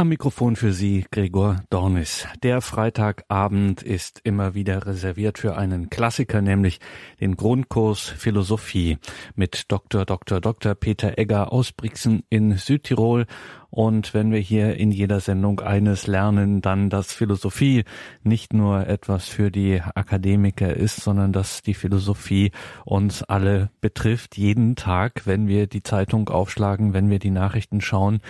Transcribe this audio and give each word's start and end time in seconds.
Am 0.00 0.08
Mikrofon 0.08 0.56
für 0.56 0.72
Sie 0.72 1.04
Gregor 1.10 1.60
Dornis. 1.68 2.26
Der 2.42 2.62
Freitagabend 2.62 3.82
ist 3.82 4.22
immer 4.24 4.54
wieder 4.54 4.86
reserviert 4.86 5.36
für 5.36 5.58
einen 5.58 5.90
Klassiker, 5.90 6.40
nämlich 6.40 6.80
den 7.20 7.36
Grundkurs 7.36 8.08
Philosophie 8.08 8.96
mit 9.34 9.70
Dr. 9.70 10.06
Dr. 10.06 10.40
Dr. 10.40 10.74
Peter 10.74 11.18
Egger 11.18 11.52
aus 11.52 11.72
Brixen 11.72 12.22
in 12.30 12.56
Südtirol. 12.56 13.26
Und 13.68 14.14
wenn 14.14 14.32
wir 14.32 14.38
hier 14.38 14.74
in 14.78 14.90
jeder 14.90 15.20
Sendung 15.20 15.60
eines 15.60 16.06
lernen, 16.06 16.62
dann, 16.62 16.88
dass 16.88 17.12
Philosophie 17.12 17.84
nicht 18.22 18.54
nur 18.54 18.86
etwas 18.86 19.28
für 19.28 19.50
die 19.50 19.82
Akademiker 19.82 20.74
ist, 20.74 20.96
sondern 21.02 21.34
dass 21.34 21.60
die 21.60 21.74
Philosophie 21.74 22.52
uns 22.86 23.22
alle 23.22 23.68
betrifft, 23.82 24.38
jeden 24.38 24.76
Tag, 24.76 25.26
wenn 25.26 25.46
wir 25.46 25.66
die 25.66 25.82
Zeitung 25.82 26.30
aufschlagen, 26.30 26.94
wenn 26.94 27.10
wir 27.10 27.18
die 27.18 27.30
Nachrichten 27.30 27.82
schauen, 27.82 28.22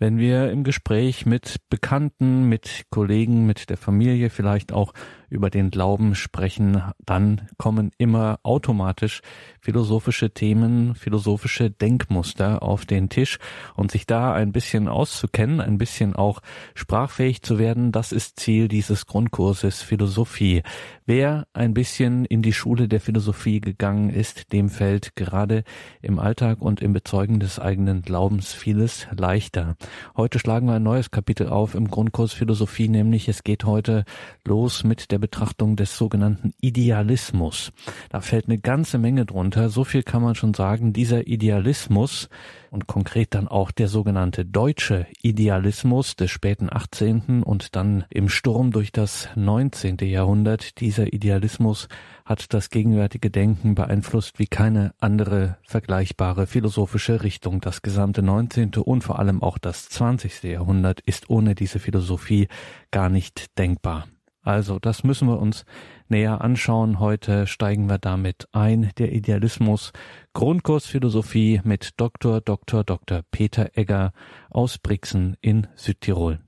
wenn 0.00 0.18
wir 0.18 0.50
im 0.50 0.64
Gespräch 0.64 1.26
mit 1.26 1.60
Bekannten, 1.68 2.48
mit 2.48 2.86
Kollegen, 2.90 3.46
mit 3.46 3.70
der 3.70 3.76
Familie 3.76 4.30
vielleicht 4.30 4.72
auch 4.72 4.92
über 5.30 5.48
den 5.48 5.70
Glauben 5.70 6.14
sprechen, 6.14 6.82
dann 7.06 7.48
kommen 7.56 7.92
immer 7.96 8.40
automatisch 8.42 9.22
philosophische 9.60 10.30
Themen, 10.30 10.94
philosophische 10.94 11.70
Denkmuster 11.70 12.62
auf 12.62 12.84
den 12.84 13.08
Tisch 13.08 13.38
und 13.76 13.90
sich 13.90 14.06
da 14.06 14.32
ein 14.34 14.52
bisschen 14.52 14.88
auszukennen, 14.88 15.60
ein 15.60 15.78
bisschen 15.78 16.16
auch 16.16 16.40
sprachfähig 16.74 17.42
zu 17.42 17.58
werden, 17.58 17.92
das 17.92 18.12
ist 18.12 18.40
Ziel 18.40 18.68
dieses 18.68 19.06
Grundkurses 19.06 19.82
Philosophie. 19.82 20.62
Wer 21.06 21.46
ein 21.52 21.74
bisschen 21.74 22.24
in 22.24 22.42
die 22.42 22.52
Schule 22.52 22.88
der 22.88 23.00
Philosophie 23.00 23.60
gegangen 23.60 24.10
ist, 24.10 24.52
dem 24.52 24.68
fällt 24.68 25.14
gerade 25.14 25.64
im 26.02 26.18
Alltag 26.18 26.60
und 26.60 26.80
im 26.82 26.92
Bezeugen 26.92 27.38
des 27.38 27.58
eigenen 27.58 28.02
Glaubens 28.02 28.52
vieles 28.52 29.06
leichter. 29.16 29.76
Heute 30.16 30.38
schlagen 30.38 30.66
wir 30.66 30.74
ein 30.74 30.82
neues 30.82 31.10
Kapitel 31.10 31.48
auf 31.48 31.74
im 31.74 31.88
Grundkurs 31.88 32.32
Philosophie, 32.32 32.88
nämlich 32.88 33.28
es 33.28 33.44
geht 33.44 33.64
heute 33.64 34.04
los 34.44 34.82
mit 34.82 35.12
der 35.12 35.19
Betrachtung 35.20 35.76
des 35.76 35.96
sogenannten 35.96 36.52
Idealismus. 36.60 37.72
Da 38.08 38.20
fällt 38.20 38.46
eine 38.46 38.58
ganze 38.58 38.98
Menge 38.98 39.26
drunter. 39.26 39.68
So 39.68 39.84
viel 39.84 40.02
kann 40.02 40.22
man 40.22 40.34
schon 40.34 40.54
sagen. 40.54 40.92
Dieser 40.92 41.26
Idealismus 41.26 42.28
und 42.70 42.86
konkret 42.86 43.34
dann 43.34 43.48
auch 43.48 43.70
der 43.70 43.88
sogenannte 43.88 44.44
deutsche 44.44 45.06
Idealismus 45.22 46.16
des 46.16 46.30
späten 46.30 46.68
18. 46.70 47.42
und 47.42 47.76
dann 47.76 48.04
im 48.10 48.28
Sturm 48.28 48.70
durch 48.70 48.92
das 48.92 49.28
19. 49.34 49.98
Jahrhundert. 50.02 50.80
Dieser 50.80 51.12
Idealismus 51.12 51.88
hat 52.24 52.54
das 52.54 52.70
gegenwärtige 52.70 53.30
Denken 53.30 53.74
beeinflusst 53.74 54.38
wie 54.38 54.46
keine 54.46 54.94
andere 54.98 55.58
vergleichbare 55.62 56.46
philosophische 56.46 57.22
Richtung. 57.22 57.60
Das 57.60 57.82
gesamte 57.82 58.22
19. 58.22 58.74
und 58.76 59.02
vor 59.02 59.18
allem 59.18 59.42
auch 59.42 59.58
das 59.58 59.88
20. 59.88 60.44
Jahrhundert 60.44 61.00
ist 61.00 61.28
ohne 61.28 61.54
diese 61.54 61.80
Philosophie 61.80 62.48
gar 62.92 63.08
nicht 63.08 63.58
denkbar. 63.58 64.06
Also, 64.42 64.78
das 64.78 65.04
müssen 65.04 65.28
wir 65.28 65.38
uns 65.38 65.66
näher 66.08 66.40
anschauen. 66.40 66.98
Heute 66.98 67.46
steigen 67.46 67.88
wir 67.88 67.98
damit 67.98 68.46
ein. 68.52 68.90
Der 68.98 69.12
Idealismus 69.12 69.92
Grundkurs 70.32 70.86
Philosophie 70.86 71.60
mit 71.64 72.00
Dr. 72.00 72.40
Dr. 72.40 72.84
Dr. 72.84 73.20
Peter 73.30 73.70
Egger 73.74 74.12
aus 74.50 74.78
Brixen 74.78 75.36
in 75.42 75.66
Südtirol. 75.74 76.38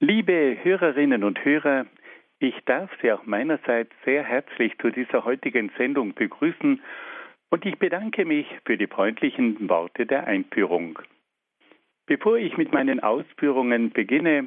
Liebe 0.00 0.56
Hörerinnen 0.62 1.24
und 1.24 1.44
Hörer, 1.44 1.84
ich 2.38 2.54
darf 2.64 2.90
Sie 3.02 3.12
auch 3.12 3.26
meinerseits 3.26 3.90
sehr 4.06 4.24
herzlich 4.24 4.72
zu 4.78 4.88
dieser 4.90 5.26
heutigen 5.26 5.70
Sendung 5.76 6.14
begrüßen 6.14 6.80
und 7.50 7.66
ich 7.66 7.78
bedanke 7.78 8.24
mich 8.24 8.46
für 8.64 8.78
die 8.78 8.86
freundlichen 8.86 9.68
Worte 9.68 10.06
der 10.06 10.26
Einführung. 10.26 10.98
Bevor 12.06 12.38
ich 12.38 12.56
mit 12.56 12.72
meinen 12.72 13.00
Ausführungen 13.00 13.90
beginne, 13.90 14.46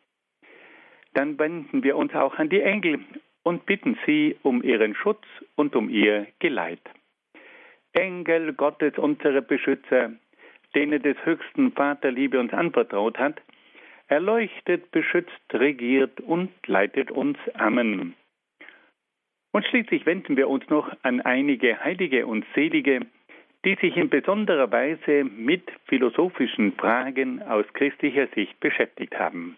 dann 1.13 1.37
wenden 1.39 1.83
wir 1.83 1.97
uns 1.97 2.13
auch 2.13 2.35
an 2.35 2.49
die 2.49 2.61
Engel 2.61 2.99
und 3.43 3.65
bitten 3.65 3.97
sie 4.05 4.37
um 4.43 4.63
ihren 4.63 4.95
Schutz 4.95 5.23
und 5.55 5.75
um 5.75 5.89
ihr 5.89 6.27
Geleit. 6.39 6.81
Engel 7.93 8.53
Gottes, 8.53 8.97
unsere 8.97 9.41
Beschützer, 9.41 10.11
denen 10.75 11.01
des 11.01 11.17
höchsten 11.25 11.71
Vaterliebe 11.73 12.39
uns 12.39 12.53
anvertraut 12.53 13.17
hat, 13.17 13.41
erleuchtet, 14.07 14.91
beschützt, 14.91 15.31
regiert 15.53 16.19
und 16.21 16.51
leitet 16.67 17.11
uns. 17.11 17.37
Amen. 17.55 18.13
Und 19.51 19.65
schließlich 19.65 20.05
wenden 20.05 20.37
wir 20.37 20.47
uns 20.49 20.67
noch 20.69 20.91
an 21.03 21.19
einige 21.21 21.79
Heilige 21.83 22.25
und 22.25 22.45
Selige, 22.55 23.01
die 23.65 23.75
sich 23.75 23.95
in 23.97 24.09
besonderer 24.09 24.71
Weise 24.71 25.23
mit 25.23 25.63
philosophischen 25.85 26.73
Fragen 26.73 27.41
aus 27.43 27.65
christlicher 27.73 28.27
Sicht 28.33 28.59
beschäftigt 28.59 29.17
haben. 29.19 29.57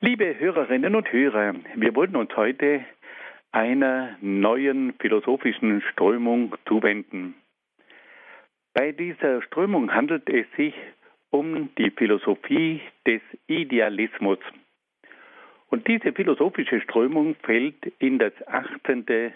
Liebe 0.00 0.38
Hörerinnen 0.38 0.96
und 0.96 1.10
Hörer, 1.10 1.54
wir 1.76 1.94
wollen 1.94 2.16
uns 2.16 2.36
heute 2.36 2.84
einer 3.52 4.18
neuen 4.20 4.92
philosophischen 5.00 5.80
Strömung 5.92 6.54
zuwenden. 6.66 7.34
Bei 8.74 8.92
dieser 8.92 9.40
Strömung 9.42 9.94
handelt 9.94 10.28
es 10.28 10.46
sich 10.56 10.74
um 11.30 11.70
die 11.76 11.90
Philosophie 11.90 12.80
des 13.06 13.22
Idealismus. 13.46 14.38
Und 15.68 15.88
diese 15.88 16.12
philosophische 16.12 16.80
Strömung 16.80 17.36
fällt 17.42 17.86
in 17.98 18.18
das 18.18 18.32
18. 18.46 19.32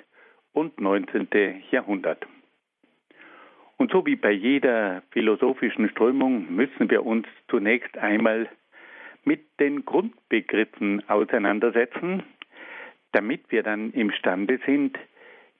und 0.53 0.81
19. 0.81 1.63
Jahrhundert. 1.71 2.27
Und 3.79 3.93
so 3.93 4.05
wie 4.05 4.17
bei 4.17 4.33
jeder 4.33 5.03
philosophischen 5.13 5.89
Strömung 5.89 6.53
müssen 6.55 6.91
wir 6.91 7.07
uns 7.07 7.27
zunächst 7.49 7.97
einmal 7.97 8.49
mit 9.29 9.61
den 9.61 9.85
Grundbegriffen 9.85 11.07
auseinandersetzen, 11.07 12.23
damit 13.13 13.43
wir 13.51 13.63
dann 13.63 13.93
imstande 13.93 14.59
sind, 14.65 14.99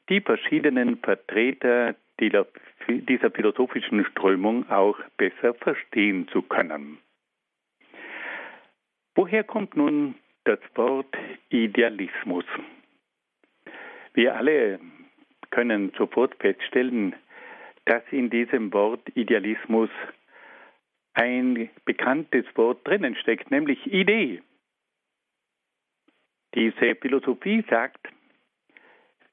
die 0.09 0.23
verschiedenen 0.23 0.97
Vertreter 0.97 1.95
dieser 2.19 3.31
philosophischen 3.31 4.07
Strömung 4.07 4.69
auch 4.71 4.99
besser 5.19 5.53
verstehen 5.53 6.27
zu 6.29 6.41
können. 6.41 6.97
Woher 9.15 9.45
kommt 9.45 9.77
nun 9.77 10.15
das 10.45 10.61
Wort 10.75 11.15
Idealismus? 11.51 12.47
Wir 14.15 14.35
alle 14.35 14.81
können 15.51 15.93
sofort 15.99 16.35
feststellen, 16.37 17.15
dass 17.85 18.03
in 18.11 18.31
diesem 18.31 18.73
Wort 18.73 19.03
Idealismus 19.15 19.91
ein 21.19 21.69
bekanntes 21.85 22.45
Wort 22.55 22.87
drinnen 22.87 23.17
steckt, 23.17 23.51
nämlich 23.51 23.85
Idee. 23.93 24.41
Diese 26.55 26.95
Philosophie 26.95 27.65
sagt, 27.69 28.07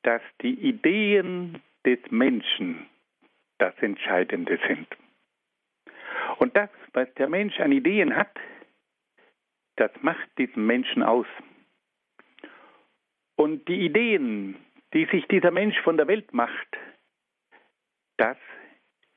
dass 0.01 0.21
die 0.41 0.55
Ideen 0.67 1.61
des 1.85 1.99
Menschen 2.09 2.87
das 3.59 3.75
Entscheidende 3.81 4.59
sind. 4.67 4.87
Und 6.39 6.55
das, 6.55 6.69
was 6.93 7.13
der 7.13 7.29
Mensch 7.29 7.59
an 7.59 7.71
Ideen 7.71 8.15
hat, 8.15 8.35
das 9.75 9.91
macht 10.01 10.27
diesen 10.39 10.65
Menschen 10.65 11.03
aus. 11.03 11.27
Und 13.35 13.67
die 13.67 13.85
Ideen, 13.85 14.57
die 14.93 15.05
sich 15.05 15.27
dieser 15.27 15.51
Mensch 15.51 15.79
von 15.81 15.97
der 15.97 16.07
Welt 16.07 16.33
macht, 16.33 16.77
das 18.17 18.37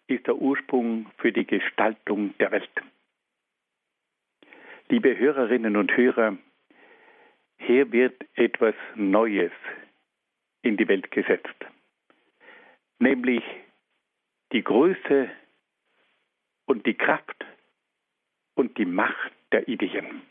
ist 0.09 0.27
der 0.27 0.37
Ursprung 0.37 1.07
für 1.19 1.33
die 1.33 1.47
Gestaltung 1.47 2.37
der 2.39 2.51
Welt. 2.51 2.71
Liebe 4.89 5.17
Hörerinnen 5.17 5.77
und 5.77 5.95
Hörer, 5.97 6.37
hier 7.59 7.93
wird 7.93 8.25
etwas 8.35 8.75
Neues 8.95 9.53
in 10.63 10.77
die 10.77 10.89
Welt 10.89 11.11
gesetzt, 11.11 11.57
nämlich 12.99 13.45
die 14.53 14.65
Größe 14.65 15.31
und 16.65 16.87
die 16.87 16.95
Kraft 16.95 17.45
und 18.55 18.79
die 18.79 18.87
Macht 18.87 19.33
der 19.53 19.69
Ideen. 19.69 20.23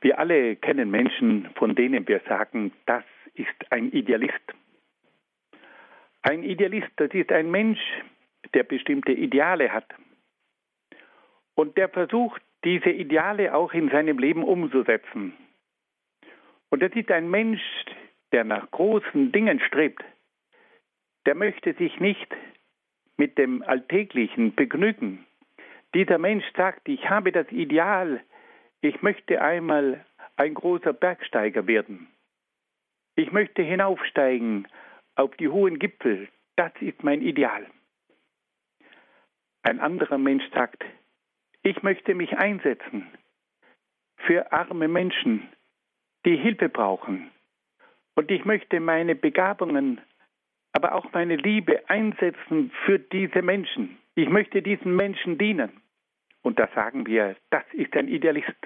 Wir 0.00 0.18
alle 0.18 0.56
kennen 0.56 0.90
Menschen, 0.90 1.50
von 1.56 1.74
denen 1.74 2.06
wir 2.08 2.20
sagen, 2.28 2.72
das 2.86 3.04
ist 3.34 3.70
ein 3.70 3.90
Idealist. 3.92 4.54
Ein 6.22 6.42
Idealist, 6.42 6.90
das 6.96 7.10
ist 7.12 7.30
ein 7.32 7.50
Mensch, 7.50 7.80
der 8.54 8.64
bestimmte 8.64 9.12
Ideale 9.12 9.72
hat 9.72 9.86
und 11.54 11.76
der 11.76 11.88
versucht, 11.88 12.40
diese 12.64 12.90
Ideale 12.90 13.54
auch 13.54 13.72
in 13.72 13.90
seinem 13.90 14.18
Leben 14.18 14.44
umzusetzen. 14.44 15.32
Und 16.70 16.82
das 16.82 16.92
ist 16.92 17.10
ein 17.10 17.30
Mensch, 17.30 17.62
der 18.32 18.44
nach 18.44 18.70
großen 18.70 19.32
Dingen 19.32 19.60
strebt. 19.60 20.04
Der 21.26 21.34
möchte 21.34 21.72
sich 21.74 21.98
nicht 21.98 22.34
mit 23.16 23.38
dem 23.38 23.62
Alltäglichen 23.62 24.54
begnügen. 24.54 25.26
Dieser 25.94 26.18
Mensch 26.18 26.44
sagt, 26.56 26.88
ich 26.88 27.08
habe 27.10 27.32
das 27.32 27.50
Ideal, 27.50 28.22
ich 28.80 29.02
möchte 29.02 29.40
einmal 29.40 30.04
ein 30.36 30.54
großer 30.54 30.92
Bergsteiger 30.92 31.66
werden. 31.66 32.08
Ich 33.16 33.32
möchte 33.32 33.62
hinaufsteigen 33.62 34.68
auf 35.18 35.36
die 35.36 35.48
hohen 35.48 35.78
Gipfel. 35.78 36.28
Das 36.56 36.72
ist 36.80 37.02
mein 37.02 37.22
Ideal. 37.22 37.66
Ein 39.62 39.80
anderer 39.80 40.18
Mensch 40.18 40.44
sagt, 40.54 40.84
ich 41.62 41.82
möchte 41.82 42.14
mich 42.14 42.38
einsetzen 42.38 43.06
für 44.16 44.52
arme 44.52 44.88
Menschen, 44.88 45.48
die 46.24 46.36
Hilfe 46.36 46.68
brauchen. 46.68 47.30
Und 48.14 48.30
ich 48.30 48.44
möchte 48.44 48.80
meine 48.80 49.14
Begabungen, 49.14 50.00
aber 50.72 50.94
auch 50.94 51.12
meine 51.12 51.36
Liebe 51.36 51.88
einsetzen 51.88 52.70
für 52.84 52.98
diese 52.98 53.42
Menschen. 53.42 53.98
Ich 54.14 54.28
möchte 54.28 54.62
diesen 54.62 54.96
Menschen 54.96 55.38
dienen. 55.38 55.80
Und 56.42 56.58
da 56.58 56.68
sagen 56.74 57.06
wir, 57.06 57.36
das 57.50 57.64
ist 57.72 57.94
ein 57.96 58.08
Idealist. 58.08 58.56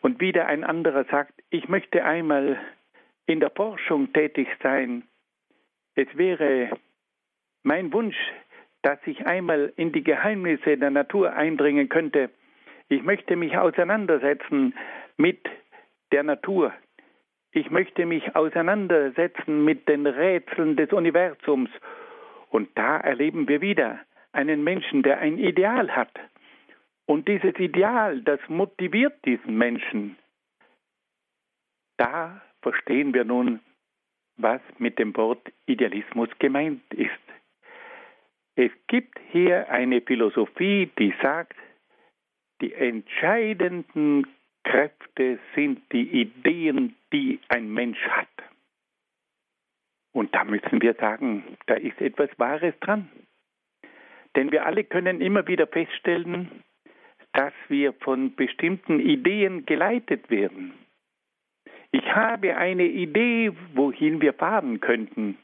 Und 0.00 0.20
wieder 0.20 0.46
ein 0.46 0.64
anderer 0.64 1.04
sagt, 1.04 1.32
ich 1.50 1.68
möchte 1.68 2.04
einmal 2.04 2.58
in 3.26 3.40
der 3.40 3.50
Forschung 3.50 4.12
tätig 4.12 4.48
sein. 4.62 5.02
Es 5.94 6.08
wäre 6.16 6.70
mein 7.62 7.92
Wunsch, 7.92 8.16
dass 8.82 8.98
ich 9.06 9.26
einmal 9.26 9.72
in 9.76 9.92
die 9.92 10.04
Geheimnisse 10.04 10.78
der 10.78 10.90
Natur 10.90 11.32
eindringen 11.32 11.88
könnte. 11.88 12.30
Ich 12.88 13.02
möchte 13.02 13.34
mich 13.34 13.58
auseinandersetzen 13.58 14.74
mit 15.16 15.40
der 16.12 16.22
Natur. 16.22 16.72
Ich 17.50 17.70
möchte 17.70 18.06
mich 18.06 18.36
auseinandersetzen 18.36 19.64
mit 19.64 19.88
den 19.88 20.06
Rätseln 20.06 20.76
des 20.76 20.92
Universums. 20.92 21.70
Und 22.50 22.68
da 22.76 22.98
erleben 22.98 23.48
wir 23.48 23.60
wieder 23.60 23.98
einen 24.32 24.62
Menschen, 24.62 25.02
der 25.02 25.18
ein 25.18 25.38
Ideal 25.38 25.96
hat. 25.96 26.12
Und 27.06 27.26
dieses 27.26 27.58
Ideal, 27.58 28.20
das 28.20 28.40
motiviert 28.48 29.24
diesen 29.24 29.56
Menschen. 29.56 30.16
Da 31.96 32.42
verstehen 32.66 33.14
wir 33.14 33.22
nun, 33.22 33.60
was 34.38 34.60
mit 34.78 34.98
dem 34.98 35.16
Wort 35.16 35.52
Idealismus 35.66 36.28
gemeint 36.40 36.82
ist. 36.94 37.12
Es 38.56 38.72
gibt 38.88 39.20
hier 39.30 39.70
eine 39.70 40.00
Philosophie, 40.00 40.90
die 40.98 41.14
sagt, 41.22 41.54
die 42.60 42.72
entscheidenden 42.72 44.26
Kräfte 44.64 45.38
sind 45.54 45.80
die 45.92 46.22
Ideen, 46.22 46.96
die 47.12 47.38
ein 47.48 47.72
Mensch 47.72 48.02
hat. 48.08 48.36
Und 50.12 50.34
da 50.34 50.42
müssen 50.42 50.82
wir 50.82 50.94
sagen, 50.94 51.44
da 51.66 51.74
ist 51.74 52.00
etwas 52.00 52.30
Wahres 52.36 52.74
dran. 52.80 53.08
Denn 54.34 54.50
wir 54.50 54.66
alle 54.66 54.82
können 54.82 55.20
immer 55.20 55.46
wieder 55.46 55.68
feststellen, 55.68 56.64
dass 57.32 57.54
wir 57.68 57.92
von 57.92 58.34
bestimmten 58.34 58.98
Ideen 58.98 59.66
geleitet 59.66 60.30
werden. 60.30 60.72
Ich 61.92 62.14
habe 62.14 62.56
eine 62.56 62.86
Idee, 62.86 63.52
wohin 63.74 64.20
wir 64.20 64.32
fahren 64.32 64.80
könnten. 64.80 65.38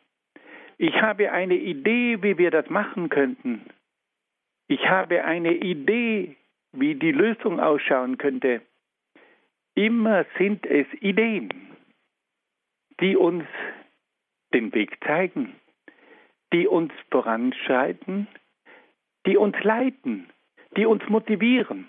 Ich 0.79 1.01
habe 1.01 1.31
eine 1.31 1.55
Idee, 1.55 2.23
wie 2.23 2.39
wir 2.39 2.51
das 2.51 2.69
machen 2.69 3.09
könnten. 3.09 3.65
Ich 4.69 4.89
habe 4.89 5.25
eine 5.25 5.55
Idee, 5.55 6.37
wie 6.73 6.95
die 6.95 7.13
Lösung 7.13 7.61
ausschauen 7.61 8.19
könnte. 8.19 8.63
Immer 9.75 10.25
sind 10.39 10.67
es 10.67 10.87
Ideen, 11.01 11.51
die 13.01 13.17
uns 13.17 13.45
den 14.53 14.73
Weg 14.75 14.99
zeigen, 15.05 15.55
die 16.53 16.67
uns 16.67 16.93
voranschreiten, 17.11 18.27
die 19.27 19.37
uns 19.37 19.57
leiten, 19.63 20.29
die 20.77 20.87
uns 20.87 21.07
motivieren. 21.09 21.87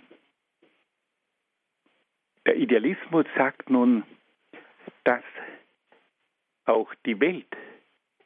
Der 2.45 2.57
Idealismus 2.57 3.25
sagt 3.35 3.69
nun, 3.69 4.03
dass 5.03 5.23
auch 6.65 6.93
die 7.05 7.19
Welt 7.19 7.47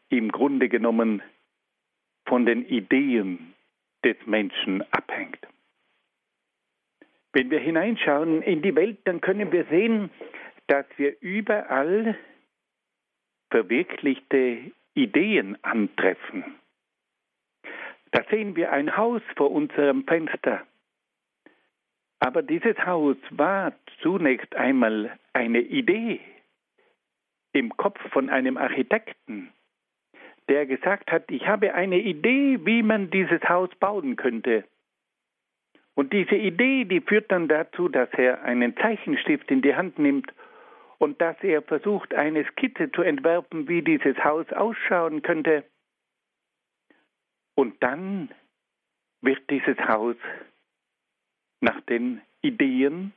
im 0.09 0.31
Grunde 0.31 0.69
genommen 0.69 1.21
von 2.27 2.45
den 2.45 2.65
Ideen 2.65 3.53
des 4.03 4.15
Menschen 4.25 4.81
abhängt. 4.91 5.39
Wenn 7.33 7.49
wir 7.49 7.59
hineinschauen 7.59 8.41
in 8.41 8.61
die 8.61 8.75
Welt, 8.75 8.99
dann 9.05 9.21
können 9.21 9.51
wir 9.51 9.65
sehen, 9.65 10.09
dass 10.67 10.85
wir 10.97 11.15
überall 11.21 12.17
verwirklichte 13.49 14.71
Ideen 14.93 15.57
antreffen. 15.63 16.43
Da 18.11 18.23
sehen 18.29 18.55
wir 18.55 18.71
ein 18.71 18.95
Haus 18.95 19.21
vor 19.35 19.51
unserem 19.51 20.05
Fenster. 20.05 20.65
Aber 22.19 22.41
dieses 22.41 22.77
Haus 22.85 23.17
war 23.29 23.73
zunächst 24.01 24.55
einmal 24.55 25.17
eine 25.33 25.59
Idee 25.59 26.19
im 27.57 27.75
Kopf 27.75 27.99
von 28.11 28.29
einem 28.29 28.57
Architekten, 28.57 29.51
der 30.49 30.65
gesagt 30.65 31.11
hat, 31.11 31.29
ich 31.29 31.47
habe 31.47 31.73
eine 31.73 31.99
Idee, 31.99 32.59
wie 32.65 32.83
man 32.83 33.09
dieses 33.09 33.41
Haus 33.43 33.69
bauen 33.79 34.15
könnte. 34.15 34.63
Und 35.95 36.13
diese 36.13 36.35
Idee, 36.35 36.85
die 36.85 37.01
führt 37.01 37.31
dann 37.31 37.47
dazu, 37.47 37.89
dass 37.89 38.09
er 38.13 38.43
einen 38.43 38.77
Zeichenstift 38.77 39.49
in 39.49 39.61
die 39.61 39.75
Hand 39.75 39.97
nimmt 39.97 40.31
und 40.99 41.19
dass 41.19 41.35
er 41.41 41.61
versucht, 41.63 42.13
eine 42.13 42.45
Skizze 42.45 42.91
zu 42.91 43.01
entwerfen, 43.01 43.67
wie 43.67 43.81
dieses 43.81 44.15
Haus 44.23 44.45
ausschauen 44.53 45.21
könnte. 45.21 45.63
Und 47.55 47.81
dann 47.81 48.29
wird 49.21 49.49
dieses 49.49 49.77
Haus 49.79 50.15
nach 51.61 51.81
den 51.81 52.21
Ideen 52.41 53.13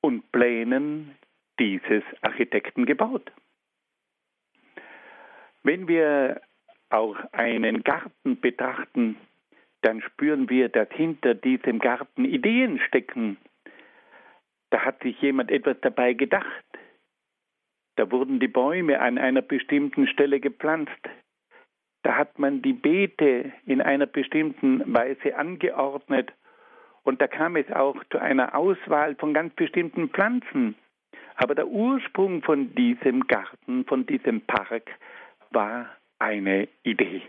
und 0.00 0.30
Plänen 0.30 1.16
dieses 1.58 2.04
Architekten 2.20 2.86
gebaut. 2.86 3.32
Wenn 5.62 5.86
wir 5.88 6.40
auch 6.90 7.16
einen 7.32 7.84
Garten 7.84 8.40
betrachten, 8.40 9.16
dann 9.82 10.00
spüren 10.02 10.48
wir, 10.48 10.68
dass 10.68 10.88
hinter 10.90 11.34
diesem 11.34 11.78
Garten 11.78 12.24
Ideen 12.24 12.78
stecken. 12.86 13.36
Da 14.70 14.84
hat 14.84 15.02
sich 15.02 15.20
jemand 15.20 15.50
etwas 15.50 15.76
dabei 15.80 16.14
gedacht. 16.14 16.64
Da 17.96 18.10
wurden 18.10 18.40
die 18.40 18.48
Bäume 18.48 19.00
an 19.00 19.18
einer 19.18 19.42
bestimmten 19.42 20.06
Stelle 20.06 20.40
gepflanzt. 20.40 20.90
Da 22.02 22.16
hat 22.16 22.38
man 22.38 22.62
die 22.62 22.72
Beete 22.72 23.52
in 23.66 23.80
einer 23.80 24.06
bestimmten 24.06 24.82
Weise 24.92 25.36
angeordnet. 25.36 26.32
Und 27.04 27.20
da 27.20 27.26
kam 27.26 27.56
es 27.56 27.70
auch 27.70 28.02
zu 28.10 28.18
einer 28.18 28.56
Auswahl 28.56 29.14
von 29.16 29.34
ganz 29.34 29.54
bestimmten 29.54 30.08
Pflanzen. 30.08 30.74
Aber 31.36 31.54
der 31.54 31.68
Ursprung 31.68 32.42
von 32.42 32.74
diesem 32.74 33.26
Garten, 33.26 33.84
von 33.84 34.06
diesem 34.06 34.40
Park, 34.42 34.90
war 35.52 35.94
eine 36.18 36.68
Idee. 36.82 37.22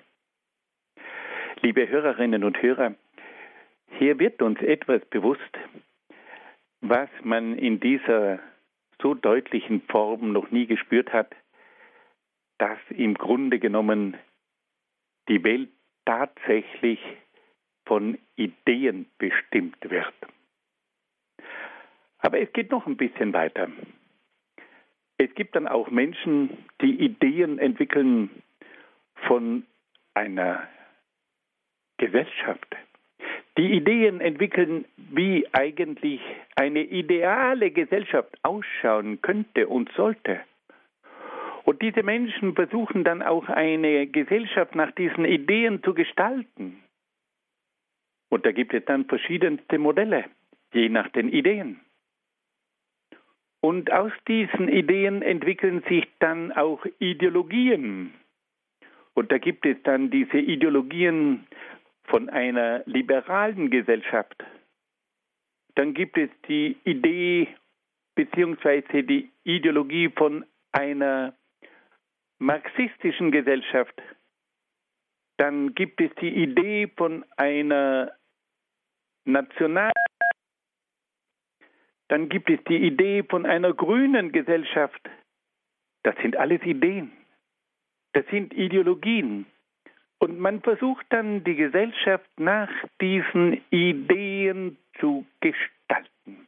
Liebe 1.61 1.87
Hörerinnen 1.87 2.43
und 2.43 2.61
Hörer, 2.61 2.95
hier 3.97 4.19
wird 4.19 4.41
uns 4.41 4.59
etwas 4.61 5.03
bewusst, 5.05 5.41
was 6.81 7.09
man 7.23 7.57
in 7.57 7.79
dieser 7.79 8.39
so 9.01 9.13
deutlichen 9.13 9.81
Form 9.81 10.31
noch 10.33 10.51
nie 10.51 10.65
gespürt 10.65 11.13
hat, 11.13 11.35
dass 12.57 12.79
im 12.89 13.15
Grunde 13.15 13.59
genommen 13.59 14.17
die 15.27 15.43
Welt 15.43 15.69
tatsächlich 16.05 16.99
von 17.85 18.17
Ideen 18.35 19.07
bestimmt 19.17 19.89
wird. 19.89 20.13
Aber 22.19 22.39
es 22.39 22.51
geht 22.53 22.71
noch 22.71 22.87
ein 22.87 22.97
bisschen 22.97 23.33
weiter. 23.33 23.69
Es 25.17 25.33
gibt 25.35 25.55
dann 25.55 25.67
auch 25.67 25.89
Menschen, 25.89 26.57
die 26.81 26.99
Ideen 26.99 27.59
entwickeln 27.59 28.29
von 29.27 29.65
einer 30.13 30.67
Gesellschaft. 31.97 32.75
Die 33.57 33.73
Ideen 33.73 34.19
entwickeln, 34.19 34.85
wie 34.97 35.47
eigentlich 35.53 36.19
eine 36.55 36.81
ideale 36.81 37.69
Gesellschaft 37.71 38.35
ausschauen 38.41 39.21
könnte 39.21 39.67
und 39.67 39.91
sollte. 39.95 40.41
Und 41.63 41.81
diese 41.81 42.03
Menschen 42.03 42.55
versuchen 42.55 43.03
dann 43.03 43.21
auch 43.21 43.47
eine 43.47 44.07
Gesellschaft 44.07 44.75
nach 44.75 44.91
diesen 44.91 45.25
Ideen 45.25 45.81
zu 45.83 45.93
gestalten. 45.93 46.83
Und 48.29 48.45
da 48.45 48.51
gibt 48.51 48.73
es 48.73 48.83
dann 48.85 49.05
verschiedenste 49.05 49.77
Modelle, 49.77 50.25
je 50.73 50.89
nach 50.89 51.07
den 51.09 51.29
Ideen. 51.29 51.79
Und 53.63 53.93
aus 53.93 54.11
diesen 54.27 54.67
Ideen 54.67 55.21
entwickeln 55.21 55.83
sich 55.87 56.05
dann 56.19 56.51
auch 56.51 56.85
Ideologien. 56.99 58.13
Und 59.13 59.31
da 59.31 59.37
gibt 59.37 59.65
es 59.65 59.77
dann 59.83 60.11
diese 60.11 60.37
Ideologien 60.37 61.47
von 62.03 62.27
einer 62.27 62.83
liberalen 62.85 63.69
Gesellschaft. 63.69 64.43
Dann 65.75 65.93
gibt 65.93 66.17
es 66.17 66.29
die 66.49 66.75
Idee 66.83 67.47
bzw. 68.15 69.01
die 69.01 69.31
Ideologie 69.45 70.09
von 70.09 70.45
einer 70.73 71.33
marxistischen 72.39 73.31
Gesellschaft. 73.31 73.95
Dann 75.37 75.73
gibt 75.73 76.01
es 76.01 76.11
die 76.19 76.35
Idee 76.35 76.91
von 76.97 77.23
einer 77.37 78.11
nationalen 79.23 79.93
dann 82.13 82.29
gibt 82.29 82.47
es 82.47 82.59
die 82.65 82.77
Idee 82.77 83.23
von 83.23 83.47
einer 83.47 83.73
grünen 83.73 84.31
Gesellschaft. 84.31 85.01
Das 86.03 86.15
sind 86.21 86.37
alles 86.37 86.61
Ideen. 86.61 87.11
Das 88.13 88.23
sind 88.29 88.53
Ideologien. 88.53 89.47
Und 90.19 90.39
man 90.39 90.61
versucht 90.61 91.07
dann 91.09 91.43
die 91.43 91.55
Gesellschaft 91.55 92.29
nach 92.37 92.69
diesen 93.01 93.63
Ideen 93.71 94.77
zu 94.99 95.25
gestalten. 95.41 96.47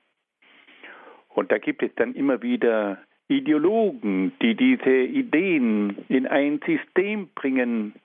Und 1.29 1.51
da 1.51 1.57
gibt 1.57 1.81
es 1.81 1.89
dann 1.95 2.13
immer 2.13 2.43
wieder 2.43 3.00
Ideologen, 3.27 4.34
die 4.43 4.53
diese 4.53 4.95
Ideen 4.95 6.05
in 6.10 6.27
ein 6.27 6.60
System 6.63 7.29
bringen 7.34 7.95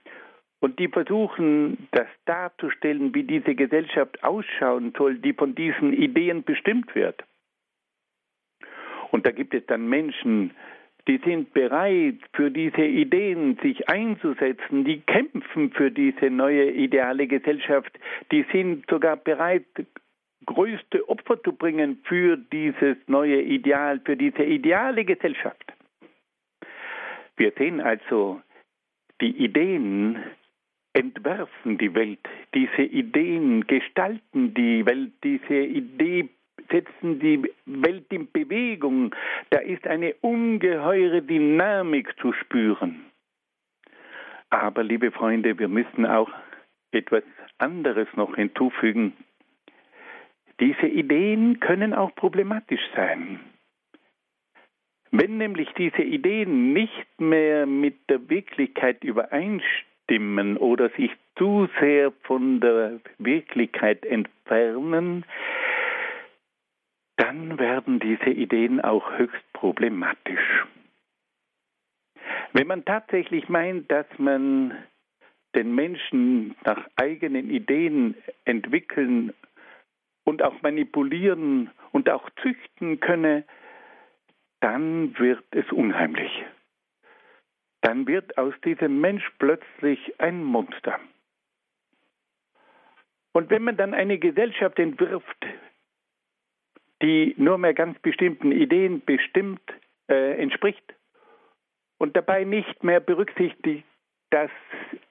und 0.61 0.79
die 0.79 0.89
versuchen, 0.89 1.89
das 1.91 2.09
darzustellen, 2.25 3.15
wie 3.15 3.25
diese 3.25 3.55
Gesellschaft 3.55 4.25
ausschauen 4.25 4.95
soll, 4.97 5.19
die 5.19 5.35
von 5.35 5.55
diesen 5.55 5.93
Ideen 5.93 6.43
bestimmt 6.43 6.95
wird. 6.95 7.23
Und 9.11 9.27
da 9.27 9.31
gibt 9.31 9.55
es 9.55 9.65
dann 9.67 9.89
Menschen, 9.89 10.53
die 11.09 11.19
sind 11.25 11.53
bereit, 11.55 12.19
für 12.35 12.51
diese 12.51 12.85
Ideen 12.85 13.59
sich 13.63 13.89
einzusetzen, 13.89 14.85
die 14.85 15.01
kämpfen 15.01 15.73
für 15.73 15.91
diese 15.91 16.31
neue 16.31 16.71
ideale 16.71 17.27
Gesellschaft, 17.27 17.99
die 18.31 18.45
sind 18.53 18.85
sogar 18.89 19.17
bereit, 19.17 19.67
größte 20.47 21.09
Opfer 21.09 21.43
zu 21.43 21.53
bringen 21.53 22.01
für 22.05 22.37
dieses 22.37 22.97
neue 23.07 23.41
Ideal, 23.43 24.01
für 24.05 24.17
diese 24.17 24.45
ideale 24.45 25.05
Gesellschaft. 25.05 25.73
Wir 27.37 27.53
sehen 27.57 27.81
also, 27.81 28.41
die 29.21 29.37
Ideen 29.37 30.23
entwerfen 30.93 31.79
die 31.79 31.95
Welt, 31.95 32.21
diese 32.55 32.83
Ideen 32.83 33.67
gestalten 33.67 34.55
die 34.55 34.85
Welt, 34.87 35.13
diese 35.23 35.61
Idee 35.61 36.29
setzen 36.71 37.19
die 37.21 37.43
Welt 37.67 38.07
in 38.11 38.31
Bewegung. 38.31 39.15
Da 39.51 39.59
ist 39.59 39.87
eine 39.87 40.15
ungeheure 40.21 41.23
Dynamik 41.23 42.15
zu 42.21 42.33
spüren. 42.33 43.05
Aber, 44.51 44.83
liebe 44.83 45.11
Freunde, 45.11 45.59
wir 45.59 45.69
müssen 45.69 46.07
auch 46.07 46.31
etwas 46.93 47.23
anderes 47.59 48.09
noch 48.17 48.35
hinzufügen. 48.35 49.13
Diese 50.59 50.87
Ideen 50.87 51.61
können 51.61 51.95
auch 51.95 52.15
problematisch 52.15 52.83
sein. 52.95 53.41
Wenn 55.13 55.39
nämlich 55.39 55.69
diese 55.77 56.03
Ideen 56.03 56.73
nicht 56.73 57.21
mehr 57.21 57.67
mit 57.67 57.97
der 58.09 58.29
Wirklichkeit 58.29 59.03
übereinstimmen 59.03 60.57
oder 60.57 60.91
sich 60.91 61.11
zu 61.37 61.69
sehr 61.81 62.13
von 62.23 62.61
der 62.61 63.01
Wirklichkeit 63.19 64.05
entfernen, 64.05 65.25
dann 67.21 67.59
werden 67.59 68.01
diese 68.01 68.31
Ideen 68.31 68.81
auch 68.81 69.19
höchst 69.19 69.53
problematisch. 69.53 70.65
Wenn 72.55 72.67
man 72.67 72.87
tatsächlich 72.87 73.49
meint, 73.51 73.91
dass 73.91 74.07
man 74.17 74.73
den 75.55 75.75
Menschen 75.75 76.57
nach 76.65 76.89
eigenen 76.97 77.51
Ideen 77.51 78.17
entwickeln 78.47 79.35
und 80.25 80.43
auch 80.43 80.63
manipulieren 80.63 81.71
und 81.93 82.09
auch 82.09 82.31
züchten 82.43 83.01
könne, 83.01 83.45
dann 84.61 85.19
wird 85.19 85.45
es 85.51 85.71
unheimlich. 85.73 86.33
Dann 87.83 88.07
wird 88.07 88.39
aus 88.39 88.55
diesem 88.65 89.01
Mensch 89.01 89.31
plötzlich 89.39 90.19
ein 90.19 90.43
Monster. 90.43 90.99
Und 93.33 93.51
wenn 93.51 93.63
man 93.63 93.77
dann 93.77 93.93
eine 93.93 94.19
Gesellschaft 94.19 94.79
entwirft, 94.79 95.47
die 97.03 97.35
nur 97.39 97.59
mehr 97.59 97.75
ganz 97.75 97.99
bestimmten 98.01 98.53
Ideen 98.53 99.03
bestimmt 99.05 99.63
äh, 100.09 100.41
entspricht 100.41 100.95
und 101.99 102.17
dabei 102.17 102.45
nicht 102.45 102.83
mehr 102.85 103.01
berücksichtigt, 103.01 103.85
dass 104.31 104.51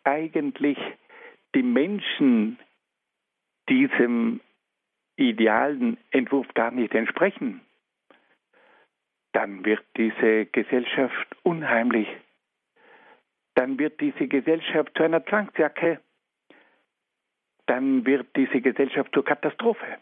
eigentlich 0.03 0.77
die 1.55 1.63
Menschen 1.63 2.59
diesem 3.69 4.39
idealen 5.15 5.97
Entwurf 6.11 6.47
gar 6.53 6.71
nicht 6.71 6.93
entsprechen, 6.93 7.61
dann 9.33 9.63
wird 9.65 9.83
diese 9.97 10.45
Gesellschaft 10.47 11.27
unheimlich. 11.43 12.07
Dann 13.55 13.77
wird 13.77 13.99
diese 13.99 14.27
Gesellschaft 14.27 14.91
zu 14.95 15.03
einer 15.03 15.25
Zwangsjacke. 15.25 15.99
Dann 17.67 18.05
wird 18.05 18.27
diese 18.35 18.61
Gesellschaft 18.61 19.13
zur 19.13 19.23
Katastrophe. 19.23 19.99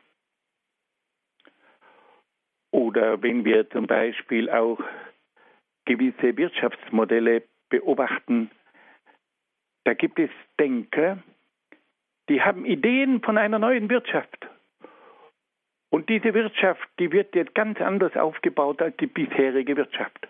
Oder 2.72 3.22
wenn 3.22 3.46
wir 3.46 3.70
zum 3.70 3.88
Beispiel 3.88 4.50
auch 4.50 4.80
gewisse 5.86 6.36
Wirtschaftsmodelle 6.36 7.44
beobachten, 7.70 8.52
da 9.86 9.94
gibt 9.94 10.20
es 10.20 10.30
Denker, 10.60 11.24
die 12.30 12.42
haben 12.42 12.66
Ideen 12.66 13.22
von 13.22 13.38
einer 13.38 13.60
neuen 13.60 13.90
Wirtschaft. 13.90 14.48
Und 15.90 16.10
diese 16.10 16.34
Wirtschaft, 16.34 16.88
die 17.00 17.12
wird 17.12 17.34
jetzt 17.36 17.56
ganz 17.56 17.80
anders 17.80 18.16
aufgebaut 18.18 18.82
als 18.82 18.98
die 18.98 19.08
bisherige 19.08 19.78
Wirtschaft. 19.78 20.28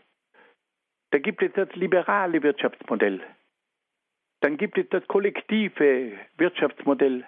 Da 1.11 1.19
gibt 1.19 1.41
es 1.41 1.51
das 1.53 1.73
liberale 1.75 2.43
Wirtschaftsmodell. 2.43 3.21
Dann 4.41 4.57
gibt 4.57 4.77
es 4.77 4.87
das 4.89 5.07
kollektive 5.07 6.13
Wirtschaftsmodell. 6.37 7.25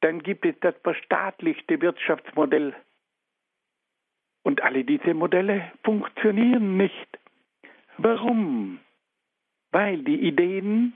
Dann 0.00 0.22
gibt 0.22 0.44
es 0.44 0.54
das 0.60 0.74
verstaatlichte 0.82 1.80
Wirtschaftsmodell. 1.80 2.74
Und 4.44 4.62
alle 4.62 4.84
diese 4.84 5.14
Modelle 5.14 5.72
funktionieren 5.82 6.76
nicht. 6.76 7.18
Warum? 7.96 8.78
Weil 9.72 10.02
die 10.04 10.20
Ideen 10.20 10.92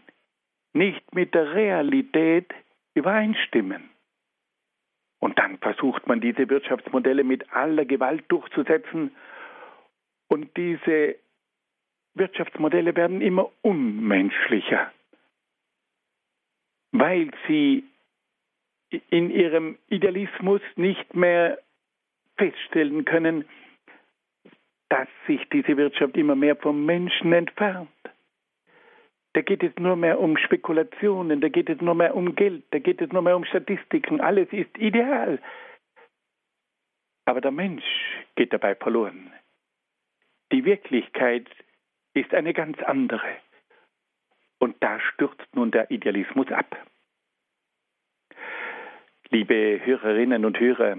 nicht 0.74 1.14
mit 1.14 1.34
der 1.34 1.54
Realität 1.54 2.52
übereinstimmen. 2.94 3.90
Und 5.18 5.38
dann 5.38 5.58
versucht 5.58 6.06
man 6.06 6.20
diese 6.20 6.48
Wirtschaftsmodelle 6.48 7.24
mit 7.24 7.50
aller 7.52 7.86
Gewalt 7.86 8.24
durchzusetzen. 8.28 9.10
Und 10.28 10.56
diese 10.56 11.16
Wirtschaftsmodelle 12.14 12.94
werden 12.96 13.22
immer 13.22 13.50
unmenschlicher, 13.62 14.92
weil 16.92 17.30
sie 17.46 17.84
in 19.10 19.30
ihrem 19.30 19.78
Idealismus 19.88 20.60
nicht 20.76 21.14
mehr 21.14 21.58
feststellen 22.38 23.04
können, 23.04 23.44
dass 24.88 25.08
sich 25.26 25.40
diese 25.52 25.76
Wirtschaft 25.76 26.16
immer 26.16 26.34
mehr 26.34 26.56
vom 26.56 26.86
Menschen 26.86 27.32
entfernt. 27.32 27.90
Da 29.34 29.42
geht 29.42 29.62
es 29.62 29.76
nur 29.78 29.96
mehr 29.96 30.18
um 30.18 30.36
Spekulationen, 30.38 31.40
da 31.40 31.48
geht 31.48 31.68
es 31.68 31.80
nur 31.80 31.94
mehr 31.94 32.16
um 32.16 32.34
Geld, 32.34 32.64
da 32.70 32.78
geht 32.78 33.00
es 33.00 33.12
nur 33.12 33.22
mehr 33.22 33.36
um 33.36 33.44
Statistiken. 33.44 34.20
Alles 34.20 34.48
ist 34.52 34.76
ideal. 34.78 35.38
Aber 37.26 37.40
der 37.42 37.50
Mensch 37.50 37.84
geht 38.36 38.52
dabei 38.52 38.74
verloren. 38.74 39.30
Die 40.50 40.64
Wirklichkeit 40.64 41.46
ist 42.14 42.32
eine 42.32 42.54
ganz 42.54 42.78
andere. 42.82 43.36
Und 44.58 44.76
da 44.80 44.98
stürzt 44.98 45.46
nun 45.54 45.70
der 45.70 45.90
Idealismus 45.90 46.50
ab. 46.50 46.74
Liebe 49.30 49.80
Hörerinnen 49.84 50.46
und 50.46 50.58
Hörer, 50.58 50.96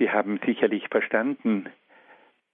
Sie 0.00 0.10
haben 0.10 0.40
sicherlich 0.46 0.88
verstanden, 0.88 1.68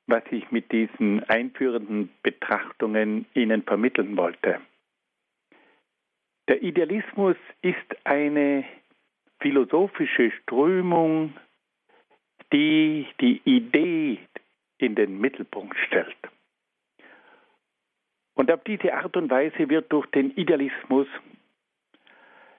was 0.09 0.25
ich 0.33 0.51
mit 0.51 0.73
diesen 0.73 1.23
einführenden 1.29 2.11
Betrachtungen 2.25 3.25
Ihnen 3.35 3.63
vermitteln 3.63 4.17
wollte. 4.17 4.61
Der 6.49 6.61
Idealismus 6.61 7.37
ist 7.63 7.97
eine 8.03 8.65
philosophische 9.39 10.33
Strömung, 10.43 11.35
die 12.53 13.07
die 13.21 13.41
Idee 13.45 14.19
in 14.79 14.97
den 14.97 15.21
Mittelpunkt 15.21 15.77
stellt. 15.87 16.17
Und 18.35 18.51
auf 18.51 18.65
diese 18.65 18.93
Art 18.93 19.17
und 19.17 19.31
Weise 19.31 19.69
wird 19.69 19.93
durch 19.93 20.07
den 20.07 20.33
Idealismus 20.37 21.07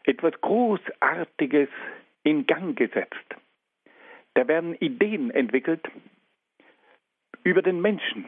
etwas 0.03 0.39
Großartiges 0.39 1.67
in 2.23 2.47
Gang 2.47 2.77
gesetzt. 2.77 3.35
Da 4.37 4.47
werden 4.47 4.75
Ideen 4.75 5.31
entwickelt 5.31 5.83
über 7.43 7.63
den 7.63 7.81
Menschen, 7.81 8.25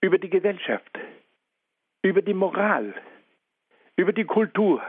über 0.00 0.18
die 0.18 0.30
Gesellschaft, 0.30 1.00
über 2.02 2.22
die 2.22 2.32
Moral, 2.32 2.94
über 3.96 4.12
die 4.12 4.26
Kultur. 4.26 4.86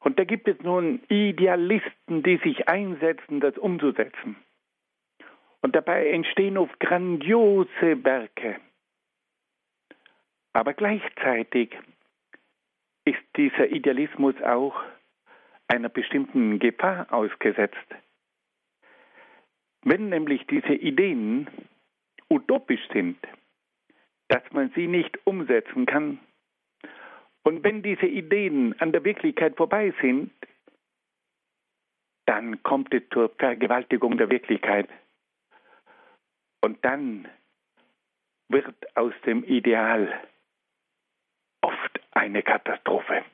Und 0.00 0.18
da 0.18 0.24
gibt 0.24 0.48
es 0.48 0.60
nun 0.60 1.02
Idealisten, 1.08 2.22
die 2.24 2.36
sich 2.44 2.68
einsetzen, 2.68 3.40
das 3.40 3.56
umzusetzen. 3.56 4.36
Und 5.62 5.74
dabei 5.74 6.10
entstehen 6.10 6.58
oft 6.58 6.78
grandiose 6.78 8.04
Werke. 8.04 8.60
Aber 10.52 10.74
gleichzeitig 10.74 11.74
ist 13.06 13.24
dieser 13.34 13.70
Idealismus 13.70 14.34
auch 14.42 14.78
einer 15.68 15.88
bestimmten 15.88 16.58
Gefahr 16.58 17.10
ausgesetzt. 17.10 17.96
Wenn 19.88 20.08
nämlich 20.08 20.44
diese 20.48 20.74
Ideen 20.74 21.46
utopisch 22.28 22.84
sind, 22.92 23.16
dass 24.26 24.42
man 24.50 24.72
sie 24.74 24.88
nicht 24.88 25.16
umsetzen 25.24 25.86
kann, 25.86 26.18
und 27.44 27.62
wenn 27.62 27.84
diese 27.84 28.06
Ideen 28.06 28.74
an 28.80 28.90
der 28.90 29.04
Wirklichkeit 29.04 29.56
vorbei 29.56 29.94
sind, 30.02 30.32
dann 32.24 32.60
kommt 32.64 32.92
es 32.92 33.04
zur 33.12 33.28
Vergewaltigung 33.38 34.18
der 34.18 34.28
Wirklichkeit. 34.28 34.88
Und 36.60 36.84
dann 36.84 37.28
wird 38.48 38.74
aus 38.96 39.14
dem 39.24 39.44
Ideal 39.44 40.20
oft 41.60 42.00
eine 42.10 42.42
Katastrophe. 42.42 43.24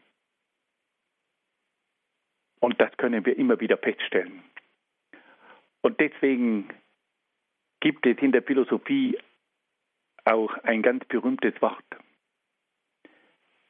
Und 2.60 2.78
das 2.78 2.94
können 2.98 3.24
wir 3.24 3.38
immer 3.38 3.58
wieder 3.58 3.78
feststellen. 3.78 4.44
Und 5.82 5.98
deswegen 6.00 6.68
gibt 7.80 8.06
es 8.06 8.16
in 8.18 8.32
der 8.32 8.42
Philosophie 8.42 9.18
auch 10.24 10.56
ein 10.62 10.82
ganz 10.82 11.04
berühmtes 11.06 11.60
Wort, 11.60 11.84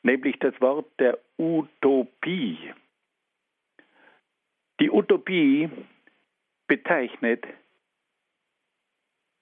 nämlich 0.02 0.38
das 0.38 0.58
Wort 0.60 0.88
der 0.98 1.18
Utopie. 1.38 2.58
Die 4.80 4.90
Utopie 4.90 5.70
bezeichnet 6.66 7.46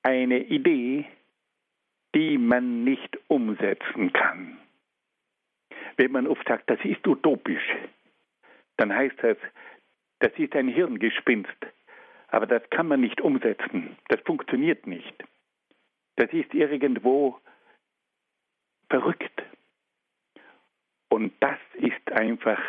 eine 0.03 0.39
Idee, 0.45 1.07
die 2.15 2.39
man 2.39 2.85
nicht 2.85 3.19
umsetzen 3.29 4.13
kann. 4.13 4.59
Wenn 5.97 6.13
man 6.13 6.27
oft 6.27 6.47
sagt, 6.47 6.71
das 6.71 6.79
ist 6.85 7.07
utopisch, 7.07 7.75
dann 8.77 8.95
heißt 8.95 9.17
das, 9.23 9.37
das 10.21 10.33
ist 10.39 10.55
ein 10.55 10.69
Hirngespinst, 10.69 11.67
aber 12.31 12.47
das 12.47 12.63
kann 12.71 12.89
man 12.89 13.01
nicht 13.01 13.21
umsetzen, 13.21 13.97
das 14.09 14.21
funktioniert 14.21 14.87
nicht. 14.87 15.25
Das 16.17 16.33
ist 16.33 16.53
irgendwo 16.55 17.39
verrückt. 18.89 19.43
Und 21.09 21.33
das 21.41 21.59
ist 21.75 22.13
einfach 22.13 22.61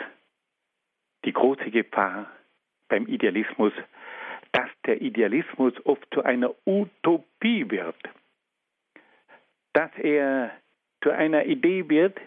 die 1.26 1.34
große 1.34 1.70
Gefahr 1.70 2.30
beim 2.88 3.08
Idealismus, 3.08 3.74
dass 4.52 4.70
der 4.86 5.02
Idealismus 5.02 5.74
oft 5.86 6.08
zu 6.14 6.24
einer 6.24 6.54
Utopie 6.66 7.70
wird, 7.70 7.98
dass 9.74 9.92
er 9.98 10.52
zu 11.04 11.12
einer 11.12 11.46
Idee 11.46 11.88
wird, 11.90 12.20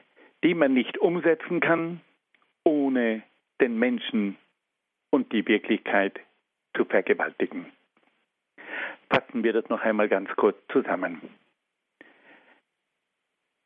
die 0.42 0.54
man 0.54 0.72
nicht 0.74 0.98
umsetzen 0.98 1.60
kann, 1.60 2.00
ohne 2.64 3.22
den 3.60 3.78
Menschen 3.78 4.36
und 5.10 5.32
die 5.32 5.46
Wirklichkeit 5.46 6.20
zu 6.74 6.84
vergewaltigen. 6.84 7.66
Fassen 9.10 9.44
wir 9.44 9.52
das 9.52 9.68
noch 9.68 9.82
einmal 9.82 10.08
ganz 10.08 10.28
kurz 10.36 10.56
zusammen. 10.68 11.20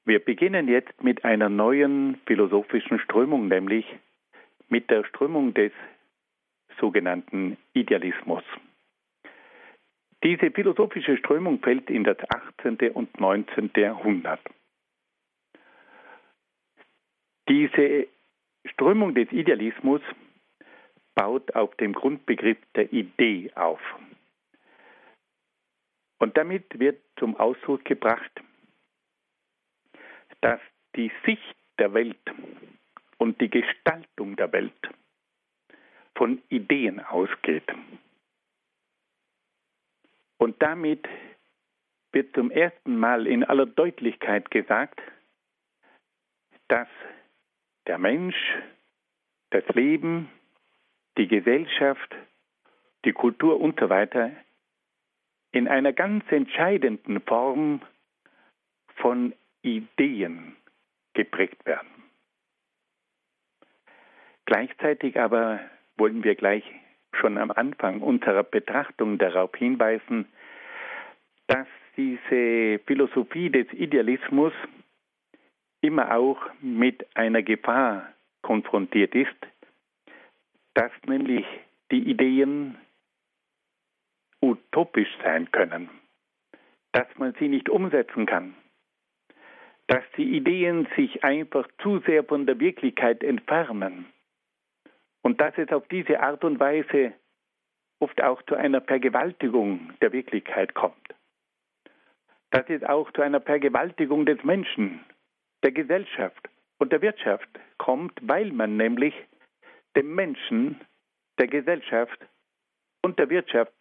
Wir 0.05 0.19
beginnen 0.21 0.69
jetzt 0.69 1.03
mit 1.03 1.25
einer 1.25 1.49
neuen 1.49 2.19
philosophischen 2.27 2.99
Strömung, 2.99 3.49
nämlich 3.49 3.85
mit 4.69 4.91
der 4.91 5.05
Strömung 5.05 5.53
des 5.55 5.73
sogenannten 6.81 7.59
Idealismus. 7.75 8.45
Diese 10.25 10.51
philosophische 10.51 11.17
Strömung 11.17 11.61
fällt 11.61 11.91
in 11.91 12.05
das 12.05 12.17
18. 12.31 12.91
und 12.93 13.21
19. 13.21 13.71
Jahrhundert. 13.77 14.41
Diese 17.49 18.09
Strömung 18.65 19.15
des 19.15 19.31
Idealismus 19.31 20.03
baut 21.19 21.53
auf 21.57 21.75
dem 21.79 21.95
Grundbegriff 21.95 22.59
der 22.77 22.93
Idee 22.93 23.51
auf. 23.57 23.81
Und 26.21 26.37
damit 26.37 26.79
wird 26.79 27.01
zum 27.19 27.35
Ausdruck 27.37 27.85
gebracht, 27.85 28.31
dass 30.43 30.61
die 30.95 31.11
Sicht 31.27 31.57
der 31.81 31.93
Welt 31.93 32.21
und 33.17 33.41
die 33.41 33.51
Gestaltung 33.51 34.37
der 34.37 34.53
Welt 34.53 34.89
von 36.15 36.41
Ideen 36.51 37.01
ausgeht. 37.01 37.67
Und 40.37 40.63
damit 40.63 41.05
wird 42.13 42.33
zum 42.37 42.53
ersten 42.53 42.97
Mal 42.97 43.27
in 43.27 43.43
aller 43.43 43.67
Deutlichkeit 43.67 44.53
gesagt, 44.53 45.01
dass 46.69 46.89
der 47.89 47.99
Mensch, 47.99 48.37
das 49.51 49.67
Leben, 49.71 50.31
die 51.19 51.29
Gesellschaft, 51.29 52.15
die 53.05 53.13
Kultur 53.13 53.61
und 53.61 53.79
so 53.79 53.89
weiter 53.89 54.31
in 55.53 55.67
einer 55.69 55.93
ganz 55.93 56.25
entscheidenden 56.31 57.21
Form 57.23 57.81
von 58.97 59.35
Ideen 59.63 60.57
geprägt 61.15 61.65
werden. 61.67 61.89
Gleichzeitig 64.47 65.19
aber 65.19 65.61
wollen 65.97 66.23
wir 66.25 66.35
gleich 66.35 66.65
schon 67.13 67.39
am 67.39 67.51
Anfang 67.51 68.01
unserer 68.01 68.45
Betrachtung 68.45 69.19
darauf 69.19 69.55
hinweisen, 69.57 70.27
dass 71.49 71.67
diese 71.97 72.79
Philosophie 72.87 73.51
des 73.51 73.67
Idealismus 73.73 74.53
immer 75.81 76.15
auch 76.15 76.41
mit 76.61 77.07
einer 77.17 77.43
Gefahr 77.43 78.13
konfrontiert 78.43 79.15
ist, 79.15 79.37
dass 80.79 80.93
nämlich 81.09 81.45
die 81.91 82.09
Ideen 82.09 82.79
utopisch 84.41 85.09
sein 85.25 85.51
können, 85.51 85.91
dass 86.93 87.09
man 87.17 87.35
sie 87.41 87.49
nicht 87.49 87.69
umsetzen 87.69 88.27
kann, 88.27 88.55
dass 89.89 90.05
die 90.17 90.37
Ideen 90.37 90.87
sich 90.95 91.25
einfach 91.25 91.67
zu 91.83 91.99
sehr 92.07 92.23
von 92.23 92.47
der 92.47 92.61
Wirklichkeit 92.61 93.25
entfernen 93.25 94.07
und 95.23 95.41
dass 95.41 95.59
es 95.59 95.69
auf 95.71 95.89
diese 95.89 96.21
Art 96.21 96.45
und 96.45 96.61
Weise 96.61 97.13
oft 97.99 98.23
auch 98.23 98.41
zu 98.43 98.55
einer 98.55 98.81
Vergewaltigung 98.81 99.95
der 100.01 100.13
Wirklichkeit 100.13 100.75
kommt. 100.75 101.09
Dass 102.51 102.69
es 102.69 102.85
auch 102.85 103.11
zu 103.15 103.23
einer 103.23 103.41
Vergewaltigung 103.41 104.27
des 104.27 104.45
Menschen, 104.45 105.05
der 105.65 105.73
Gesellschaft 105.73 106.49
und 106.79 106.93
der 106.93 107.03
Wirtschaft 107.03 107.49
kommt, 107.79 108.17
weil 108.23 108.53
man 108.53 108.77
nämlich 108.77 109.15
dem 109.99 110.15
Menschen, 110.15 110.81
der 111.39 111.49
Gesellschaft 111.49 112.21
und 113.03 113.19
der 113.19 113.31
Wirtschaft 113.31 113.75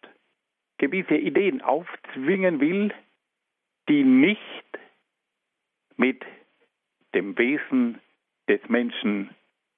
gewisse 0.78 1.14
Ideen 1.14 1.62
aufzwingen 1.62 2.58
will, 2.58 2.92
die 3.88 4.02
nicht 4.02 4.40
mit 5.96 6.24
dem 7.14 7.38
Wesen 7.38 8.00
des 8.48 8.60
Menschen, 8.68 9.32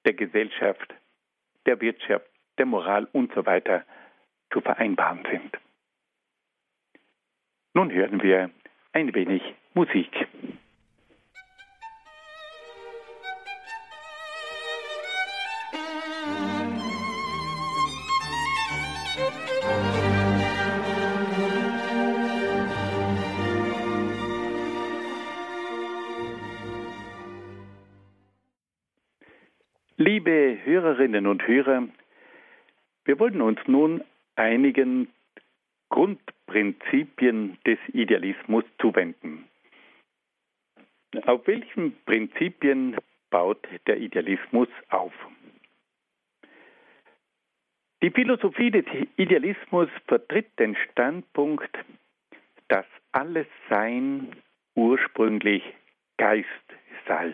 der 0.05 0.13
Gesellschaft, 0.13 0.95
der 1.67 1.79
Wirtschaft, 1.79 2.25
der 2.57 2.65
Moral 2.65 3.07
und 3.11 3.31
so 3.35 3.45
weiter 3.45 3.85
zu 4.51 4.61
vereinbaren 4.61 5.23
sind. 5.29 5.59
Nun 7.75 7.91
hören 7.91 8.23
wir 8.23 8.49
ein 8.93 9.13
wenig 9.13 9.43
Musik. 9.75 10.27
Liebe 30.23 30.59
Hörerinnen 30.65 31.25
und 31.25 31.47
Hörer, 31.47 31.87
wir 33.05 33.17
wollen 33.17 33.41
uns 33.41 33.57
nun 33.65 34.03
einigen 34.35 35.07
Grundprinzipien 35.89 37.57
des 37.65 37.79
Idealismus 37.87 38.63
zuwenden. 38.79 39.47
Auf 41.25 41.47
welchen 41.47 41.95
Prinzipien 42.05 42.97
baut 43.31 43.67
der 43.87 43.97
Idealismus 43.97 44.67
auf? 44.89 45.13
Die 48.03 48.11
Philosophie 48.11 48.69
des 48.69 48.85
Idealismus 49.17 49.89
vertritt 50.07 50.51
den 50.59 50.75
Standpunkt, 50.91 51.75
dass 52.67 52.85
alles 53.11 53.47
Sein 53.69 54.35
ursprünglich 54.75 55.63
Geist 56.17 56.45
sei. 57.07 57.33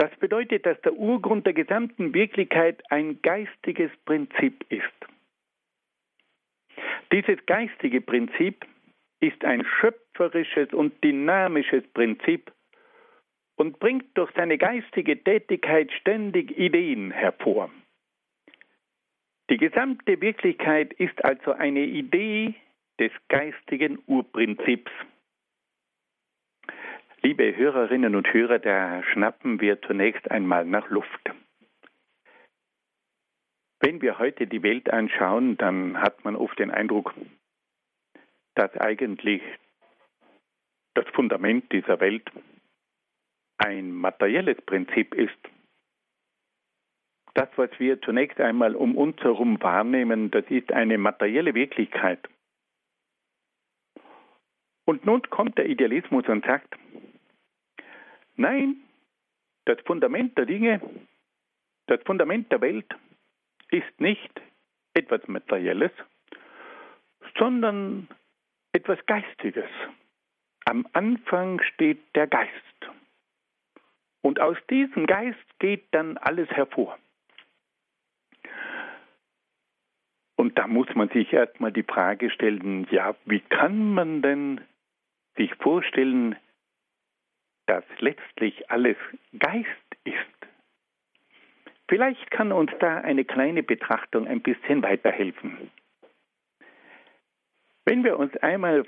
Das 0.00 0.10
bedeutet, 0.16 0.64
dass 0.64 0.80
der 0.80 0.94
Urgrund 0.94 1.44
der 1.44 1.52
gesamten 1.52 2.14
Wirklichkeit 2.14 2.82
ein 2.90 3.20
geistiges 3.20 3.90
Prinzip 4.06 4.64
ist. 4.70 4.86
Dieses 7.12 7.36
geistige 7.44 8.00
Prinzip 8.00 8.64
ist 9.20 9.44
ein 9.44 9.62
schöpferisches 9.62 10.72
und 10.72 11.04
dynamisches 11.04 11.86
Prinzip 11.92 12.50
und 13.56 13.78
bringt 13.78 14.06
durch 14.16 14.30
seine 14.34 14.56
geistige 14.56 15.22
Tätigkeit 15.22 15.92
ständig 15.92 16.56
Ideen 16.56 17.10
hervor. 17.10 17.70
Die 19.50 19.58
gesamte 19.58 20.18
Wirklichkeit 20.22 20.94
ist 20.94 21.22
also 21.22 21.52
eine 21.52 21.84
Idee 21.84 22.54
des 22.98 23.12
geistigen 23.28 23.98
Urprinzips. 24.06 24.92
Liebe 27.22 27.54
Hörerinnen 27.54 28.14
und 28.14 28.32
Hörer, 28.32 28.58
da 28.58 29.02
schnappen 29.02 29.60
wir 29.60 29.82
zunächst 29.82 30.30
einmal 30.30 30.64
nach 30.64 30.88
Luft. 30.88 31.30
Wenn 33.78 34.00
wir 34.00 34.18
heute 34.18 34.46
die 34.46 34.62
Welt 34.62 34.88
anschauen, 34.88 35.58
dann 35.58 36.00
hat 36.00 36.24
man 36.24 36.34
oft 36.34 36.58
den 36.58 36.70
Eindruck, 36.70 37.14
dass 38.54 38.74
eigentlich 38.78 39.42
das 40.94 41.06
Fundament 41.08 41.70
dieser 41.72 42.00
Welt 42.00 42.30
ein 43.58 43.92
materielles 43.92 44.60
Prinzip 44.62 45.14
ist. 45.14 45.38
Das, 47.34 47.50
was 47.56 47.70
wir 47.78 48.00
zunächst 48.00 48.40
einmal 48.40 48.74
um 48.74 48.96
uns 48.96 49.18
herum 49.18 49.60
wahrnehmen, 49.62 50.30
das 50.30 50.46
ist 50.48 50.72
eine 50.72 50.96
materielle 50.96 51.54
Wirklichkeit. 51.54 52.26
Und 54.86 55.04
nun 55.04 55.20
kommt 55.28 55.58
der 55.58 55.68
Idealismus 55.68 56.26
und 56.26 56.44
sagt, 56.46 56.76
Nein, 58.40 58.76
das 59.66 59.76
Fundament 59.84 60.38
der 60.38 60.46
Dinge, 60.46 60.80
das 61.88 62.00
Fundament 62.06 62.50
der 62.50 62.62
Welt 62.62 62.86
ist 63.70 64.00
nicht 64.00 64.40
etwas 64.94 65.28
Materielles, 65.28 65.92
sondern 67.36 68.08
etwas 68.72 68.98
Geistiges. 69.04 69.68
Am 70.64 70.88
Anfang 70.94 71.60
steht 71.74 72.00
der 72.16 72.28
Geist. 72.28 72.50
Und 74.22 74.40
aus 74.40 74.56
diesem 74.70 75.06
Geist 75.06 75.58
geht 75.58 75.84
dann 75.90 76.16
alles 76.16 76.48
hervor. 76.48 76.98
Und 80.36 80.56
da 80.56 80.66
muss 80.66 80.88
man 80.94 81.10
sich 81.10 81.30
erstmal 81.30 81.72
die 81.72 81.82
Frage 81.82 82.30
stellen, 82.30 82.86
ja, 82.90 83.14
wie 83.26 83.40
kann 83.40 83.92
man 83.92 84.22
denn 84.22 84.62
sich 85.36 85.54
vorstellen, 85.56 86.36
dass 87.70 87.84
letztlich 88.00 88.68
alles 88.68 88.96
Geist 89.38 89.68
ist. 90.02 90.16
Vielleicht 91.88 92.28
kann 92.32 92.50
uns 92.50 92.72
da 92.80 92.98
eine 92.98 93.24
kleine 93.24 93.62
Betrachtung 93.62 94.26
ein 94.26 94.40
bisschen 94.40 94.82
weiterhelfen. 94.82 95.70
Wenn 97.84 98.02
wir 98.02 98.18
uns 98.18 98.36
einmal 98.38 98.84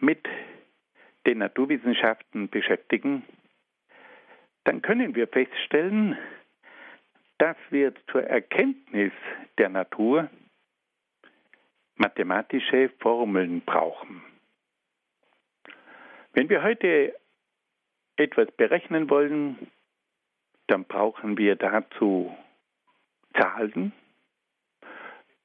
mit 0.00 0.26
den 1.24 1.38
Naturwissenschaften 1.38 2.48
beschäftigen, 2.48 3.22
dann 4.64 4.82
können 4.82 5.14
wir 5.14 5.28
feststellen, 5.28 6.18
dass 7.38 7.56
wir 7.70 7.94
zur 8.10 8.24
Erkenntnis 8.24 9.12
der 9.58 9.68
Natur 9.68 10.28
mathematische 11.94 12.88
Formeln 12.98 13.60
brauchen. 13.60 14.24
Wenn 16.34 16.48
wir 16.48 16.62
heute 16.62 17.14
etwas 18.16 18.50
berechnen 18.52 19.10
wollen, 19.10 19.70
dann 20.66 20.84
brauchen 20.84 21.36
wir 21.36 21.56
dazu 21.56 22.34
Zahlen, 23.34 23.92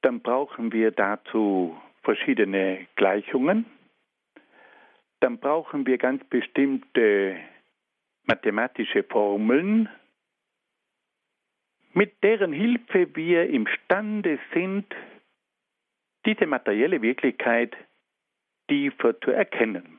dann 0.02 0.20
brauchen 0.20 0.72
wir 0.72 0.90
dazu 0.90 1.78
verschiedene 2.02 2.86
Gleichungen, 2.96 3.66
dann 5.20 5.38
brauchen 5.38 5.86
wir 5.86 5.98
ganz 5.98 6.24
bestimmte 6.24 7.38
mathematische 8.24 9.02
Formeln, 9.02 9.88
mit 11.92 12.22
deren 12.22 12.52
Hilfe 12.52 13.14
wir 13.14 13.48
imstande 13.50 14.38
sind, 14.54 14.86
diese 16.24 16.46
materielle 16.46 17.02
Wirklichkeit 17.02 17.76
tiefer 18.68 19.18
zu 19.20 19.32
erkennen. 19.32 19.97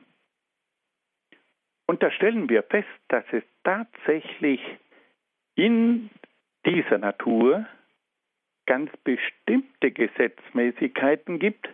Und 1.90 2.04
da 2.04 2.10
stellen 2.12 2.48
wir 2.48 2.62
fest, 2.62 2.86
dass 3.08 3.24
es 3.32 3.42
tatsächlich 3.64 4.60
in 5.56 6.08
dieser 6.64 6.98
Natur 6.98 7.66
ganz 8.66 8.96
bestimmte 8.98 9.90
Gesetzmäßigkeiten 9.90 11.40
gibt, 11.40 11.68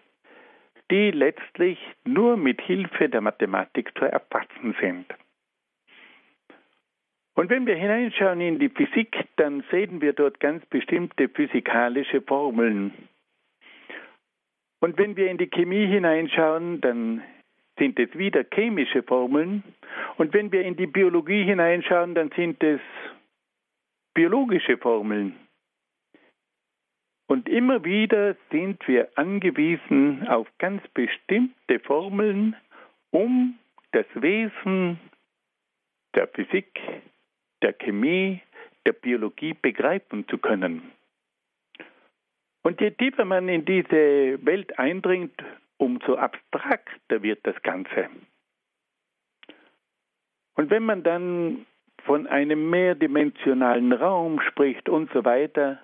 die 0.90 1.10
letztlich 1.10 1.78
nur 2.06 2.38
mit 2.38 2.62
Hilfe 2.62 3.10
der 3.10 3.20
Mathematik 3.20 3.92
zu 3.98 4.06
erfassen 4.06 4.74
sind. 4.80 5.04
Und 7.34 7.50
wenn 7.50 7.66
wir 7.66 7.76
hineinschauen 7.76 8.40
in 8.40 8.58
die 8.58 8.70
Physik, 8.70 9.22
dann 9.36 9.64
sehen 9.70 10.00
wir 10.00 10.14
dort 10.14 10.40
ganz 10.40 10.64
bestimmte 10.64 11.28
physikalische 11.28 12.22
Formeln. 12.22 12.94
Und 14.80 14.96
wenn 14.96 15.14
wir 15.14 15.30
in 15.30 15.36
die 15.36 15.50
Chemie 15.50 15.84
hineinschauen, 15.84 16.80
dann 16.80 17.22
sind 17.78 17.98
es 17.98 18.16
wieder 18.16 18.44
chemische 18.52 19.02
Formeln. 19.02 19.62
Und 20.16 20.32
wenn 20.32 20.50
wir 20.52 20.62
in 20.62 20.76
die 20.76 20.86
Biologie 20.86 21.44
hineinschauen, 21.44 22.14
dann 22.14 22.30
sind 22.36 22.62
es 22.62 22.80
biologische 24.14 24.78
Formeln. 24.78 25.36
Und 27.28 27.48
immer 27.48 27.84
wieder 27.84 28.36
sind 28.50 28.86
wir 28.86 29.08
angewiesen 29.16 30.26
auf 30.28 30.46
ganz 30.58 30.82
bestimmte 30.94 31.80
Formeln, 31.80 32.56
um 33.10 33.58
das 33.92 34.06
Wesen 34.14 35.00
der 36.14 36.28
Physik, 36.28 36.80
der 37.62 37.72
Chemie, 37.72 38.40
der 38.86 38.92
Biologie 38.92 39.54
begreifen 39.60 40.26
zu 40.28 40.38
können. 40.38 40.92
Und 42.62 42.80
je 42.80 42.90
tiefer 42.92 43.24
man 43.24 43.48
in 43.48 43.64
diese 43.64 44.44
Welt 44.44 44.78
eindringt, 44.78 45.40
umso 45.78 46.16
abstrakter 46.16 47.22
wird 47.22 47.46
das 47.46 47.60
Ganze. 47.62 48.08
Und 50.54 50.70
wenn 50.70 50.84
man 50.84 51.02
dann 51.02 51.66
von 52.04 52.26
einem 52.26 52.70
mehrdimensionalen 52.70 53.92
Raum 53.92 54.40
spricht 54.40 54.88
und 54.88 55.10
so 55.12 55.24
weiter, 55.24 55.80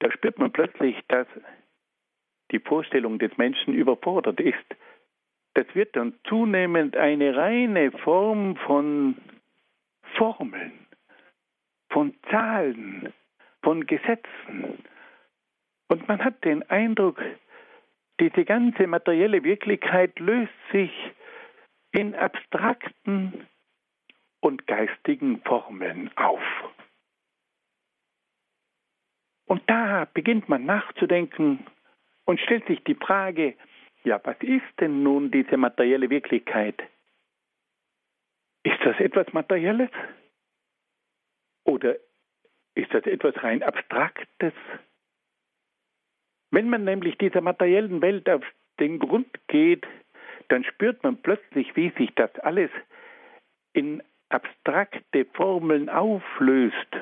da 0.00 0.10
spürt 0.10 0.38
man 0.38 0.52
plötzlich, 0.52 0.96
dass 1.08 1.26
die 2.50 2.58
Vorstellung 2.58 3.18
des 3.18 3.36
Menschen 3.36 3.74
überfordert 3.74 4.40
ist. 4.40 4.64
Das 5.54 5.66
wird 5.74 5.94
dann 5.96 6.14
zunehmend 6.28 6.96
eine 6.96 7.36
reine 7.36 7.92
Form 7.92 8.56
von 8.56 9.16
Formeln, 10.16 10.72
von 11.90 12.14
Zahlen, 12.30 13.12
von 13.62 13.86
Gesetzen. 13.86 14.84
Und 15.88 16.08
man 16.08 16.24
hat 16.24 16.44
den 16.44 16.68
Eindruck, 16.70 17.20
diese 18.20 18.44
ganze 18.44 18.86
materielle 18.86 19.42
Wirklichkeit 19.42 20.18
löst 20.18 20.52
sich 20.72 20.92
in 21.92 22.14
abstrakten 22.14 23.46
und 24.40 24.66
geistigen 24.66 25.40
Formeln 25.42 26.10
auf. 26.16 26.42
Und 29.46 29.62
da 29.68 30.06
beginnt 30.12 30.48
man 30.48 30.64
nachzudenken 30.64 31.66
und 32.24 32.40
stellt 32.40 32.66
sich 32.66 32.82
die 32.84 32.94
Frage, 32.94 33.54
Ja, 34.04 34.20
was 34.24 34.36
ist 34.40 34.80
denn 34.80 35.02
nun 35.02 35.30
diese 35.30 35.56
materielle 35.56 36.10
Wirklichkeit? 36.10 36.82
Ist 38.64 38.78
das 38.84 38.98
etwas 39.00 39.32
Materielles? 39.32 39.90
Oder 41.64 41.96
ist 42.74 42.92
das 42.92 43.04
etwas 43.06 43.34
rein 43.42 43.62
Abstraktes? 43.62 44.52
Wenn 46.54 46.70
man 46.70 46.84
nämlich 46.84 47.18
dieser 47.18 47.40
materiellen 47.40 48.00
Welt 48.00 48.30
auf 48.30 48.44
den 48.78 49.00
Grund 49.00 49.26
geht, 49.48 49.84
dann 50.46 50.62
spürt 50.62 51.02
man 51.02 51.16
plötzlich, 51.16 51.74
wie 51.74 51.90
sich 51.98 52.14
das 52.14 52.32
alles 52.38 52.70
in 53.72 54.00
abstrakte 54.28 55.24
Formeln 55.32 55.88
auflöst. 55.88 56.96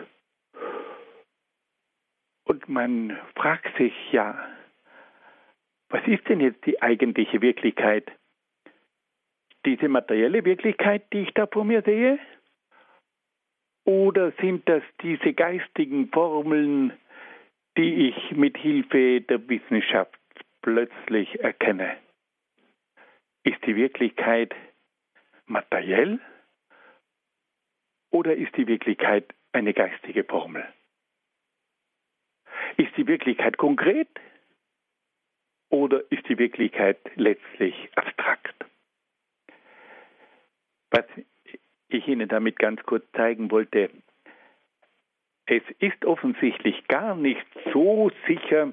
Und 2.44 2.66
man 2.70 3.18
fragt 3.36 3.76
sich 3.76 3.92
ja, 4.10 4.42
was 5.90 6.06
ist 6.06 6.26
denn 6.30 6.40
jetzt 6.40 6.64
die 6.64 6.80
eigentliche 6.80 7.42
Wirklichkeit? 7.42 8.10
Diese 9.66 9.88
materielle 9.88 10.46
Wirklichkeit, 10.46 11.02
die 11.12 11.24
ich 11.24 11.34
da 11.34 11.46
vor 11.46 11.64
mir 11.64 11.82
sehe? 11.82 12.18
Oder 13.84 14.32
sind 14.40 14.66
das 14.66 14.82
diese 15.02 15.34
geistigen 15.34 16.08
Formeln, 16.08 16.94
die 17.76 18.08
ich 18.08 18.32
mit 18.32 18.56
Hilfe 18.56 19.20
der 19.20 19.48
Wissenschaft 19.48 20.18
plötzlich 20.60 21.40
erkenne? 21.40 21.96
Ist 23.44 23.64
die 23.66 23.76
Wirklichkeit 23.76 24.54
materiell 25.46 26.20
oder 28.10 28.34
ist 28.34 28.56
die 28.56 28.66
Wirklichkeit 28.66 29.34
eine 29.52 29.74
geistige 29.74 30.24
Formel? 30.24 30.66
Ist 32.76 32.96
die 32.96 33.06
Wirklichkeit 33.06 33.58
konkret 33.58 34.08
oder 35.70 36.02
ist 36.10 36.28
die 36.28 36.38
Wirklichkeit 36.38 36.98
letztlich 37.16 37.90
abstrakt? 37.96 38.54
Was 40.90 41.06
ich 41.88 42.06
Ihnen 42.06 42.28
damit 42.28 42.58
ganz 42.58 42.82
kurz 42.82 43.04
zeigen 43.12 43.50
wollte, 43.50 43.90
es 45.52 45.62
ist 45.80 46.02
offensichtlich 46.06 46.88
gar 46.88 47.14
nicht 47.14 47.46
so 47.74 48.10
sicher, 48.26 48.72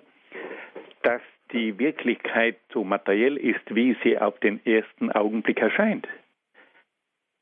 dass 1.01 1.21
die 1.51 1.77
Wirklichkeit 1.77 2.57
so 2.71 2.85
materiell 2.85 3.35
ist, 3.35 3.75
wie 3.75 3.97
sie 4.01 4.17
auf 4.17 4.39
den 4.39 4.65
ersten 4.65 5.11
Augenblick 5.11 5.59
erscheint. 5.59 6.07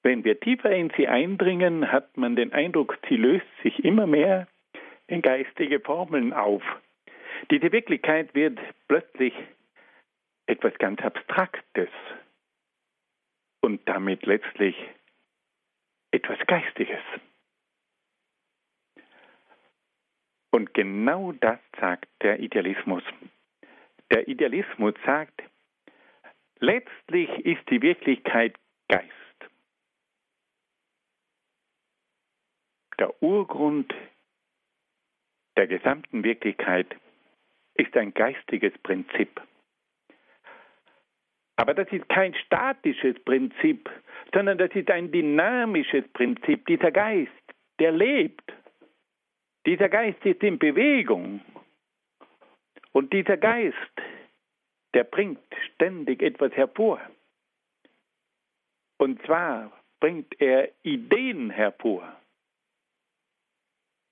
Wenn 0.02 0.24
wir 0.24 0.40
tiefer 0.40 0.72
in 0.72 0.92
sie 0.98 1.08
eindringen, 1.08 1.92
hat 1.92 2.18
man 2.18 2.36
den 2.36 2.52
Eindruck, 2.52 2.98
sie 3.08 3.18
löst 3.18 3.46
sich 3.62 3.84
immer 3.86 4.08
mehr 4.08 4.48
in 5.06 5.22
geistige 5.22 5.82
Formeln 5.82 6.34
auf. 6.34 6.64
Diese 7.52 7.72
Wirklichkeit 7.72 8.34
wird 8.34 8.58
plötzlich 8.88 9.34
etwas 10.48 10.74
ganz 10.80 11.00
Abstraktes 11.02 11.90
und 13.62 13.88
damit 13.88 14.26
letztlich 14.26 14.76
etwas 16.12 16.40
Geistiges. 16.48 17.02
Und 20.58 20.74
genau 20.74 21.34
das 21.34 21.60
sagt 21.80 22.10
der 22.24 22.40
Idealismus. 22.40 23.04
Der 24.10 24.28
Idealismus 24.28 24.96
sagt, 25.06 25.44
letztlich 26.58 27.30
ist 27.46 27.62
die 27.70 27.84
Wirklichkeit 27.84 28.56
Geist. 28.90 29.12
Der 32.98 33.22
Urgrund 33.22 33.94
der 35.58 35.68
gesamten 35.68 36.24
Wirklichkeit 36.24 36.88
ist 37.76 37.96
ein 37.96 38.12
geistiges 38.16 38.76
Prinzip. 38.80 39.40
Aber 41.58 41.76
das 41.76 41.88
ist 41.92 42.10
kein 42.10 42.34
statisches 42.34 43.24
Prinzip, 43.26 43.92
sondern 44.34 44.58
das 44.58 44.72
ist 44.72 44.90
ein 44.90 45.12
dynamisches 45.12 46.08
Prinzip. 46.14 46.66
Dieser 46.66 46.90
Geist, 46.90 47.30
der 47.78 47.92
lebt. 47.92 48.57
Dieser 49.68 49.90
Geist 49.90 50.26
ist 50.26 50.42
in 50.44 50.58
Bewegung. 50.58 51.42
Und 52.94 53.12
dieser 53.12 53.36
Geist, 53.36 53.76
der 54.94 55.04
bringt 55.04 55.44
ständig 55.74 56.22
etwas 56.22 56.54
hervor. 56.54 57.02
Und 58.98 59.22
zwar 59.26 59.74
bringt 60.00 60.40
er 60.40 60.72
Ideen 60.84 61.50
hervor. 61.50 62.16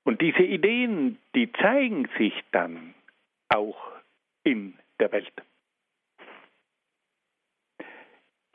Und 0.03 0.19
diese 0.19 0.43
Ideen, 0.43 1.19
die 1.33 1.49
zeigen 1.53 2.09
sich 2.17 2.33
dann 2.51 2.93
auch 3.47 3.93
in 4.43 4.77
der 4.99 5.13
Welt. 5.13 5.33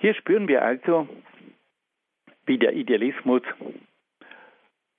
Hier 0.01 0.15
spüren 0.15 0.49
wir 0.49 0.63
also, 0.63 1.09
wie 2.45 2.59
der 2.59 2.75
Idealismus 2.75 3.43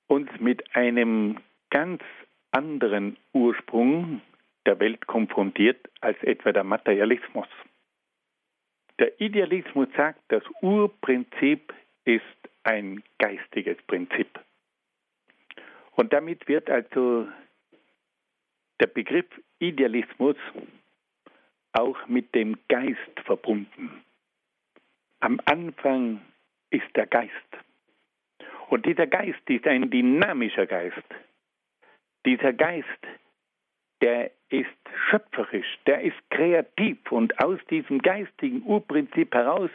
uns 0.07 0.29
mit 0.39 0.75
einem 0.75 1.37
ganz 1.71 2.03
anderen 2.51 3.17
Ursprung 3.33 4.21
der 4.67 4.79
Welt 4.79 5.07
konfrontiert 5.07 5.89
als 6.01 6.21
etwa 6.21 6.51
der 6.51 6.63
Materialismus. 6.63 7.47
Der 8.99 9.19
Idealismus 9.19 9.87
sagt, 9.97 10.21
das 10.27 10.43
Urprinzip 10.61 11.73
ist 12.05 12.21
ein 12.63 13.01
geistiges 13.17 13.77
Prinzip. 13.87 14.39
Und 15.93 16.13
damit 16.13 16.47
wird 16.47 16.69
also 16.69 17.27
der 18.79 18.87
Begriff 18.87 19.25
Idealismus 19.59 20.35
auch 21.73 22.07
mit 22.07 22.33
dem 22.35 22.57
Geist 22.67 23.19
verbunden. 23.25 24.03
Am 25.19 25.39
Anfang 25.45 26.21
ist 26.69 26.95
der 26.95 27.07
Geist. 27.07 27.31
Und 28.69 28.85
dieser 28.85 29.07
Geist 29.07 29.41
ist 29.47 29.67
ein 29.67 29.89
dynamischer 29.89 30.65
Geist. 30.65 31.03
Dieser 32.25 32.53
Geist, 32.53 32.87
der 34.01 34.31
ist 34.49 34.69
schöpferisch, 35.09 35.79
der 35.85 36.01
ist 36.01 36.17
kreativ 36.29 37.11
und 37.11 37.39
aus 37.39 37.59
diesem 37.69 38.01
geistigen 38.01 38.63
Urprinzip 38.63 39.33
heraus 39.33 39.69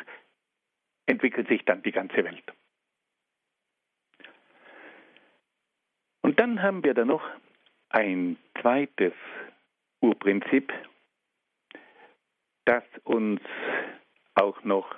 entwickelt 1.07 1.49
sich 1.49 1.65
dann 1.65 1.83
die 1.83 1.93
ganze 1.93 2.25
Welt. 2.25 2.53
Und 6.23 6.41
dann 6.41 6.61
haben 6.61 6.83
wir 6.83 6.95
da 6.95 7.05
noch 7.05 7.23
ein 7.91 8.37
zweites 8.61 9.13
Urprinzip, 10.01 10.73
das 12.65 12.83
uns 13.05 13.41
auch 14.35 14.63
noch 14.65 14.93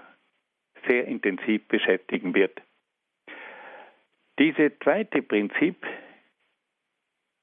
sehr 0.86 1.06
intensiv 1.06 1.66
beschäftigen 1.68 2.34
wird. 2.34 2.60
Dieses 4.38 4.72
zweite 4.82 5.20
Prinzip 5.20 5.86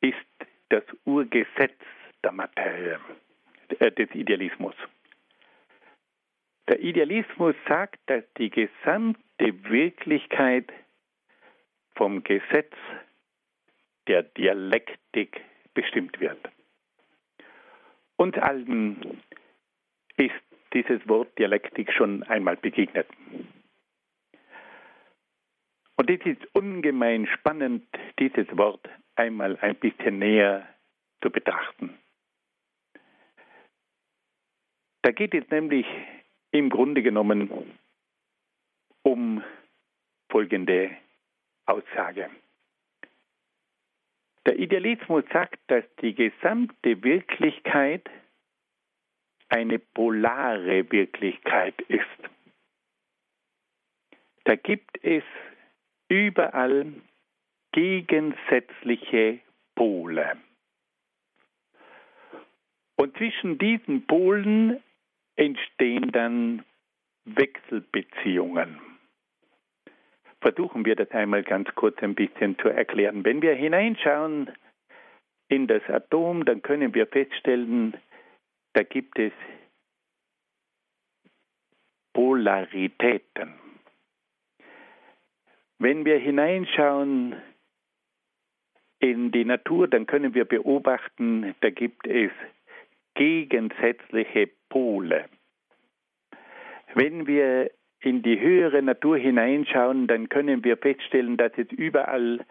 ist 0.01 0.15
das 0.69 0.84
Urgesetz 1.05 1.79
der 2.23 2.31
Materie, 2.31 2.99
äh, 3.79 3.91
des 3.91 4.10
Idealismus. 4.13 4.75
Der 6.67 6.79
Idealismus 6.79 7.55
sagt, 7.67 7.99
dass 8.08 8.23
die 8.38 8.49
gesamte 8.49 9.19
Wirklichkeit 9.69 10.71
vom 11.95 12.23
Gesetz 12.23 12.73
der 14.08 14.23
Dialektik 14.23 15.41
bestimmt 15.73 16.19
wird. 16.19 16.39
Uns 18.17 18.36
allen 18.38 19.21
ist 20.17 20.34
dieses 20.73 21.08
Wort 21.08 21.38
Dialektik 21.38 21.91
schon 21.91 22.23
einmal 22.23 22.55
begegnet. 22.58 23.08
Und 25.97 26.10
es 26.10 26.25
ist 26.25 26.41
ungemein 26.53 27.27
spannend, 27.27 27.86
dieses 28.19 28.47
Wort 28.58 28.88
einmal 29.15 29.58
ein 29.58 29.75
bisschen 29.75 30.19
näher 30.19 30.67
zu 31.21 31.30
betrachten. 31.30 31.97
Da 35.01 35.12
geht 35.12 35.34
es 35.34 35.47
nämlich 35.49 35.86
im 36.51 36.69
Grunde 36.69 37.04
genommen 37.04 37.78
um 39.04 39.43
folgende 40.30 40.97
Aussage. 41.65 42.30
Der 44.45 44.60
Idealismus 44.60 45.23
sagt, 45.32 45.60
dass 45.67 45.84
die 46.01 46.13
gesamte 46.13 47.04
Wirklichkeit 47.04 48.10
eine 49.49 49.80
polare 49.80 50.91
Wirklichkeit 50.91 51.80
ist. 51.82 52.06
Da 54.43 54.56
gibt 54.56 55.04
es 55.04 55.23
überall 56.10 56.93
gegensätzliche 57.75 59.39
Pole. 59.75 60.38
Und 62.95 63.17
zwischen 63.17 63.57
diesen 63.57 64.07
Polen 64.07 64.81
entstehen 65.35 66.13
dann 66.13 66.63
Wechselbeziehungen. 67.25 68.79
Versuchen 70.39 70.85
wir 70.85 70.95
das 70.95 71.11
einmal 71.11 71.43
ganz 71.43 71.67
kurz 71.75 72.01
ein 72.01 72.15
bisschen 72.15 72.57
zu 72.59 72.69
erklären. 72.69 73.25
Wenn 73.25 73.41
wir 73.41 73.53
hineinschauen 73.53 74.51
in 75.49 75.67
das 75.67 75.83
Atom, 75.89 76.45
dann 76.45 76.61
können 76.61 76.93
wir 76.93 77.07
feststellen, 77.07 77.97
da 78.71 78.83
gibt 78.83 79.19
es 79.19 79.33
Polaritäten. 82.13 83.55
Wenn 85.77 86.05
wir 86.05 86.17
hineinschauen 86.17 87.35
in 88.99 89.31
die 89.31 89.45
Natur, 89.45 89.88
dann 89.88 90.05
können 90.05 90.34
wir 90.34 90.45
beobachten, 90.45 91.55
da 91.62 91.69
gibt 91.69 92.08
es 92.08 92.31
gegensätzliche 93.15 94.49
Pole. 94.69 95.25
Wenn 96.93 97.27
wir 97.27 97.71
in 97.99 98.21
die 98.21 98.39
höhere 98.39 98.81
Natur 98.81 99.17
hineinschauen, 99.17 100.08
dann 100.08 100.29
können 100.29 100.63
wir 100.63 100.77
feststellen, 100.77 101.38
dass 101.38 101.51
es 101.58 101.71
überall 101.71 102.45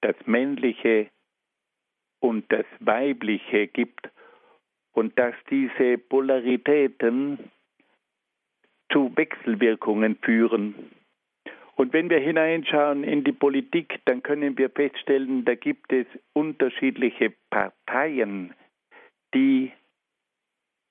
das 0.00 0.16
Männliche 0.26 1.08
und 2.20 2.50
das 2.52 2.66
Weibliche 2.80 3.66
gibt 3.66 4.10
und 4.92 5.18
dass 5.18 5.34
diese 5.50 5.98
Polaritäten 5.98 7.50
zu 8.92 9.10
Wechselwirkungen 9.16 10.16
führen. 10.16 10.74
Und 11.76 11.92
wenn 11.92 12.08
wir 12.08 12.20
hineinschauen 12.20 13.02
in 13.02 13.24
die 13.24 13.32
Politik, 13.32 14.00
dann 14.04 14.22
können 14.22 14.56
wir 14.56 14.70
feststellen, 14.70 15.44
da 15.44 15.54
gibt 15.54 15.92
es 15.92 16.06
unterschiedliche 16.32 17.32
Parteien, 17.50 18.54
die 19.34 19.72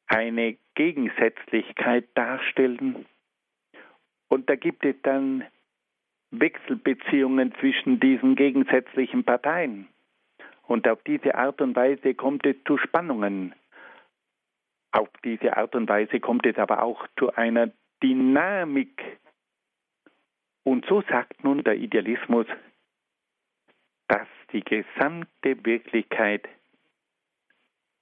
eine 0.07 0.57
Gegensätzlichkeit 0.75 2.05
darstellen. 2.15 3.05
Und 4.27 4.49
da 4.49 4.55
gibt 4.55 4.83
es 4.83 4.95
dann 5.03 5.45
Wechselbeziehungen 6.31 7.53
zwischen 7.59 7.99
diesen 7.99 8.35
gegensätzlichen 8.35 9.23
Parteien. 9.23 9.87
Und 10.63 10.87
auf 10.87 11.01
diese 11.03 11.35
Art 11.35 11.61
und 11.61 11.75
Weise 11.75 12.13
kommt 12.15 12.45
es 12.45 12.55
zu 12.65 12.77
Spannungen. 12.77 13.53
Auf 14.91 15.09
diese 15.23 15.55
Art 15.57 15.75
und 15.75 15.87
Weise 15.87 16.19
kommt 16.19 16.45
es 16.45 16.57
aber 16.57 16.83
auch 16.83 17.07
zu 17.17 17.33
einer 17.33 17.71
Dynamik. 18.01 19.12
Und 20.63 20.85
so 20.85 21.01
sagt 21.03 21.43
nun 21.43 21.63
der 21.63 21.75
Idealismus, 21.75 22.47
dass 24.07 24.27
die 24.51 24.63
gesamte 24.63 25.65
Wirklichkeit 25.65 26.47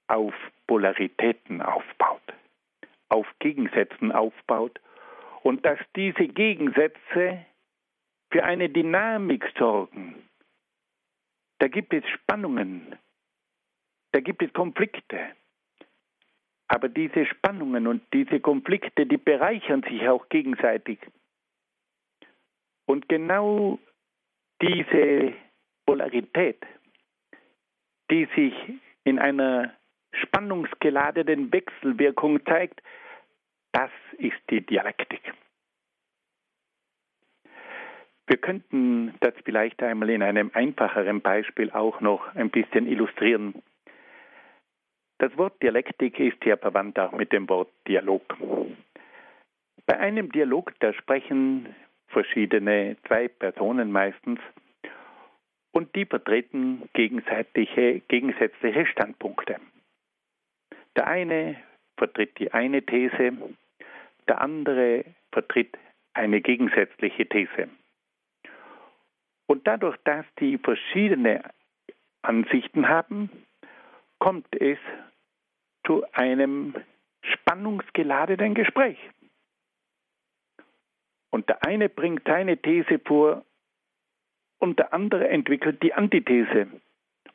auf 0.08 0.34
Polaritäten 0.66 1.62
aufbaut, 1.62 2.22
auf 3.08 3.26
Gegensätzen 3.38 4.12
aufbaut 4.12 4.80
und 5.42 5.64
dass 5.64 5.78
diese 5.96 6.28
Gegensätze 6.28 7.44
für 8.30 8.44
eine 8.44 8.68
Dynamik 8.68 9.44
sorgen. 9.58 10.28
Da 11.58 11.68
gibt 11.68 11.92
es 11.94 12.08
Spannungen, 12.08 12.96
da 14.12 14.20
gibt 14.20 14.42
es 14.42 14.52
Konflikte. 14.52 15.18
Aber 16.68 16.88
diese 16.88 17.26
Spannungen 17.26 17.86
und 17.86 18.02
diese 18.14 18.40
Konflikte, 18.40 19.04
die 19.06 19.18
bereichern 19.18 19.82
sich 19.82 20.08
auch 20.08 20.28
gegenseitig. 20.28 20.98
Und 22.92 23.08
genau 23.08 23.78
diese 24.60 25.32
Polarität, 25.86 26.62
die 28.10 28.28
sich 28.36 28.52
in 29.04 29.18
einer 29.18 29.72
spannungsgeladenen 30.12 31.50
Wechselwirkung 31.54 32.44
zeigt, 32.44 32.82
das 33.72 33.90
ist 34.18 34.36
die 34.50 34.60
Dialektik. 34.60 35.22
Wir 38.26 38.36
könnten 38.36 39.14
das 39.20 39.32
vielleicht 39.42 39.82
einmal 39.82 40.10
in 40.10 40.22
einem 40.22 40.50
einfacheren 40.52 41.22
Beispiel 41.22 41.70
auch 41.70 42.02
noch 42.02 42.34
ein 42.34 42.50
bisschen 42.50 42.86
illustrieren. 42.86 43.62
Das 45.16 45.34
Wort 45.38 45.62
Dialektik 45.62 46.20
ist 46.20 46.44
ja 46.44 46.58
verwandt 46.58 46.98
auch 46.98 47.12
mit 47.12 47.32
dem 47.32 47.48
Wort 47.48 47.70
Dialog. 47.88 48.36
Bei 49.86 49.98
einem 49.98 50.30
Dialog, 50.30 50.74
da 50.80 50.92
sprechen 50.92 51.74
verschiedene, 52.12 52.96
zwei 53.06 53.28
Personen 53.28 53.90
meistens, 53.90 54.38
und 55.72 55.94
die 55.96 56.04
vertreten 56.04 56.88
gegenseitige, 56.92 58.00
gegensätzliche 58.00 58.86
Standpunkte. 58.86 59.56
Der 60.96 61.06
eine 61.06 61.56
vertritt 61.96 62.38
die 62.38 62.52
eine 62.52 62.82
These, 62.82 63.32
der 64.28 64.40
andere 64.40 65.04
vertritt 65.32 65.78
eine 66.12 66.40
gegensätzliche 66.42 67.26
These. 67.26 67.68
Und 69.46 69.66
dadurch, 69.66 69.96
dass 70.04 70.26
die 70.38 70.58
verschiedene 70.58 71.42
Ansichten 72.22 72.88
haben, 72.88 73.30
kommt 74.18 74.46
es 74.60 74.78
zu 75.86 76.04
einem 76.12 76.74
spannungsgeladenen 77.22 78.54
Gespräch. 78.54 78.98
Und 81.32 81.48
der 81.48 81.64
eine 81.64 81.88
bringt 81.88 82.22
seine 82.26 82.58
These 82.58 82.98
vor 82.98 83.44
und 84.58 84.78
der 84.78 84.92
andere 84.92 85.28
entwickelt 85.28 85.82
die 85.82 85.94
Antithese. 85.94 86.68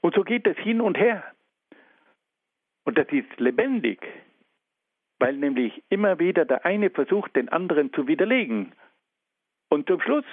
Und 0.02 0.14
so 0.14 0.24
geht 0.24 0.46
es 0.46 0.56
hin 0.58 0.82
und 0.82 0.98
her. 0.98 1.24
Und 2.86 2.98
das 2.98 3.08
ist 3.10 3.40
lebendig, 3.40 4.00
weil 5.18 5.36
nämlich 5.36 5.84
immer 5.90 6.20
wieder 6.20 6.46
der 6.46 6.64
eine 6.64 6.92
versucht, 6.92 7.36
den 7.36 7.50
anderen 7.50 7.92
zu 7.92 8.08
widerlegen. 8.08 8.72
Und 9.68 9.88
zum 9.88 10.00
Schluss 10.00 10.26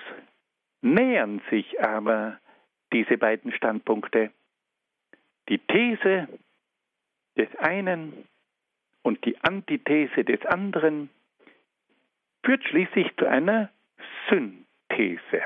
nähern 0.83 1.41
sich 1.51 1.83
aber 1.83 2.39
diese 2.93 3.17
beiden 3.17 3.51
Standpunkte. 3.53 4.31
Die 5.49 5.59
These 5.59 6.29
des 7.39 7.49
einen 7.57 8.29
und 9.03 9.25
die 9.25 9.39
Antithese 9.43 10.23
des 10.23 10.45
anderen 10.45 11.09
führt 12.45 12.63
schließlich 12.65 13.17
zu 13.17 13.27
einer 13.27 13.71
Synthese. 14.29 15.43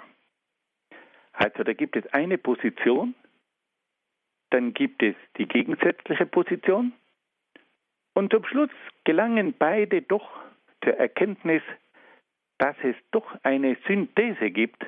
Also 1.33 1.63
da 1.63 1.73
gibt 1.73 1.97
es 1.97 2.07
eine 2.13 2.37
Position, 2.37 3.15
dann 4.51 4.75
gibt 4.75 5.03
es 5.03 5.15
die 5.37 5.47
gegensätzliche 5.47 6.27
Position 6.27 6.93
und 8.15 8.33
zum 8.33 8.45
Schluss 8.45 8.71
gelangen 9.05 9.55
beide 9.57 10.03
doch 10.03 10.29
zur 10.83 10.95
Erkenntnis, 10.95 11.63
dass 12.59 12.77
es 12.83 12.97
doch 13.13 13.39
eine 13.45 13.77
Synthese 13.87 14.51
gibt 14.51 14.85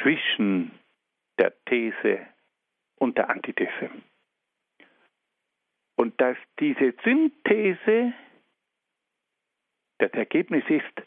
zwischen 0.00 0.70
der 1.38 1.52
These 1.66 2.26
und 2.96 3.18
der 3.18 3.28
Antithese. 3.28 3.90
Und 5.96 6.18
dass 6.20 6.36
diese 6.58 6.94
Synthese 7.04 8.14
das 10.02 10.12
Ergebnis 10.14 10.64
ist 10.68 11.06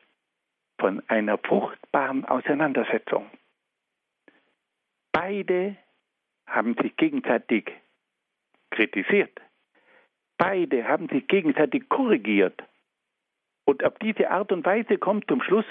von 0.79 1.03
einer 1.10 1.38
fruchtbaren 1.38 2.23
Auseinandersetzung. 2.23 3.29
Beide 5.12 5.75
haben 6.47 6.75
sich 6.81 6.95
gegenseitig 6.95 7.71
kritisiert. 8.71 9.38
Beide 10.38 10.88
haben 10.88 11.10
sich 11.10 11.27
gegenseitig 11.27 11.89
korrigiert. 11.89 12.63
Und 13.65 13.84
auf 13.84 13.97
diese 13.99 14.29
Art 14.31 14.53
und 14.53 14.65
Weise 14.65 14.97
kommt 14.97 15.27
zum 15.27 15.41
Schluss 15.41 15.65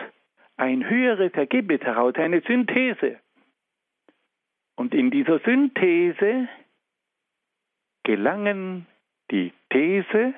ein 0.58 0.88
höheres 0.88 1.32
Ergebnis 1.32 1.80
heraus, 1.80 2.14
eine 2.16 2.42
Synthese. 2.42 3.20
Und 4.76 4.92
in 4.94 5.10
dieser 5.10 5.38
Synthese 5.40 6.48
gelangen 8.02 8.86
die 9.30 9.52
These 9.70 10.34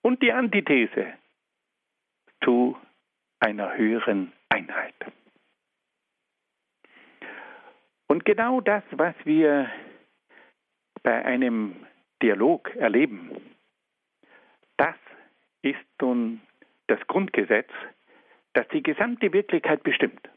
und 0.00 0.22
die 0.22 0.32
Antithese 0.32 1.12
zu 2.44 2.76
einer 3.40 3.76
höheren 3.76 4.32
Einheit. 4.48 4.94
Und 8.06 8.24
genau 8.24 8.60
das, 8.60 8.82
was 8.90 9.14
wir 9.24 9.70
bei 11.02 11.24
einem 11.24 11.86
Dialog 12.22 12.74
erleben, 12.76 13.30
das 14.76 14.96
ist 15.62 15.78
nun 16.00 16.40
das 16.86 17.00
Grundgesetz, 17.06 17.70
das 18.54 18.66
die 18.68 18.82
gesamte 18.82 19.32
Wirklichkeit 19.32 19.82
bestimmt. 19.82 20.28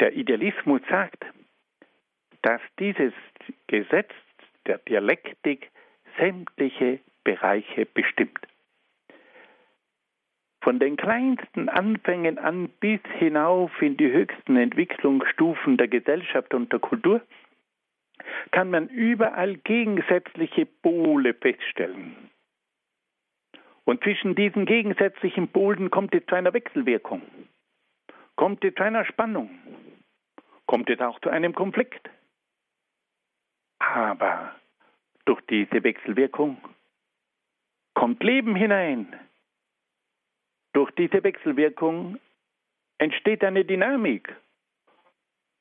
Der 0.00 0.12
Idealismus 0.12 0.82
sagt, 0.88 1.24
dass 2.42 2.60
dieses 2.78 3.12
Gesetz 3.66 4.12
der 4.66 4.78
Dialektik 4.78 5.70
sämtliche 6.18 7.00
Bereiche 7.24 7.86
bestimmt. 7.86 8.46
Von 10.66 10.80
den 10.80 10.96
kleinsten 10.96 11.68
Anfängen 11.68 12.38
an 12.38 12.68
bis 12.80 12.98
hinauf 13.20 13.70
in 13.80 13.96
die 13.96 14.10
höchsten 14.10 14.56
Entwicklungsstufen 14.56 15.76
der 15.76 15.86
Gesellschaft 15.86 16.52
und 16.54 16.72
der 16.72 16.80
Kultur 16.80 17.20
kann 18.50 18.70
man 18.70 18.88
überall 18.88 19.58
gegensätzliche 19.58 20.66
Pole 20.66 21.34
feststellen. 21.34 22.16
Und 23.84 24.02
zwischen 24.02 24.34
diesen 24.34 24.66
gegensätzlichen 24.66 25.46
Polen 25.46 25.88
kommt 25.92 26.12
es 26.16 26.26
zu 26.26 26.34
einer 26.34 26.52
Wechselwirkung, 26.52 27.22
kommt 28.34 28.64
es 28.64 28.74
zu 28.74 28.82
einer 28.82 29.04
Spannung, 29.04 29.50
kommt 30.66 30.90
es 30.90 30.98
auch 30.98 31.20
zu 31.20 31.30
einem 31.30 31.54
Konflikt. 31.54 32.10
Aber 33.78 34.56
durch 35.26 35.42
diese 35.42 35.84
Wechselwirkung 35.84 36.56
kommt 37.94 38.20
Leben 38.24 38.56
hinein. 38.56 39.14
Durch 40.76 40.90
diese 40.90 41.24
Wechselwirkung 41.24 42.20
entsteht 42.98 43.42
eine 43.42 43.64
Dynamik. 43.64 44.36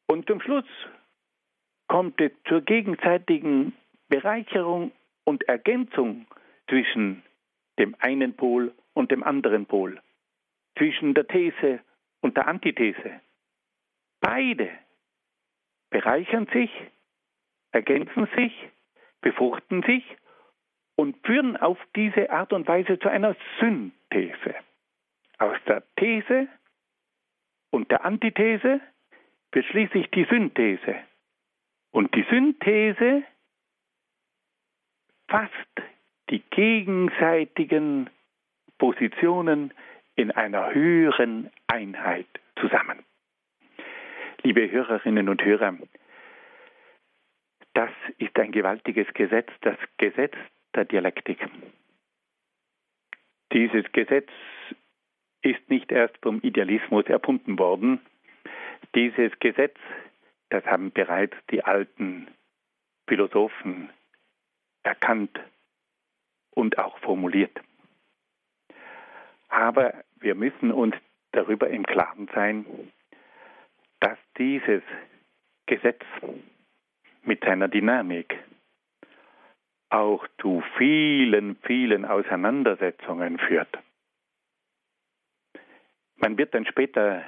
Und 0.08 0.28
zum 0.28 0.42
Schluss 0.42 0.66
kommt 1.88 2.20
es 2.20 2.34
zur 2.50 2.60
gegenseitigen 2.60 3.72
Bereicherung 4.10 4.92
und 5.24 5.48
Ergänzung 5.48 6.28
zwischen 6.70 7.24
dem 7.80 7.96
einen 8.00 8.36
Pol 8.36 8.74
und 8.94 9.10
dem 9.10 9.24
anderen 9.24 9.66
Pol, 9.66 10.02
zwischen 10.78 11.14
der 11.14 11.26
These 11.28 11.80
und 12.20 12.36
der 12.36 12.50
Antithese. 12.50 13.22
Beide 14.20 14.70
bereichern 15.92 16.48
sich, 16.52 16.72
ergänzen 17.72 18.28
sich, 18.36 18.52
befruchten 19.22 19.82
sich 19.84 20.04
und 20.98 21.26
führen 21.26 21.56
auf 21.56 21.78
diese 21.96 22.30
Art 22.32 22.52
und 22.52 22.68
Weise 22.68 23.00
zu 23.00 23.08
einer 23.08 23.38
Synthese. 23.62 24.56
Aus 25.38 25.58
der 25.68 25.84
These 25.98 26.48
und 27.72 27.92
der 27.92 28.06
Antithese 28.06 28.80
wird 29.52 29.66
schließlich 29.66 30.10
die 30.12 30.26
Synthese. 30.26 30.96
Und 31.92 32.14
die 32.16 32.26
Synthese 32.30 33.24
fasst 35.28 35.52
die 36.30 36.42
gegenseitigen 36.50 38.10
Positionen 38.78 39.74
in 40.16 40.32
einer 40.32 40.74
höheren 40.74 41.52
Einheit 41.68 42.28
zusammen. 42.60 43.04
Liebe 44.44 44.70
Hörerinnen 44.70 45.30
und 45.30 45.44
Hörer, 45.44 45.76
das 47.74 47.92
ist 48.18 48.38
ein 48.40 48.52
gewaltiges 48.52 49.08
Gesetz, 49.14 49.50
das 49.62 49.78
Gesetz 49.98 50.36
der 50.76 50.86
Dialektik. 50.86 51.46
Dieses 53.52 53.92
Gesetz 53.92 54.30
ist 55.46 55.70
nicht 55.70 55.92
erst 55.92 56.18
vom 56.22 56.40
Idealismus 56.42 57.06
erfunden 57.06 57.60
worden. 57.60 58.00
Dieses 58.96 59.32
Gesetz, 59.40 59.78
das 60.50 60.66
haben 60.66 60.92
bereits 60.92 61.36
die 61.52 61.64
alten 61.64 62.28
Philosophen 63.08 63.90
erkannt 64.84 65.40
und 66.52 66.78
auch 66.78 66.98
formuliert. 67.00 67.60
Aber 69.50 69.94
wir 70.20 70.36
müssen 70.36 70.72
uns 70.72 70.96
darüber 71.32 71.70
im 71.70 71.86
Klaren 71.86 72.30
sein, 72.34 72.66
dass 74.00 74.18
dieses 74.38 74.84
Gesetz 75.66 76.04
mit 77.24 77.44
seiner 77.44 77.68
Dynamik 77.68 78.38
auch 79.90 80.28
zu 80.42 80.64
vielen, 80.78 81.56
vielen 81.58 82.06
Auseinandersetzungen 82.06 83.38
führt. 83.40 83.80
Man 86.18 86.38
wird 86.38 86.54
dann 86.54 86.66
später 86.66 87.24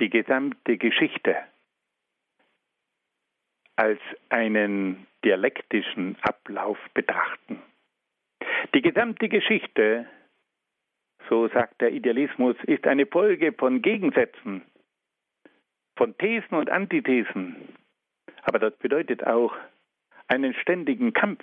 die 0.00 0.10
gesamte 0.10 0.76
Geschichte 0.76 1.36
als 3.76 4.00
einen 4.28 5.06
dialektischen 5.24 6.16
Ablauf 6.22 6.78
betrachten. 6.94 7.60
Die 8.74 8.82
gesamte 8.82 9.28
Geschichte, 9.28 10.06
so 11.28 11.48
sagt 11.48 11.80
der 11.80 11.92
Idealismus, 11.92 12.56
ist 12.64 12.86
eine 12.86 13.06
Folge 13.06 13.52
von 13.52 13.82
Gegensätzen, 13.82 14.62
von 15.96 16.16
Thesen 16.18 16.56
und 16.56 16.70
Antithesen. 16.70 17.76
Aber 18.42 18.58
das 18.58 18.76
bedeutet 18.76 19.26
auch 19.26 19.54
einen 20.28 20.54
ständigen 20.54 21.12
Kampf. 21.12 21.42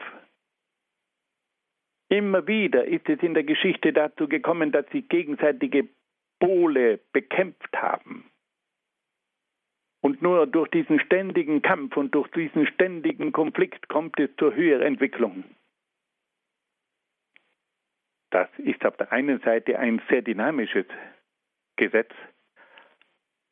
Immer 2.10 2.46
wieder 2.48 2.86
ist 2.86 3.08
es 3.08 3.22
in 3.22 3.34
der 3.34 3.44
Geschichte 3.44 3.94
dazu 3.94 4.28
gekommen, 4.28 4.72
dass 4.72 4.88
sich 4.90 5.08
gegenseitige 5.08 5.88
Pole 6.42 7.00
bekämpft 7.14 7.78
haben. 7.78 8.30
Und 10.02 10.22
nur 10.22 10.48
durch 10.48 10.68
diesen 10.70 11.00
ständigen 11.00 11.62
Kampf 11.62 11.96
und 11.96 12.14
durch 12.16 12.28
diesen 12.32 12.66
ständigen 12.66 13.32
Konflikt 13.32 13.88
kommt 13.88 14.20
es 14.20 14.30
zur 14.38 14.54
Höherentwicklung. 14.56 15.44
Das 18.32 18.50
ist 18.58 18.84
auf 18.86 18.98
der 18.98 19.12
einen 19.12 19.40
Seite 19.42 19.78
ein 19.78 20.02
sehr 20.10 20.24
dynamisches 20.24 20.88
Gesetz, 21.76 22.12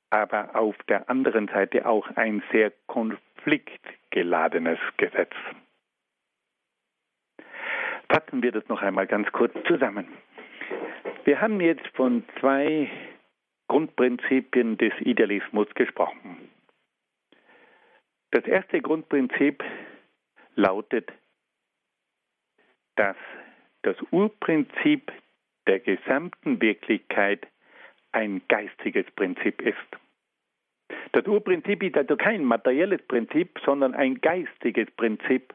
aber 0.09 0.55
auf 0.55 0.75
der 0.87 1.07
anderen 1.09 1.47
Seite 1.49 1.85
auch 1.85 2.09
ein 2.15 2.41
sehr 2.51 2.71
konfliktgeladenes 2.87 4.79
Gesetz. 4.97 5.35
Fassen 8.09 8.41
wir 8.41 8.51
das 8.51 8.67
noch 8.69 8.81
einmal 8.81 9.05
ganz 9.05 9.31
kurz 9.31 9.53
zusammen. 9.67 10.07
Wir 11.25 11.41
haben 11.41 11.59
jetzt 11.61 11.87
von 11.95 12.23
zwei 12.39 12.89
Grundprinzipien 13.67 14.77
des 14.77 14.93
Idealismus 15.01 15.67
gesprochen. 15.75 16.49
Das 18.31 18.45
erste 18.45 18.81
Grundprinzip 18.81 19.63
lautet, 20.55 21.11
dass 22.95 23.17
das 23.83 23.95
Urprinzip 24.11 25.11
der 25.67 25.79
gesamten 25.79 26.61
Wirklichkeit 26.61 27.47
ein 28.11 28.41
geistiges 28.47 29.05
Prinzip 29.15 29.61
ist. 29.61 29.77
Das 31.11 31.25
Urprinzip 31.25 31.83
ist 31.83 31.95
also 31.95 32.17
kein 32.17 32.43
materielles 32.43 33.01
Prinzip, 33.07 33.59
sondern 33.65 33.93
ein 33.93 34.19
geistiges 34.21 34.89
Prinzip. 34.91 35.53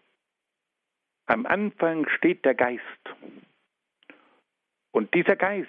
Am 1.27 1.47
Anfang 1.47 2.09
steht 2.09 2.45
der 2.45 2.55
Geist. 2.55 2.83
Und 4.95 5.13
dieser 5.13 5.35
Geist 5.35 5.69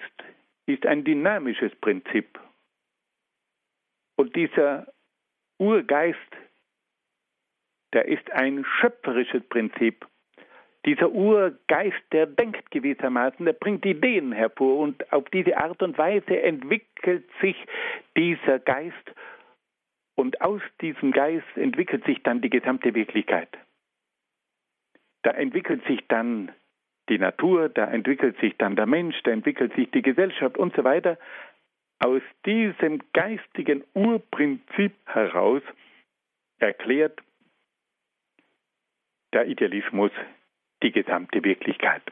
ist 0.66 0.86
ein 0.86 1.02
dynamisches 1.02 1.74
Prinzip. 1.80 2.38
Und 4.14 4.36
dieser 4.36 4.86
Urgeist, 5.58 6.16
der 7.92 8.06
ist 8.06 8.30
ein 8.30 8.64
schöpferisches 8.78 9.42
Prinzip. 9.48 10.06
Dieser 10.84 11.10
Urgeist, 11.10 12.00
der 12.12 12.26
denkt 12.26 12.70
gewissermaßen, 12.70 13.44
der 13.44 13.54
bringt 13.54 13.84
Ideen 13.84 14.30
hervor 14.30 14.78
und 14.78 15.12
auf 15.12 15.28
diese 15.30 15.56
Art 15.56 15.82
und 15.82 15.98
Weise 15.98 16.40
entwickelt 16.40 17.28
sich 17.40 17.56
dieser 18.16 18.60
Geist 18.60 19.12
und 20.14 20.40
aus 20.40 20.62
diesem 20.80 21.10
Geist 21.10 21.56
entwickelt 21.56 22.04
sich 22.04 22.22
dann 22.22 22.42
die 22.42 22.50
gesamte 22.50 22.94
Wirklichkeit. 22.94 23.48
Da 25.22 25.32
entwickelt 25.32 25.84
sich 25.86 26.06
dann 26.06 26.52
die 27.08 27.18
Natur, 27.18 27.68
da 27.68 27.86
entwickelt 27.86 28.38
sich 28.40 28.56
dann 28.56 28.76
der 28.76 28.86
Mensch, 28.86 29.16
da 29.22 29.30
entwickelt 29.30 29.74
sich 29.74 29.90
die 29.90 30.02
Gesellschaft 30.02 30.58
und 30.58 30.74
so 30.74 30.84
weiter. 30.84 31.18
Aus 31.98 32.22
diesem 32.44 33.00
geistigen 33.12 33.84
Urprinzip 33.94 34.92
heraus 35.06 35.62
erklärt 36.58 37.20
der 39.32 39.46
Idealismus 39.46 40.10
die 40.82 40.92
gesamte 40.92 41.42
Wirklichkeit. 41.42 42.02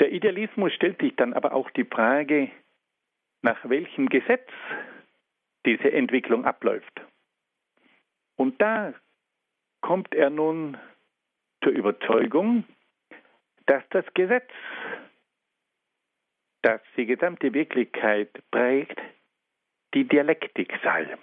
Der 0.00 0.12
Idealismus 0.12 0.72
stellt 0.72 1.00
sich 1.00 1.14
dann 1.16 1.34
aber 1.34 1.52
auch 1.52 1.70
die 1.70 1.84
Frage, 1.84 2.50
nach 3.42 3.68
welchem 3.68 4.08
Gesetz 4.08 4.48
diese 5.66 5.92
Entwicklung 5.92 6.46
abläuft. 6.46 7.02
Und 8.36 8.60
da 8.62 8.94
kommt 9.82 10.14
er 10.14 10.30
nun 10.30 10.78
zur 11.62 11.72
Überzeugung, 11.72 12.64
dass 13.70 13.84
das 13.90 14.04
Gesetz, 14.14 14.50
das 16.62 16.80
die 16.96 17.06
gesamte 17.06 17.54
Wirklichkeit 17.54 18.28
prägt, 18.50 18.98
die 19.94 20.08
Dialektik 20.08 20.72
sei. 20.82 21.16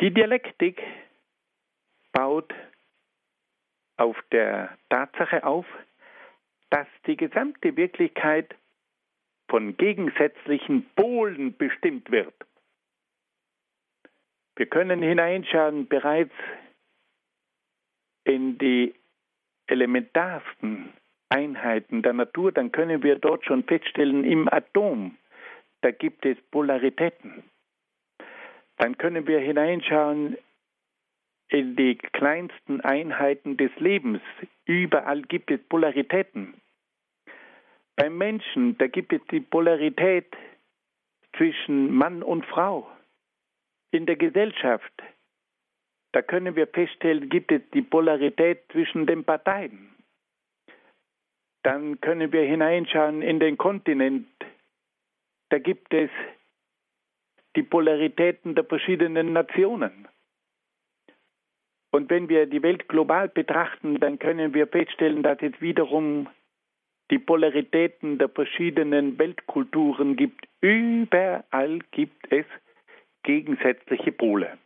Die 0.00 0.14
Dialektik 0.14 0.80
baut 2.12 2.54
auf 3.96 4.16
der 4.30 4.78
Tatsache 4.90 5.42
auf, 5.42 5.66
dass 6.70 6.86
die 7.08 7.16
gesamte 7.16 7.76
Wirklichkeit 7.76 8.54
von 9.48 9.76
gegensätzlichen 9.76 10.88
Polen 10.94 11.56
bestimmt 11.56 12.12
wird. 12.12 12.34
Wir 14.54 14.66
können 14.66 15.02
hineinschauen 15.02 15.88
bereits 15.88 16.34
in 18.22 18.56
die 18.58 18.94
elementarsten 19.72 20.92
Einheiten 21.30 22.02
der 22.02 22.12
Natur, 22.12 22.52
dann 22.52 22.70
können 22.72 23.02
wir 23.02 23.16
dort 23.16 23.44
schon 23.46 23.64
feststellen, 23.64 24.24
im 24.24 24.48
Atom, 24.52 25.16
da 25.80 25.90
gibt 25.90 26.26
es 26.26 26.36
Polaritäten. 26.50 27.42
Dann 28.76 28.98
können 28.98 29.26
wir 29.26 29.40
hineinschauen 29.40 30.36
in 31.48 31.76
die 31.76 31.96
kleinsten 31.96 32.80
Einheiten 32.82 33.56
des 33.56 33.70
Lebens. 33.78 34.20
Überall 34.66 35.22
gibt 35.22 35.50
es 35.50 35.60
Polaritäten. 35.68 36.54
Beim 37.96 38.16
Menschen, 38.16 38.76
da 38.78 38.86
gibt 38.86 39.12
es 39.12 39.20
die 39.30 39.40
Polarität 39.40 40.26
zwischen 41.36 41.94
Mann 41.94 42.22
und 42.22 42.44
Frau. 42.46 42.90
In 43.90 44.06
der 44.06 44.16
Gesellschaft, 44.16 44.92
da 46.12 46.22
können 46.22 46.56
wir 46.56 46.66
feststellen, 46.66 47.28
gibt 47.28 47.52
es 47.52 47.62
die 47.72 47.82
Polarität 47.82 48.64
zwischen 48.70 49.06
den 49.06 49.24
Parteien. 49.24 49.92
dann 51.62 52.00
können 52.00 52.32
wir 52.32 52.42
hineinschauen 52.42 53.22
in 53.22 53.38
den 53.38 53.56
Kontinent. 53.56 54.26
Da 55.50 55.58
gibt 55.58 55.94
es 55.94 56.10
die 57.56 57.62
Polaritäten 57.62 58.54
der 58.54 58.64
verschiedenen 58.64 59.32
Nationen. 59.32 60.08
Und 61.92 62.10
wenn 62.10 62.28
wir 62.28 62.46
die 62.46 62.62
Welt 62.62 62.88
global 62.88 63.28
betrachten, 63.28 64.00
dann 64.00 64.18
können 64.18 64.54
wir 64.54 64.66
feststellen, 64.66 65.22
dass 65.22 65.38
es 65.42 65.60
wiederum 65.60 66.28
die 67.10 67.18
Polaritäten 67.18 68.18
der 68.18 68.30
verschiedenen 68.30 69.18
Weltkulturen 69.18 70.16
gibt. 70.16 70.48
Überall 70.62 71.80
gibt 71.90 72.32
es 72.32 72.46
gegensätzliche 73.22 74.12
Pole. 74.12 74.56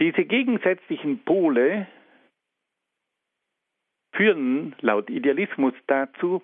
Diese 0.00 0.24
gegensätzlichen 0.24 1.22
Pole 1.24 1.86
führen 4.12 4.74
laut 4.80 5.10
Idealismus 5.10 5.74
dazu, 5.86 6.42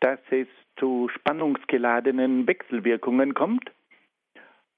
dass 0.00 0.20
es 0.30 0.46
zu 0.76 1.08
spannungsgeladenen 1.08 2.46
Wechselwirkungen 2.46 3.32
kommt 3.32 3.70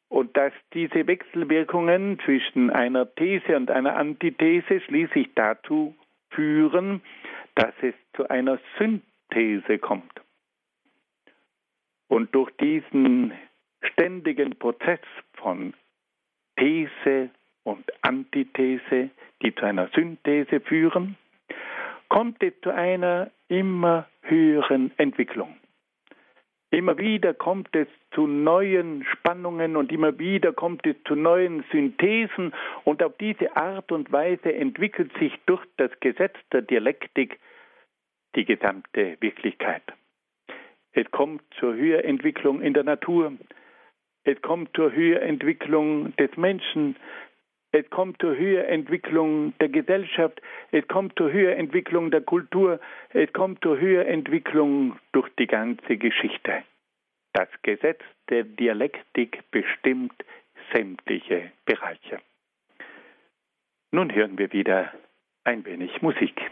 und 0.08 0.36
dass 0.36 0.52
diese 0.74 1.08
Wechselwirkungen 1.08 2.20
zwischen 2.24 2.70
einer 2.70 3.12
These 3.16 3.56
und 3.56 3.70
einer 3.72 3.96
Antithese 3.96 4.80
schließlich 4.82 5.30
dazu 5.34 5.96
führen, 6.30 7.02
dass 7.56 7.74
es 7.82 7.94
zu 8.14 8.28
einer 8.28 8.60
Synthese 8.78 9.78
kommt. 9.78 10.20
Und 12.06 12.32
durch 12.32 12.50
diesen 12.58 13.32
ständigen 13.82 14.56
Prozess 14.56 15.00
von 15.32 15.74
These 16.56 17.30
und 17.64 17.84
Antithese, 18.02 19.10
die 19.42 19.54
zu 19.54 19.64
einer 19.64 19.88
Synthese 19.88 20.60
führen, 20.60 21.16
kommt 22.08 22.42
es 22.42 22.52
zu 22.62 22.70
einer 22.70 23.30
immer 23.48 24.06
höheren 24.22 24.92
Entwicklung. 24.98 25.56
Immer 26.70 26.98
wieder 26.98 27.34
kommt 27.34 27.74
es 27.76 27.86
zu 28.12 28.26
neuen 28.26 29.04
Spannungen 29.04 29.76
und 29.76 29.92
immer 29.92 30.18
wieder 30.18 30.52
kommt 30.52 30.84
es 30.86 30.96
zu 31.06 31.14
neuen 31.14 31.64
Synthesen 31.70 32.52
und 32.82 33.02
auf 33.02 33.16
diese 33.18 33.56
Art 33.56 33.92
und 33.92 34.10
Weise 34.10 34.52
entwickelt 34.52 35.12
sich 35.18 35.32
durch 35.46 35.64
das 35.76 35.90
Gesetz 36.00 36.34
der 36.52 36.62
Dialektik 36.62 37.38
die 38.34 38.44
gesamte 38.44 39.16
Wirklichkeit. 39.20 39.82
Es 40.92 41.08
kommt 41.12 41.42
zur 41.60 41.74
Höherentwicklung 41.74 42.60
in 42.60 42.74
der 42.74 42.84
Natur, 42.84 43.32
es 44.24 44.40
kommt 44.42 44.74
zur 44.74 44.92
Höherentwicklung 44.92 46.16
des 46.16 46.36
Menschen, 46.36 46.96
es 47.74 47.90
kommt 47.90 48.20
zur 48.20 48.36
Höherentwicklung 48.36 49.52
der 49.58 49.68
Gesellschaft, 49.68 50.40
es 50.70 50.86
kommt 50.86 51.18
zur 51.18 51.32
Höherentwicklung 51.32 52.12
der 52.12 52.20
Kultur, 52.20 52.78
es 53.10 53.32
kommt 53.32 53.62
zur 53.62 53.80
Höherentwicklung 53.80 54.96
durch 55.10 55.28
die 55.40 55.48
ganze 55.48 55.96
Geschichte. 55.96 56.62
Das 57.32 57.48
Gesetz 57.62 58.00
der 58.30 58.44
Dialektik 58.44 59.42
bestimmt 59.50 60.14
sämtliche 60.72 61.50
Bereiche. 61.64 62.20
Nun 63.90 64.14
hören 64.14 64.38
wir 64.38 64.52
wieder 64.52 64.92
ein 65.42 65.64
wenig 65.64 66.00
Musik. 66.00 66.50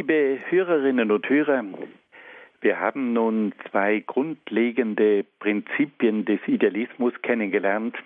Liebe 0.00 0.40
Hörerinnen 0.48 1.10
und 1.10 1.28
Hörer, 1.28 1.62
wir 2.62 2.80
haben 2.80 3.12
nun 3.12 3.52
zwei 3.70 3.98
grundlegende 4.00 5.26
Prinzipien 5.40 6.24
des 6.24 6.40
Idealismus 6.46 7.12
kennengelernt. 7.20 7.98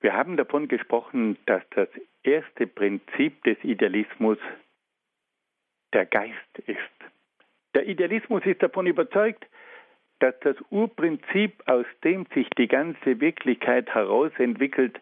Wir 0.00 0.12
haben 0.12 0.36
davon 0.36 0.68
gesprochen, 0.68 1.36
dass 1.46 1.64
das 1.70 1.88
erste 2.22 2.68
Prinzip 2.68 3.42
des 3.42 3.56
Idealismus 3.64 4.38
der 5.92 6.06
Geist 6.06 6.58
ist. 6.64 6.78
Der 7.74 7.88
Idealismus 7.88 8.46
ist 8.46 8.62
davon 8.62 8.86
überzeugt, 8.86 9.44
dass 10.20 10.38
das 10.42 10.54
Urprinzip, 10.70 11.60
aus 11.66 11.86
dem 12.04 12.24
sich 12.32 12.48
die 12.50 12.68
ganze 12.68 13.20
Wirklichkeit 13.20 13.92
herausentwickelt, 13.92 15.00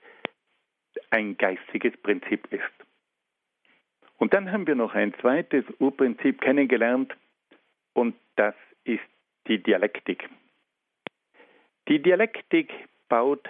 ein 1.10 1.36
geistiges 1.36 1.94
Prinzip 1.98 2.50
ist. 2.50 2.77
Und 4.18 4.34
dann 4.34 4.52
haben 4.52 4.66
wir 4.66 4.74
noch 4.74 4.94
ein 4.94 5.14
zweites 5.20 5.64
Urprinzip 5.78 6.40
kennengelernt 6.40 7.16
und 7.94 8.14
das 8.36 8.54
ist 8.84 9.00
die 9.46 9.62
Dialektik. 9.62 10.28
Die 11.88 12.02
Dialektik 12.02 12.72
baut 13.08 13.48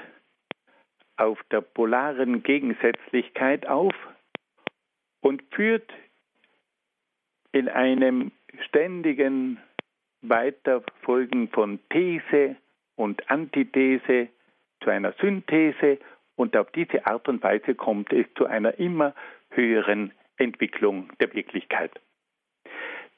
auf 1.17 1.43
der 1.51 1.63
polaren 1.63 2.43
Gegensätzlichkeit 2.43 3.67
auf 3.67 3.95
und 5.21 5.43
führt 5.51 5.91
in 7.53 7.69
einem 7.69 8.31
ständigen 8.67 9.59
Weiterfolgen 10.21 11.49
von 11.49 11.81
These 11.91 12.57
und 12.95 13.31
Antithese 13.31 14.29
zu 14.83 14.91
einer 14.91 15.13
Synthese 15.15 15.99
und 16.37 16.57
auf 16.57 16.71
diese 16.73 17.07
Art 17.07 17.27
und 17.29 17.43
Weise 17.43 17.75
kommt 17.75 18.13
es 18.13 18.27
zu 18.37 18.47
einer 18.47 18.79
immer 18.79 19.15
höheren 19.51 20.13
Entwicklung 20.39 21.11
der 21.21 21.33
Wirklichkeit. 21.35 21.93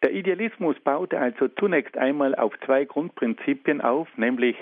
Der 0.02 0.12
Idealismus 0.12 0.78
baute 0.80 1.18
also 1.18 1.48
zunächst 1.48 1.96
einmal 1.96 2.34
auf 2.34 2.58
zwei 2.64 2.84
Grundprinzipien 2.84 3.80
auf, 3.80 4.08
nämlich 4.16 4.56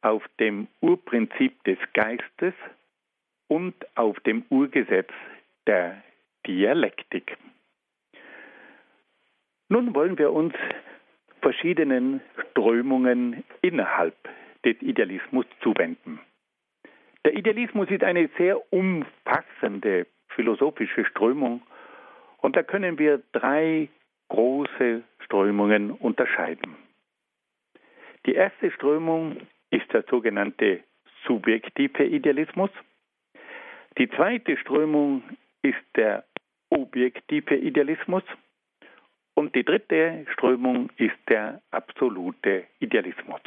auf 0.00 0.22
dem 0.40 0.66
Urprinzip 0.80 1.62
des 1.64 1.78
Geistes 1.92 2.54
und 3.48 3.74
auf 3.96 4.18
dem 4.20 4.44
Urgesetz 4.48 5.10
der 5.66 6.02
Dialektik. 6.46 7.36
Nun 9.68 9.94
wollen 9.94 10.18
wir 10.18 10.32
uns 10.32 10.54
verschiedenen 11.40 12.20
Strömungen 12.50 13.44
innerhalb 13.60 14.16
des 14.64 14.80
Idealismus 14.80 15.46
zuwenden. 15.60 16.20
Der 17.24 17.34
Idealismus 17.36 17.88
ist 17.90 18.02
eine 18.02 18.28
sehr 18.38 18.60
umfassende 18.72 20.06
philosophische 20.28 21.04
Strömung 21.04 21.62
und 22.42 22.56
da 22.56 22.62
können 22.62 22.98
wir 22.98 23.22
drei 23.32 23.88
große 24.28 25.02
Strömungen 25.24 25.92
unterscheiden. 25.92 26.76
Die 28.26 28.34
erste 28.34 28.70
Strömung 28.72 29.36
ist 29.70 29.90
der 29.92 30.04
sogenannte 30.10 30.80
subjektive 31.26 32.04
Idealismus. 32.04 32.70
Die 33.98 34.08
zweite 34.10 34.56
Strömung 34.56 35.22
ist 35.62 35.82
der 35.96 36.24
objektive 36.70 37.56
Idealismus. 37.56 38.22
Und 39.34 39.54
die 39.54 39.64
dritte 39.64 40.26
Strömung 40.32 40.90
ist 40.96 41.16
der 41.28 41.62
absolute 41.70 42.64
Idealismus. 42.80 43.40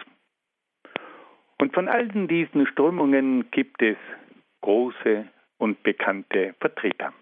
Und 1.58 1.74
von 1.74 1.88
allen 1.88 2.28
diesen 2.28 2.66
Strömungen 2.68 3.50
gibt 3.52 3.82
es 3.82 3.98
große 4.62 5.26
und 5.58 5.82
bekannte 5.84 6.56
Vertreter. 6.60 7.14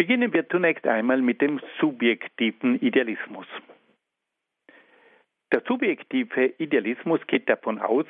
Beginnen 0.00 0.32
wir 0.32 0.48
zunächst 0.48 0.86
einmal 0.86 1.20
mit 1.20 1.42
dem 1.42 1.60
subjektiven 1.78 2.80
Idealismus. 2.80 3.46
Der 5.52 5.60
subjektive 5.68 6.54
Idealismus 6.56 7.20
geht 7.26 7.50
davon 7.50 7.78
aus, 7.78 8.06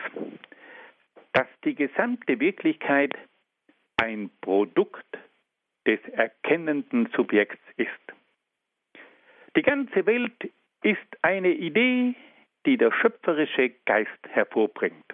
dass 1.32 1.48
die 1.64 1.74
gesamte 1.74 2.38
Wirklichkeit 2.38 3.18
ein 3.96 4.30
Produkt 4.40 5.18
des 5.84 5.98
erkennenden 6.12 7.08
Subjekts 7.16 7.58
ist. 7.76 7.90
Die 9.56 9.62
ganze 9.62 10.06
Welt 10.06 10.48
ist 10.84 11.18
eine 11.22 11.50
Idee, 11.50 12.14
die 12.66 12.76
der 12.76 12.92
schöpferische 12.92 13.70
Geist 13.84 14.28
hervorbringt. 14.28 15.12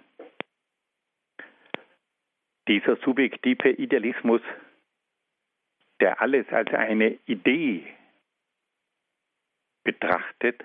Dieser 2.67 2.97
subjektive 2.97 3.71
Idealismus 3.71 4.41
der 5.99 6.21
alles 6.21 6.47
als 6.49 6.73
eine 6.73 7.17
Idee 7.25 7.85
betrachtet, 9.83 10.63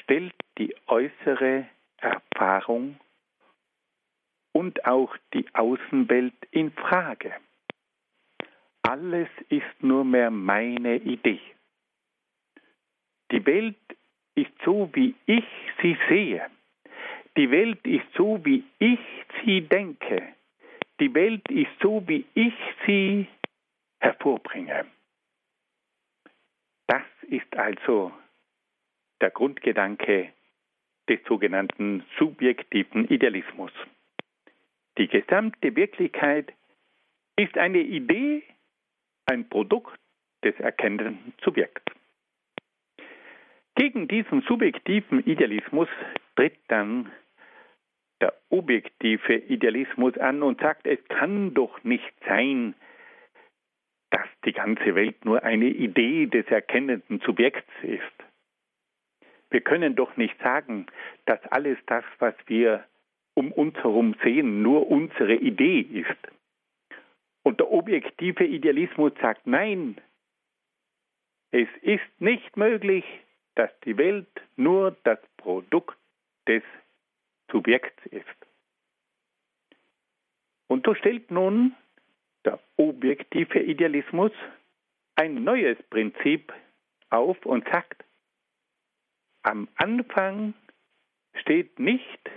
stellt 0.00 0.34
die 0.58 0.74
äußere 0.86 1.66
Erfahrung 1.98 2.98
und 4.52 4.84
auch 4.86 5.14
die 5.32 5.46
Außenwelt 5.54 6.34
in 6.50 6.72
Frage. 6.72 7.32
Alles 8.82 9.28
ist 9.48 9.82
nur 9.82 10.04
mehr 10.04 10.30
meine 10.30 10.96
Idee. 10.96 11.40
Die 13.30 13.44
Welt 13.46 13.76
ist 14.34 14.52
so, 14.64 14.90
wie 14.92 15.14
ich 15.26 15.44
sie 15.82 15.96
sehe. 16.08 16.46
Die 17.36 17.50
Welt 17.50 17.84
ist 17.86 18.06
so, 18.16 18.44
wie 18.44 18.64
ich 18.78 19.00
sie 19.44 19.62
denke. 19.62 20.22
Die 21.00 21.12
Welt 21.14 21.48
ist 21.50 21.72
so, 21.82 22.02
wie 22.06 22.24
ich 22.34 22.54
sie 22.86 23.26
hervorbringe. 24.00 24.86
ist 27.34 27.56
also 27.56 28.12
der 29.20 29.30
Grundgedanke 29.30 30.32
des 31.08 31.20
sogenannten 31.26 32.04
subjektiven 32.18 33.08
Idealismus. 33.08 33.72
Die 34.98 35.08
gesamte 35.08 35.74
Wirklichkeit 35.76 36.52
ist 37.36 37.58
eine 37.58 37.80
Idee, 37.80 38.42
ein 39.26 39.48
Produkt 39.48 39.98
des 40.44 40.54
erkennenden 40.60 41.34
Subjekts. 41.42 41.92
Gegen 43.74 44.06
diesen 44.06 44.42
subjektiven 44.42 45.26
Idealismus 45.26 45.88
tritt 46.36 46.58
dann 46.68 47.10
der 48.20 48.34
objektive 48.50 49.34
Idealismus 49.34 50.16
an 50.18 50.42
und 50.42 50.60
sagt, 50.60 50.86
es 50.86 51.02
kann 51.08 51.54
doch 51.54 51.82
nicht 51.82 52.12
sein, 52.26 52.74
dass 54.14 54.28
die 54.44 54.52
ganze 54.52 54.94
Welt 54.94 55.24
nur 55.24 55.42
eine 55.42 55.66
Idee 55.66 56.26
des 56.26 56.46
erkennenden 56.46 57.18
Subjekts 57.26 57.72
ist. 57.82 58.00
Wir 59.50 59.60
können 59.60 59.96
doch 59.96 60.16
nicht 60.16 60.38
sagen, 60.40 60.86
dass 61.26 61.44
alles 61.46 61.78
das, 61.86 62.04
was 62.20 62.34
wir 62.46 62.84
um 63.34 63.50
uns 63.50 63.74
herum 63.74 64.14
sehen, 64.22 64.62
nur 64.62 64.88
unsere 64.88 65.34
Idee 65.34 65.80
ist. 65.80 66.32
Und 67.42 67.58
der 67.58 67.72
objektive 67.72 68.44
Idealismus 68.44 69.12
sagt, 69.20 69.48
nein, 69.48 70.00
es 71.50 71.68
ist 71.82 72.20
nicht 72.20 72.56
möglich, 72.56 73.04
dass 73.56 73.70
die 73.80 73.98
Welt 73.98 74.28
nur 74.54 74.96
das 75.02 75.18
Produkt 75.38 75.98
des 76.46 76.62
Subjekts 77.50 78.06
ist. 78.06 78.24
Und 80.68 80.86
so 80.86 80.94
stellt 80.94 81.32
nun 81.32 81.74
der 82.44 82.60
objektive 82.76 83.60
Idealismus 83.60 84.32
ein 85.16 85.44
neues 85.44 85.78
Prinzip 85.90 86.52
auf 87.10 87.44
und 87.46 87.64
sagt, 87.68 88.04
am 89.42 89.68
Anfang 89.76 90.54
steht 91.40 91.78
nicht 91.78 92.30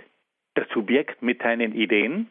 das 0.54 0.68
Subjekt 0.70 1.22
mit 1.22 1.42
seinen 1.42 1.74
Ideen, 1.74 2.30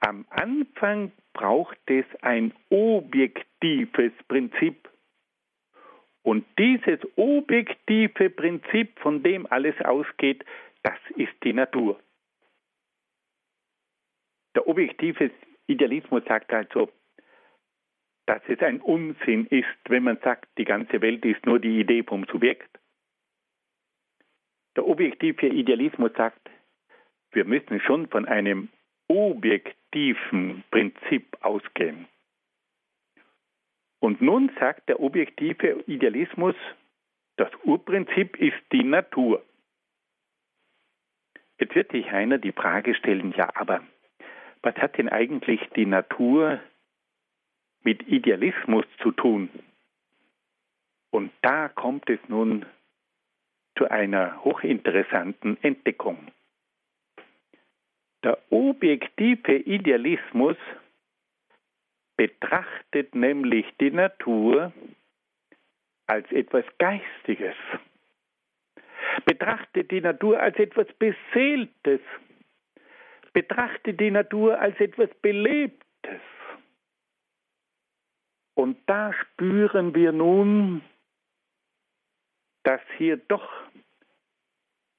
am 0.00 0.26
Anfang 0.30 1.12
braucht 1.32 1.78
es 1.86 2.04
ein 2.22 2.52
objektives 2.70 4.12
Prinzip. 4.28 4.88
Und 6.22 6.44
dieses 6.58 6.98
objektive 7.16 8.30
Prinzip, 8.30 8.98
von 8.98 9.22
dem 9.22 9.46
alles 9.46 9.74
ausgeht, 9.82 10.44
das 10.82 10.98
ist 11.16 11.32
die 11.44 11.52
Natur. 11.52 12.00
Der 14.54 14.66
objektive 14.66 15.30
Idealismus 15.66 16.24
sagt 16.26 16.52
also, 16.52 16.90
dass 18.26 18.42
es 18.48 18.60
ein 18.60 18.80
Unsinn 18.80 19.46
ist, 19.46 19.66
wenn 19.88 20.02
man 20.04 20.18
sagt, 20.18 20.48
die 20.58 20.64
ganze 20.64 21.00
Welt 21.00 21.24
ist 21.24 21.46
nur 21.46 21.60
die 21.60 21.80
Idee 21.80 22.02
vom 22.02 22.24
Subjekt. 22.24 22.68
Der 24.76 24.86
objektive 24.86 25.46
Idealismus 25.46 26.12
sagt, 26.16 26.50
wir 27.32 27.44
müssen 27.44 27.80
schon 27.80 28.08
von 28.08 28.26
einem 28.26 28.68
objektiven 29.08 30.64
Prinzip 30.70 31.36
ausgehen. 31.40 32.06
Und 34.00 34.20
nun 34.20 34.50
sagt 34.58 34.88
der 34.88 35.00
objektive 35.00 35.84
Idealismus, 35.86 36.54
das 37.36 37.50
Urprinzip 37.64 38.36
ist 38.38 38.56
die 38.72 38.84
Natur. 38.84 39.44
Jetzt 41.58 41.74
wird 41.74 41.90
sich 41.92 42.06
einer 42.08 42.38
die 42.38 42.52
Frage 42.52 42.94
stellen, 42.94 43.32
ja, 43.36 43.50
aber 43.54 43.82
was 44.62 44.74
hat 44.76 44.98
denn 44.98 45.08
eigentlich 45.08 45.60
die 45.76 45.86
Natur 45.86 46.60
mit 47.82 48.06
Idealismus 48.08 48.84
zu 49.02 49.12
tun? 49.12 49.48
Und 51.10 51.32
da 51.42 51.68
kommt 51.68 52.10
es 52.10 52.20
nun 52.28 52.66
zu 53.76 53.90
einer 53.90 54.42
hochinteressanten 54.44 55.62
Entdeckung. 55.62 56.32
Der 58.24 58.38
objektive 58.50 59.56
Idealismus 59.56 60.56
betrachtet 62.16 63.14
nämlich 63.14 63.66
die 63.80 63.90
Natur 63.90 64.72
als 66.06 66.30
etwas 66.32 66.64
Geistiges, 66.78 67.54
betrachtet 69.24 69.90
die 69.90 70.00
Natur 70.00 70.40
als 70.40 70.56
etwas 70.58 70.86
Beseeltes, 70.94 72.00
betrachtet 73.36 74.00
die 74.00 74.10
Natur 74.10 74.58
als 74.58 74.80
etwas 74.80 75.10
Belebtes. 75.20 76.22
Und 78.54 78.78
da 78.86 79.12
spüren 79.12 79.94
wir 79.94 80.10
nun, 80.10 80.80
dass 82.62 82.80
hier 82.96 83.18
doch 83.18 83.46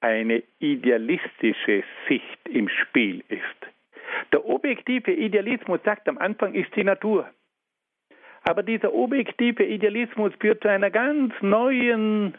eine 0.01 0.43
idealistische 0.59 1.83
Sicht 2.07 2.47
im 2.47 2.69
Spiel 2.69 3.23
ist. 3.27 3.41
Der 4.31 4.45
objektive 4.45 5.13
Idealismus 5.13 5.79
sagt, 5.83 6.07
am 6.07 6.19
Anfang 6.19 6.53
ist 6.53 6.75
die 6.75 6.83
Natur. 6.83 7.27
Aber 8.43 8.61
dieser 8.61 8.93
objektive 8.93 9.65
Idealismus 9.65 10.31
führt 10.39 10.61
zu 10.61 10.67
einer 10.67 10.91
ganz 10.91 11.33
neuen 11.41 12.37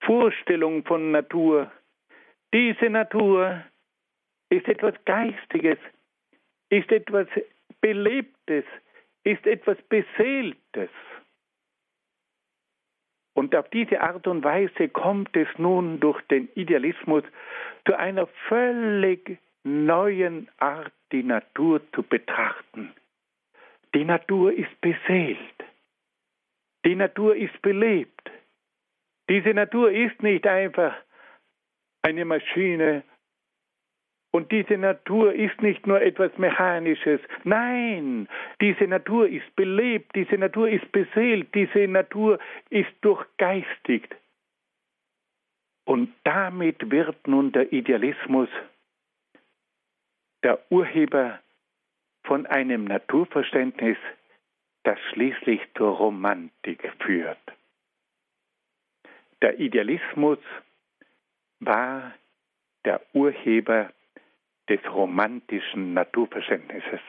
Vorstellung 0.00 0.84
von 0.84 1.12
Natur. 1.12 1.70
Diese 2.52 2.90
Natur 2.90 3.62
ist 4.50 4.68
etwas 4.68 4.94
Geistiges, 5.04 5.78
ist 6.70 6.90
etwas 6.90 7.26
Belebtes, 7.80 8.64
ist 9.24 9.46
etwas 9.46 9.76
Beseeltes. 9.88 10.90
Und 13.34 13.54
auf 13.54 13.68
diese 13.70 14.00
Art 14.00 14.26
und 14.26 14.44
Weise 14.44 14.88
kommt 14.88 15.36
es 15.36 15.48
nun 15.58 16.00
durch 16.00 16.20
den 16.22 16.48
Idealismus 16.54 17.22
zu 17.86 17.98
einer 17.98 18.26
völlig 18.48 19.38
neuen 19.62 20.48
Art, 20.58 20.92
die 21.12 21.22
Natur 21.22 21.80
zu 21.92 22.02
betrachten. 22.02 22.94
Die 23.94 24.04
Natur 24.04 24.52
ist 24.52 24.80
beseelt. 24.80 25.38
Die 26.84 26.94
Natur 26.94 27.36
ist 27.36 27.60
belebt. 27.62 28.30
Diese 29.28 29.50
Natur 29.50 29.90
ist 29.90 30.22
nicht 30.22 30.46
einfach 30.46 30.94
eine 32.02 32.24
Maschine 32.24 33.02
und 34.36 34.52
diese 34.52 34.76
Natur 34.76 35.32
ist 35.32 35.62
nicht 35.62 35.86
nur 35.86 36.02
etwas 36.02 36.30
Mechanisches. 36.36 37.20
Nein, 37.44 38.28
diese 38.60 38.86
Natur 38.86 39.26
ist 39.26 39.56
belebt, 39.56 40.14
diese 40.14 40.36
Natur 40.36 40.68
ist 40.68 40.92
beseelt, 40.92 41.54
diese 41.54 41.88
Natur 41.88 42.38
ist 42.68 42.92
durchgeistigt. 43.00 44.14
Und 45.86 46.12
damit 46.24 46.90
wird 46.90 47.26
nun 47.26 47.50
der 47.52 47.72
Idealismus 47.72 48.50
der 50.42 50.60
Urheber 50.70 51.40
von 52.24 52.44
einem 52.44 52.84
Naturverständnis, 52.84 53.96
das 54.82 54.98
schließlich 55.12 55.62
zur 55.78 55.96
Romantik 55.96 56.92
führt. 57.00 57.38
Der 59.40 59.58
Idealismus 59.58 60.38
war 61.60 62.12
der 62.84 63.00
Urheber 63.14 63.90
des 64.68 64.80
romantischen 64.92 65.94
Naturverständnisses. 65.94 67.00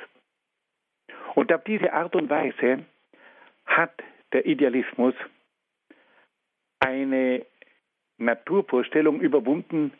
Und 1.35 1.51
auf 1.51 1.63
diese 1.63 1.93
Art 1.93 2.15
und 2.15 2.29
Weise 2.29 2.85
hat 3.65 4.01
der 4.33 4.45
Idealismus 4.45 5.15
eine 6.79 7.45
Naturvorstellung 8.17 9.21
überwunden, 9.21 9.93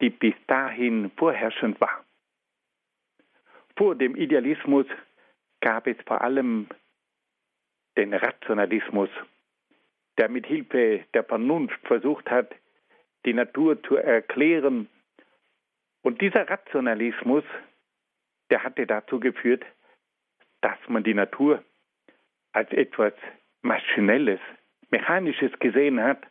die 0.00 0.10
bis 0.10 0.34
dahin 0.46 1.10
vorherrschend 1.16 1.80
war. 1.80 2.04
Vor 3.76 3.94
dem 3.94 4.14
Idealismus 4.16 4.86
gab 5.60 5.86
es 5.86 5.96
vor 6.06 6.20
allem 6.20 6.68
den 7.96 8.14
Rationalismus, 8.14 9.08
der 10.18 10.28
mit 10.28 10.46
Hilfe 10.46 11.04
der 11.12 11.24
Vernunft 11.24 11.80
versucht 11.86 12.30
hat, 12.30 12.54
die 13.24 13.32
Natur 13.32 13.82
zu 13.82 13.96
erklären 13.96 14.88
und 16.04 16.20
dieser 16.20 16.48
Rationalismus, 16.48 17.44
der 18.50 18.62
hatte 18.62 18.86
dazu 18.86 19.18
geführt, 19.18 19.64
dass 20.60 20.76
man 20.86 21.02
die 21.02 21.14
Natur 21.14 21.64
als 22.52 22.70
etwas 22.72 23.14
Maschinelles, 23.62 24.40
Mechanisches 24.90 25.58
gesehen 25.58 26.00
hat. 26.02 26.22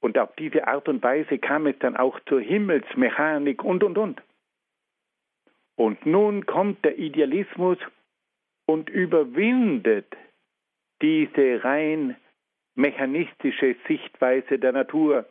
Und 0.00 0.16
auf 0.16 0.34
diese 0.36 0.66
Art 0.66 0.88
und 0.88 1.02
Weise 1.02 1.38
kam 1.38 1.66
es 1.66 1.78
dann 1.80 1.96
auch 1.96 2.18
zur 2.28 2.40
Himmelsmechanik 2.40 3.62
und, 3.62 3.84
und, 3.84 3.98
und. 3.98 4.22
Und 5.76 6.06
nun 6.06 6.46
kommt 6.46 6.84
der 6.86 6.98
Idealismus 6.98 7.78
und 8.66 8.88
überwindet 8.88 10.16
diese 11.02 11.62
rein 11.62 12.16
mechanistische 12.74 13.76
Sichtweise 13.86 14.58
der 14.58 14.72
Natur 14.72 15.26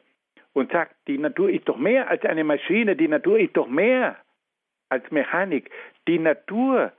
und 0.54 0.72
sagt, 0.72 0.96
die 1.08 1.18
Natur 1.18 1.50
ist 1.50 1.68
doch 1.68 1.78
mehr 1.78 2.10
als 2.10 2.24
eine 2.24 2.44
Maschine, 2.44 2.96
die 2.96 3.08
Natur 3.08 3.40
ist 3.40 3.56
doch 3.56 3.68
mehr 3.68 4.18
als 4.90 5.10
Mechanik. 5.12 5.70
Die 6.08 6.20
Natur 6.20 6.92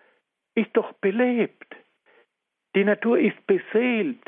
ist 0.54 0.70
doch 0.74 0.92
belebt. 0.94 1.74
Die 2.74 2.84
Natur 2.84 3.18
ist 3.18 3.46
beseelt. 3.46 4.22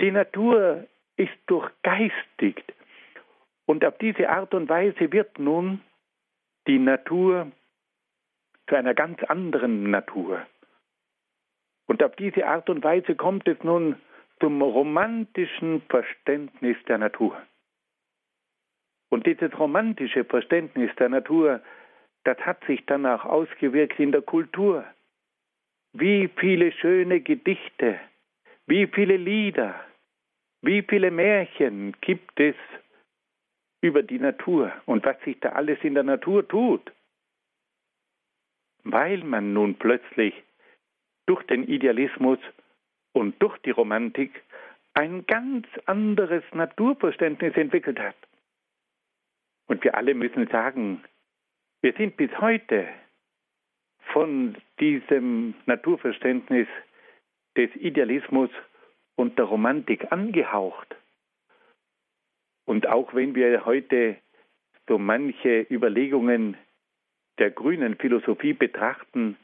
Die 0.00 0.10
Natur 0.10 0.86
ist 1.16 1.32
durchgeistigt. 1.46 2.72
Und 3.66 3.84
auf 3.84 3.98
diese 3.98 4.28
Art 4.28 4.54
und 4.54 4.68
Weise 4.68 5.12
wird 5.12 5.38
nun 5.38 5.80
die 6.66 6.78
Natur 6.78 7.50
zu 8.68 8.76
einer 8.76 8.94
ganz 8.94 9.22
anderen 9.24 9.90
Natur. 9.90 10.46
Und 11.86 12.02
auf 12.02 12.14
diese 12.16 12.46
Art 12.46 12.68
und 12.70 12.84
Weise 12.84 13.14
kommt 13.14 13.48
es 13.48 13.62
nun 13.62 13.96
zum 14.40 14.62
romantischen 14.62 15.82
Verständnis 15.88 16.76
der 16.86 16.98
Natur. 16.98 17.36
Und 19.10 19.26
dieses 19.26 19.58
romantische 19.58 20.24
Verständnis 20.24 20.90
der 20.96 21.08
Natur, 21.08 21.60
das 22.24 22.38
hat 22.38 22.64
sich 22.64 22.84
dann 22.86 23.06
auch 23.06 23.24
ausgewirkt 23.24 23.98
in 23.98 24.12
der 24.12 24.22
Kultur. 24.22 24.84
Wie 25.92 26.28
viele 26.36 26.72
schöne 26.72 27.20
Gedichte, 27.20 27.98
wie 28.66 28.86
viele 28.86 29.16
Lieder, 29.16 29.74
wie 30.60 30.82
viele 30.82 31.10
Märchen 31.10 31.94
gibt 32.00 32.38
es 32.38 32.56
über 33.80 34.02
die 34.02 34.18
Natur 34.18 34.72
und 34.86 35.04
was 35.04 35.18
sich 35.22 35.38
da 35.40 35.50
alles 35.50 35.78
in 35.82 35.94
der 35.94 36.02
Natur 36.02 36.46
tut. 36.46 36.92
Weil 38.84 39.18
man 39.24 39.52
nun 39.52 39.76
plötzlich 39.76 40.34
durch 41.26 41.42
den 41.44 41.64
Idealismus 41.64 42.38
und 43.12 43.40
durch 43.40 43.56
die 43.58 43.70
Romantik 43.70 44.42
ein 44.94 45.26
ganz 45.26 45.66
anderes 45.86 46.42
Naturverständnis 46.52 47.54
entwickelt 47.56 47.98
hat. 48.00 48.16
Und 49.68 49.84
wir 49.84 49.94
alle 49.94 50.14
müssen 50.14 50.48
sagen, 50.48 51.04
wir 51.82 51.92
sind 51.92 52.16
bis 52.16 52.30
heute 52.40 52.88
von 54.12 54.56
diesem 54.80 55.54
Naturverständnis 55.66 56.66
des 57.56 57.74
Idealismus 57.76 58.50
und 59.16 59.38
der 59.38 59.44
Romantik 59.44 60.10
angehaucht. 60.10 60.96
Und 62.64 62.86
auch 62.86 63.14
wenn 63.14 63.34
wir 63.34 63.64
heute 63.64 64.16
so 64.88 64.98
manche 64.98 65.66
Überlegungen 65.70 66.56
der 67.38 67.50
grünen 67.50 67.96
Philosophie 67.96 68.54
betrachten, 68.54 69.36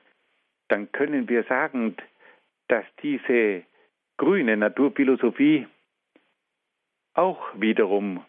dann 0.68 0.90
können 0.92 1.28
wir 1.28 1.44
sagen, 1.44 1.96
dass 2.68 2.84
diese 3.02 3.62
grüne 4.16 4.56
Naturphilosophie 4.56 5.66
auch 7.14 7.42
wiederum 7.54 8.24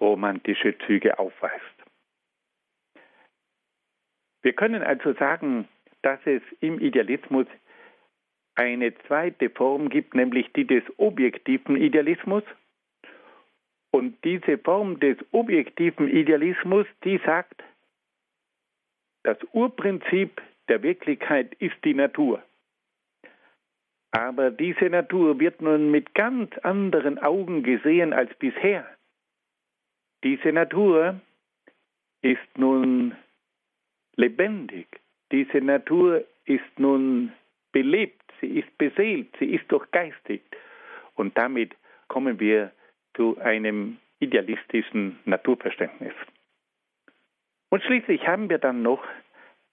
romantische 0.00 0.76
Züge 0.86 1.18
aufweist. 1.18 1.62
Wir 4.42 4.52
können 4.52 4.82
also 4.82 5.12
sagen, 5.14 5.68
dass 6.02 6.20
es 6.24 6.42
im 6.60 6.78
Idealismus 6.78 7.46
eine 8.54 8.96
zweite 9.06 9.50
Form 9.50 9.88
gibt, 9.88 10.14
nämlich 10.14 10.52
die 10.52 10.66
des 10.66 10.84
objektiven 10.98 11.76
Idealismus. 11.76 12.44
Und 13.90 14.16
diese 14.24 14.58
Form 14.58 15.00
des 15.00 15.16
objektiven 15.32 16.08
Idealismus, 16.08 16.86
die 17.04 17.18
sagt, 17.24 17.62
das 19.24 19.38
Urprinzip 19.52 20.40
der 20.68 20.82
Wirklichkeit 20.82 21.54
ist 21.56 21.76
die 21.84 21.94
Natur. 21.94 22.42
Aber 24.12 24.50
diese 24.50 24.88
Natur 24.88 25.38
wird 25.40 25.60
nun 25.60 25.90
mit 25.90 26.14
ganz 26.14 26.56
anderen 26.58 27.18
Augen 27.18 27.62
gesehen 27.62 28.12
als 28.12 28.32
bisher. 28.36 28.86
Diese 30.24 30.52
Natur 30.52 31.20
ist 32.22 32.58
nun 32.58 33.14
lebendig. 34.16 34.86
Diese 35.32 35.58
Natur 35.58 36.24
ist 36.44 36.78
nun 36.78 37.32
belebt, 37.72 38.22
sie 38.40 38.58
ist 38.58 38.78
beseelt, 38.78 39.28
sie 39.38 39.54
ist 39.54 39.70
durchgeistigt. 39.70 40.56
Und 41.14 41.36
damit 41.36 41.74
kommen 42.08 42.38
wir 42.40 42.72
zu 43.14 43.38
einem 43.38 43.98
idealistischen 44.20 45.18
Naturverständnis. 45.24 46.14
Und 47.70 47.82
schließlich 47.82 48.26
haben 48.26 48.48
wir 48.48 48.58
dann 48.58 48.82
noch 48.82 49.04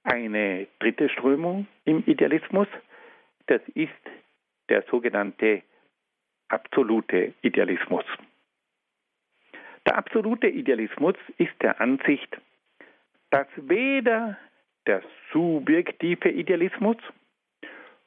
eine 0.03 0.67
dritte 0.79 1.09
Strömung 1.09 1.67
im 1.85 2.03
Idealismus, 2.05 2.67
das 3.47 3.61
ist 3.73 3.91
der 4.69 4.83
sogenannte 4.89 5.61
absolute 6.49 7.33
Idealismus. 7.41 8.05
Der 9.85 9.97
absolute 9.97 10.47
Idealismus 10.47 11.15
ist 11.37 11.53
der 11.61 11.79
Ansicht, 11.81 12.37
dass 13.31 13.47
weder 13.55 14.37
der 14.87 15.03
subjektive 15.31 16.29
Idealismus 16.29 16.97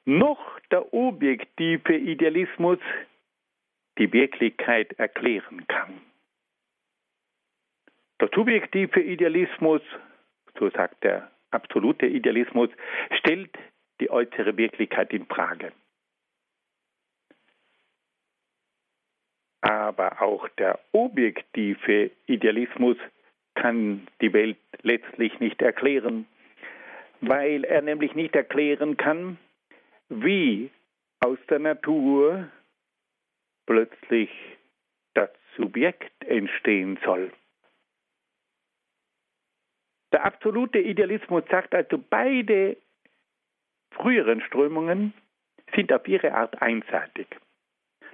noch 0.04 0.60
der 0.70 0.94
objektive 0.94 1.96
Idealismus 1.96 2.78
die 3.98 4.12
Wirklichkeit 4.12 4.92
erklären 4.98 5.66
kann. 5.66 6.00
Der 8.20 8.30
subjektive 8.34 9.00
Idealismus, 9.00 9.82
so 10.58 10.70
sagt 10.70 11.02
der 11.04 11.30
absolute 11.50 12.06
Idealismus, 12.06 12.70
stellt 13.18 13.56
die 14.00 14.10
äußere 14.10 14.56
Wirklichkeit 14.56 15.12
in 15.12 15.26
Frage. 15.26 15.72
Aber 19.86 20.20
auch 20.20 20.48
der 20.58 20.80
objektive 20.90 22.10
Idealismus 22.26 22.96
kann 23.54 24.08
die 24.20 24.32
Welt 24.32 24.58
letztlich 24.82 25.38
nicht 25.38 25.62
erklären, 25.62 26.26
weil 27.20 27.62
er 27.62 27.82
nämlich 27.82 28.16
nicht 28.16 28.34
erklären 28.34 28.96
kann, 28.96 29.38
wie 30.08 30.72
aus 31.20 31.38
der 31.48 31.60
Natur 31.60 32.48
plötzlich 33.66 34.28
das 35.14 35.30
Subjekt 35.56 36.24
entstehen 36.24 36.98
soll. 37.04 37.30
Der 40.10 40.24
absolute 40.24 40.80
Idealismus 40.80 41.44
sagt 41.48 41.76
also, 41.76 42.02
beide 42.10 42.76
früheren 43.92 44.40
Strömungen 44.40 45.14
sind 45.76 45.92
auf 45.92 46.08
ihre 46.08 46.34
Art 46.34 46.60
einseitig. 46.60 47.28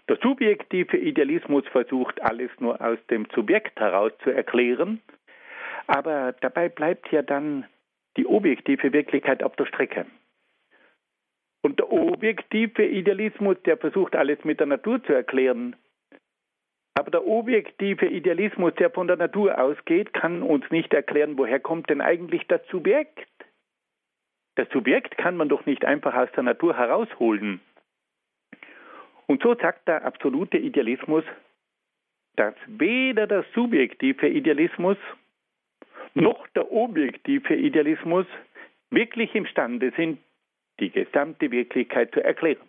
Der 0.09 0.19
subjektive 0.23 0.97
Idealismus 0.97 1.67
versucht 1.69 2.21
alles 2.23 2.51
nur 2.59 2.81
aus 2.81 2.99
dem 3.09 3.27
Subjekt 3.35 3.79
heraus 3.79 4.13
zu 4.25 4.31
erklären, 4.31 5.01
aber 5.87 6.33
dabei 6.41 6.69
bleibt 6.69 7.11
ja 7.13 7.23
dann 7.23 7.67
die 8.17 8.27
objektive 8.27 8.93
Wirklichkeit 8.93 9.43
auf 9.43 9.57
der 9.57 9.67
Strecke. 9.67 10.07
Und 11.63 11.79
der 11.79 11.93
objektive 11.93 12.85
Idealismus, 12.85 13.57
der 13.65 13.77
versucht 13.79 14.17
alles 14.17 14.45
mit 14.45 14.59
der 14.59 14.67
Natur 14.67 15.03
zu 15.05 15.13
erklären. 15.13 15.77
Aber 16.95 17.11
der 17.11 17.27
objektive 17.27 18.07
Idealismus, 18.07 18.75
der 18.75 18.91
von 18.91 19.07
der 19.07 19.17
Natur 19.17 19.59
ausgeht, 19.59 20.13
kann 20.13 20.43
uns 20.43 20.69
nicht 20.71 20.93
erklären, 20.93 21.39
woher 21.39 21.61
kommt 21.61 21.89
denn 21.89 22.01
eigentlich 22.01 22.47
das 22.49 22.61
Subjekt. 22.69 23.29
Das 24.57 24.69
Subjekt 24.71 25.17
kann 25.17 25.37
man 25.37 25.49
doch 25.49 25.65
nicht 25.65 25.85
einfach 25.85 26.15
aus 26.15 26.29
der 26.37 26.43
Natur 26.43 26.77
herausholen. 26.77 27.61
Und 29.33 29.43
so 29.43 29.55
sagt 29.55 29.89
der 29.89 30.05
absolute 30.05 30.59
Idealismus, 30.59 31.25
dass 32.37 32.55
weder 32.67 33.27
der 33.27 33.47
subjektive 33.55 34.29
Idealismus 34.29 34.99
noch 36.13 36.47
der 36.49 36.71
objektive 36.71 37.55
Idealismus 37.55 38.27
wirklich 38.91 39.35
imstande 39.35 39.91
sind, 39.97 40.19
die 40.81 40.91
gesamte 40.91 41.51
Wirklichkeit 41.51 42.13
zu 42.13 42.23
erklären. 42.23 42.69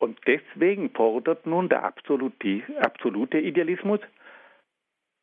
Und 0.00 0.20
deswegen 0.26 0.90
fordert 0.90 1.46
nun 1.46 1.70
der 1.70 1.82
absolute 1.82 3.38
Idealismus 3.38 4.00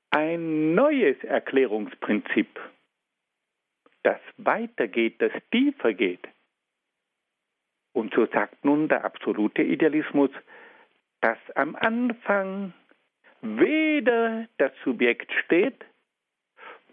ein 0.09 0.73
neues 0.73 1.23
Erklärungsprinzip, 1.23 2.59
das 4.01 4.19
weitergeht, 4.37 5.21
das 5.21 5.33
tiefer 5.51 5.93
geht. 5.93 6.27
Und 7.93 8.13
so 8.13 8.25
sagt 8.27 8.63
nun 8.63 8.87
der 8.87 9.03
absolute 9.03 9.61
Idealismus, 9.61 10.31
dass 11.21 11.37
am 11.55 11.75
Anfang 11.75 12.73
weder 13.41 14.47
das 14.57 14.71
Subjekt 14.83 15.31
steht, 15.45 15.83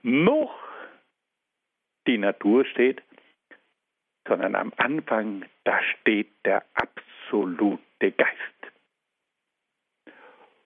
noch 0.03 0.59
die 2.07 2.19
Natur 2.19 2.65
steht, 2.65 3.03
sondern 4.27 4.55
am 4.55 4.73
Anfang, 4.77 5.45
da 5.65 5.81
steht 5.83 6.29
der 6.45 6.65
absolute 6.75 8.13
Geist. 8.13 8.33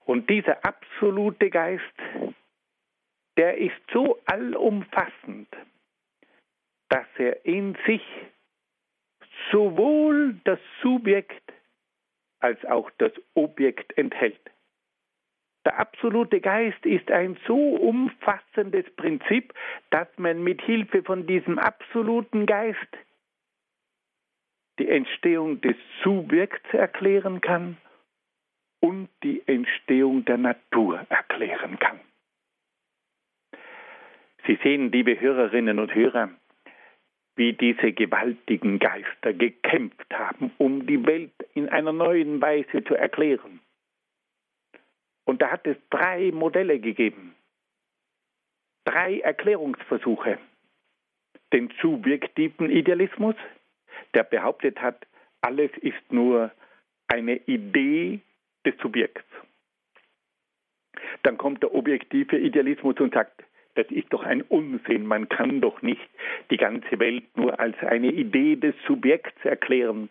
Und 0.05 0.29
dieser 0.29 0.65
absolute 0.65 1.51
Geist, 1.51 1.83
der 3.37 3.57
ist 3.59 3.81
so 3.93 4.19
allumfassend, 4.27 5.49
dass 6.89 7.07
er 7.17 7.45
in 7.47 7.77
sich 7.87 8.03
sowohl 9.51 10.37
das 10.45 10.59
Subjekt 10.83 11.53
als 12.41 12.65
auch 12.65 12.91
das 12.99 13.13
Objekt 13.35 13.97
enthält. 13.97 14.41
Der 15.65 15.79
absolute 15.79 16.41
Geist 16.41 16.85
ist 16.85 17.11
ein 17.11 17.39
so 17.47 17.57
umfassendes 17.57 18.85
Prinzip, 18.97 19.55
dass 19.91 20.09
man 20.17 20.43
mit 20.43 20.61
Hilfe 20.63 21.03
von 21.05 21.27
diesem 21.27 21.59
absoluten 21.59 22.47
Geist 22.47 22.79
die 24.79 24.89
Entstehung 24.89 25.61
des 25.61 25.77
Subjekts 26.03 26.75
erklären 26.75 27.41
kann 27.41 27.77
und 28.81 29.09
die 29.23 29.47
Entstehung 29.47 30.25
der 30.25 30.39
Natur 30.39 31.07
erklären 31.09 31.79
kann. 31.79 32.01
Sie 34.47 34.59
sehen, 34.65 34.91
liebe 34.91 35.21
Hörerinnen 35.21 35.79
und 35.79 35.95
Hörer, 35.95 36.31
wie 37.37 37.53
diese 37.55 37.93
gewaltigen 37.93 38.79
Geister 38.79 39.33
gekämpft 39.33 40.13
haben, 40.13 40.53
um 40.59 40.87
die 40.87 41.05
Welt 41.07 41.33
in 41.55 41.69
einer 41.69 41.93
neuen 41.93 42.41
Weise 42.41 42.85
zu 42.85 42.95
erklären. 42.95 43.61
Und 45.25 45.41
da 45.41 45.51
hat 45.51 45.67
es 45.67 45.77
drei 45.91 46.31
Modelle 46.33 46.79
gegeben, 46.79 47.35
drei 48.85 49.21
Erklärungsversuche. 49.21 50.39
Den 51.53 51.73
subjektiven 51.81 52.71
Idealismus, 52.71 53.37
der 54.15 54.25
behauptet 54.25 54.81
hat, 54.81 55.07
alles 55.43 55.71
ist 55.81 56.13
nur 56.13 56.51
eine 57.09 57.37
Idee 57.47 58.21
des 58.65 58.75
Subjekts. 58.79 59.25
Dann 61.23 61.39
kommt 61.39 61.63
der 61.63 61.75
objektive 61.75 62.39
Idealismus 62.39 62.99
und 63.01 63.15
sagt, 63.15 63.43
das 63.75 63.87
ist 63.91 64.13
doch 64.13 64.23
ein 64.23 64.43
Unsinn. 64.43 65.07
Man 65.07 65.29
kann 65.29 65.61
doch 65.61 65.83
nicht 65.83 66.09
die 66.51 66.57
ganze 66.57 66.99
Welt 66.99 67.25
nur 67.37 67.59
als 67.59 67.77
eine 67.81 68.13
Idee 68.13 68.57
des 68.57 68.75
Subjekts 68.87 69.45
erklären. 69.45 70.09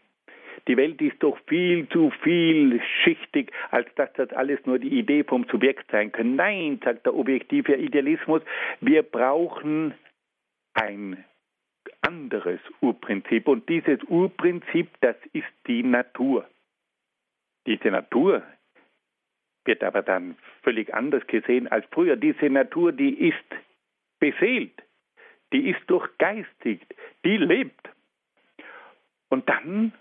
Die 0.68 0.78
Welt 0.78 1.01
ist 1.01 1.22
doch 1.24 1.38
viel 1.47 1.88
zu 1.89 2.12
vielschichtig, 2.22 3.51
als 3.72 3.88
dass 3.95 4.12
das 4.14 4.32
alles 4.34 4.59
nur 4.66 4.78
die 4.78 4.99
Idee 4.99 5.24
vom 5.24 5.45
Subjekt 5.45 5.89
sein 5.91 6.12
kann. 6.12 6.36
Nein, 6.36 6.80
sagt 6.84 7.05
der 7.05 7.16
objektive 7.16 7.76
Idealismus, 7.76 8.41
wir 8.80 9.01
brauchen 9.03 9.93
ein 10.74 11.24
anderes 12.01 12.59
Urprinzip. 12.82 13.47
Und 13.47 13.68
dieses 13.70 14.03
Urprinzip, 14.03 14.89
das 15.01 15.16
ist 15.34 15.51
die 15.68 15.84
Natur. 15.84 16.47
Diese 17.66 17.89
Natur 17.89 18.43
wird 19.66 19.84
aber 19.84 20.01
dann 20.01 20.36
völlig 20.64 20.93
anders 20.93 21.26
gesehen 21.28 21.68
als 21.68 21.86
früher. 21.91 22.16
Diese 22.16 22.49
Natur, 22.49 22.91
die 22.91 23.30
ist 23.30 23.36
beseelt, 24.20 24.82
die 25.53 25.70
ist 25.70 25.82
durchgeistigt, 25.88 26.93
die 27.26 27.38
lebt. 27.38 27.89
Und 29.30 29.47
dann 29.49 29.93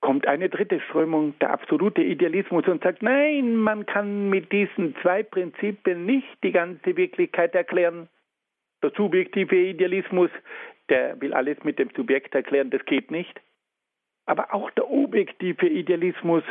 kommt 0.00 0.26
eine 0.26 0.50
dritte 0.50 0.80
Strömung, 0.80 1.34
der 1.40 1.50
absolute 1.50 2.02
Idealismus, 2.02 2.66
und 2.66 2.82
sagt, 2.82 3.02
nein, 3.02 3.56
man 3.56 3.86
kann 3.86 4.28
mit 4.28 4.52
diesen 4.52 4.94
zwei 5.00 5.22
Prinzipien 5.22 6.04
nicht 6.04 6.28
die 6.42 6.52
ganze 6.52 6.96
Wirklichkeit 6.96 7.54
erklären. 7.54 8.08
Der 8.82 8.90
subjektive 8.90 9.56
Idealismus, 9.56 10.30
der 10.90 11.18
will 11.22 11.32
alles 11.32 11.56
mit 11.64 11.78
dem 11.78 11.88
Subjekt 11.96 12.34
erklären, 12.34 12.68
das 12.68 12.84
geht 12.84 13.10
nicht. 13.10 13.40
Aber 14.26 14.52
auch 14.52 14.70
der 14.72 14.90
objektive 14.90 15.66
Idealismus, 15.66 16.42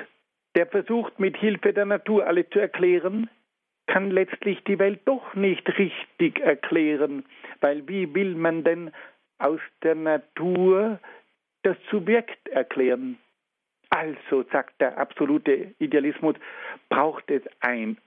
der 0.55 0.67
versucht 0.67 1.19
mit 1.19 1.37
Hilfe 1.37 1.73
der 1.73 1.85
Natur 1.85 2.27
alles 2.27 2.49
zu 2.51 2.59
erklären, 2.59 3.29
kann 3.87 4.11
letztlich 4.11 4.63
die 4.63 4.79
Welt 4.79 5.01
doch 5.05 5.33
nicht 5.35 5.67
richtig 5.77 6.39
erklären, 6.39 7.25
weil 7.61 7.87
wie 7.87 8.13
will 8.13 8.35
man 8.35 8.63
denn 8.63 8.91
aus 9.39 9.59
der 9.81 9.95
Natur 9.95 10.99
das 11.63 11.77
Subjekt 11.91 12.47
erklären? 12.49 13.17
Also, 13.89 14.43
sagt 14.51 14.79
der 14.81 14.97
absolute 14.97 15.75
Idealismus, 15.79 16.35
braucht 16.89 17.29
es 17.29 17.43
ein 17.59 17.97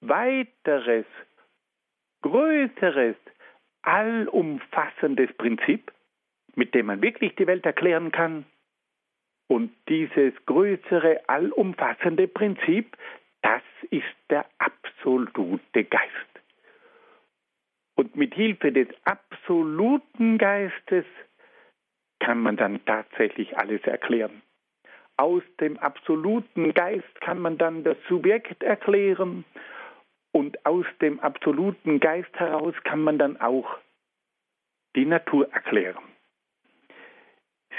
weiteres, 0.00 1.06
größeres, 2.22 3.16
allumfassendes 3.82 5.32
Prinzip, 5.34 5.92
mit 6.54 6.74
dem 6.74 6.86
man 6.86 7.02
wirklich 7.02 7.34
die 7.36 7.46
Welt 7.46 7.64
erklären 7.64 8.10
kann. 8.10 8.44
Und 9.48 9.72
dieses 9.88 10.32
größere, 10.46 11.28
allumfassende 11.28 12.26
Prinzip, 12.28 12.96
das 13.42 13.62
ist 13.90 14.04
der 14.30 14.46
absolute 14.58 15.84
Geist. 15.84 16.32
Und 17.96 18.16
mit 18.16 18.34
Hilfe 18.34 18.72
des 18.72 18.88
absoluten 19.04 20.38
Geistes 20.38 21.04
kann 22.20 22.40
man 22.40 22.56
dann 22.56 22.84
tatsächlich 22.84 23.56
alles 23.58 23.82
erklären. 23.82 24.42
Aus 25.16 25.42
dem 25.60 25.76
absoluten 25.78 26.72
Geist 26.72 27.20
kann 27.20 27.38
man 27.38 27.58
dann 27.58 27.84
das 27.84 27.98
Subjekt 28.08 28.62
erklären 28.62 29.44
und 30.32 30.64
aus 30.64 30.86
dem 31.00 31.20
absoluten 31.20 32.00
Geist 32.00 32.34
heraus 32.34 32.74
kann 32.84 33.02
man 33.02 33.18
dann 33.18 33.40
auch 33.40 33.76
die 34.96 35.04
Natur 35.04 35.52
erklären. 35.52 36.11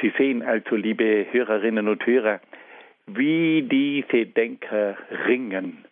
Sie 0.04 0.12
sehen 0.18 0.44
also, 0.44 0.76
liebe 0.76 1.32
Hörerinnen 1.32 1.88
und 1.88 2.06
Hörer, 2.06 2.42
wie 3.06 3.62
diese 3.62 4.26
Denker 4.26 4.98
ringen, 5.26 5.86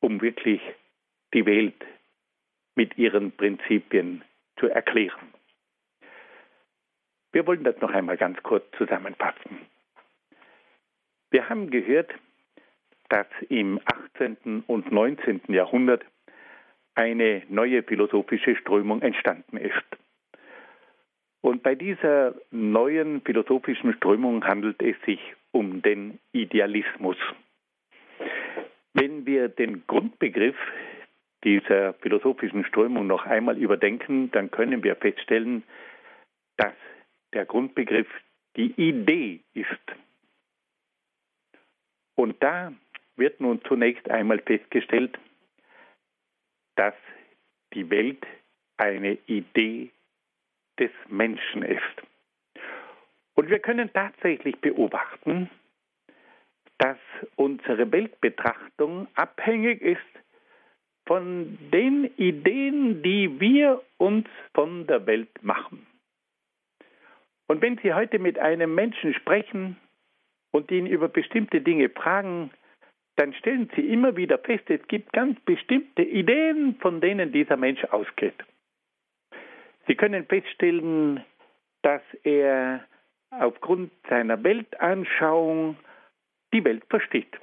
um 0.00 0.22
wirklich 0.22 0.62
die 1.34 1.44
Welt 1.44 1.84
mit 2.76 2.96
ihren 2.96 3.30
Prinzipien 3.32 4.24
zu 4.58 4.68
erklären. 4.68 5.34
Wir 7.32 7.46
wollen 7.46 7.62
das 7.62 7.78
noch 7.82 7.90
einmal 7.90 8.16
ganz 8.16 8.42
kurz 8.42 8.64
zusammenfassen. 8.78 9.58
Wir 11.30 11.46
haben 11.50 11.68
gehört, 11.68 12.10
dass 13.10 13.26
im 13.50 13.80
18. 14.14 14.64
und 14.66 14.90
19. 14.90 15.42
Jahrhundert 15.48 16.06
eine 16.94 17.42
neue 17.50 17.82
philosophische 17.82 18.56
Strömung 18.56 19.02
entstanden 19.02 19.58
ist. 19.58 20.03
Und 21.44 21.62
bei 21.62 21.74
dieser 21.74 22.34
neuen 22.52 23.20
philosophischen 23.20 23.92
Strömung 23.92 24.46
handelt 24.46 24.80
es 24.80 24.96
sich 25.04 25.20
um 25.52 25.82
den 25.82 26.18
Idealismus. 26.32 27.18
Wenn 28.94 29.26
wir 29.26 29.50
den 29.50 29.86
Grundbegriff 29.86 30.56
dieser 31.44 31.92
philosophischen 32.00 32.64
Strömung 32.64 33.06
noch 33.06 33.26
einmal 33.26 33.58
überdenken, 33.58 34.30
dann 34.30 34.50
können 34.50 34.82
wir 34.82 34.96
feststellen, 34.96 35.64
dass 36.56 36.72
der 37.34 37.44
Grundbegriff 37.44 38.08
die 38.56 38.72
Idee 38.80 39.40
ist. 39.52 39.68
Und 42.14 42.42
da 42.42 42.72
wird 43.16 43.38
nun 43.42 43.60
zunächst 43.68 44.10
einmal 44.10 44.38
festgestellt, 44.38 45.18
dass 46.76 46.94
die 47.74 47.90
Welt 47.90 48.26
eine 48.78 49.18
Idee 49.26 49.90
des 50.78 50.90
Menschen 51.08 51.62
ist. 51.62 52.02
Und 53.34 53.50
wir 53.50 53.58
können 53.58 53.92
tatsächlich 53.92 54.56
beobachten, 54.60 55.50
dass 56.78 56.98
unsere 57.36 57.90
Weltbetrachtung 57.92 59.08
abhängig 59.14 59.80
ist 59.80 60.00
von 61.06 61.58
den 61.72 62.04
Ideen, 62.16 63.02
die 63.02 63.40
wir 63.40 63.82
uns 63.98 64.26
von 64.54 64.86
der 64.86 65.06
Welt 65.06 65.42
machen. 65.42 65.86
Und 67.46 67.60
wenn 67.60 67.78
Sie 67.78 67.92
heute 67.92 68.18
mit 68.18 68.38
einem 68.38 68.74
Menschen 68.74 69.12
sprechen 69.14 69.76
und 70.50 70.70
ihn 70.70 70.86
über 70.86 71.08
bestimmte 71.08 71.60
Dinge 71.60 71.90
fragen, 71.90 72.50
dann 73.16 73.34
stellen 73.34 73.70
Sie 73.76 73.82
immer 73.82 74.16
wieder 74.16 74.38
fest, 74.38 74.64
es 74.68 74.86
gibt 74.88 75.12
ganz 75.12 75.38
bestimmte 75.40 76.02
Ideen, 76.02 76.76
von 76.80 77.00
denen 77.00 77.32
dieser 77.32 77.56
Mensch 77.56 77.84
ausgeht. 77.84 78.34
Sie 79.86 79.94
können 79.94 80.26
feststellen, 80.26 81.24
dass 81.82 82.02
er 82.22 82.84
aufgrund 83.30 83.92
seiner 84.08 84.42
Weltanschauung 84.42 85.76
die 86.52 86.64
Welt 86.64 86.84
versteht. 86.88 87.38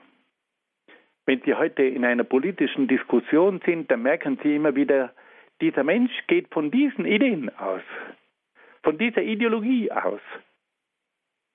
Wenn 1.26 1.42
Sie 1.42 1.54
heute 1.54 1.84
in 1.84 2.04
einer 2.04 2.24
politischen 2.24 2.88
Diskussion 2.88 3.62
sind, 3.66 3.92
dann 3.92 4.02
merken 4.02 4.39
Sie 4.42 4.56
immer 4.56 4.76
wieder, 4.76 5.14
dieser 5.62 5.84
Mensch 5.84 6.12
geht 6.28 6.52
von 6.52 6.72
diesen 6.72 7.06
Ideen 7.06 7.56
aus, 7.58 7.84
von 8.84 8.98
dieser 8.98 9.22
Ideologie 9.22 9.92
aus. 9.92 10.22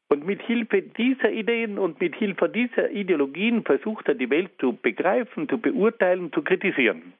Und 0.08 0.24
mit 0.24 0.40
Hilfe 0.42 0.82
dieser 0.82 1.32
Ideen 1.32 1.78
und 1.78 2.00
mit 2.00 2.14
Hilfe 2.14 2.48
dieser 2.48 2.90
Ideologien 2.90 3.64
versucht 3.64 4.06
er 4.06 4.14
die 4.14 4.30
Welt 4.30 4.52
zu 4.60 4.74
begreifen, 4.74 5.48
zu 5.48 5.58
beurteilen, 5.58 6.32
zu 6.32 6.42
kritisieren. 6.42 7.14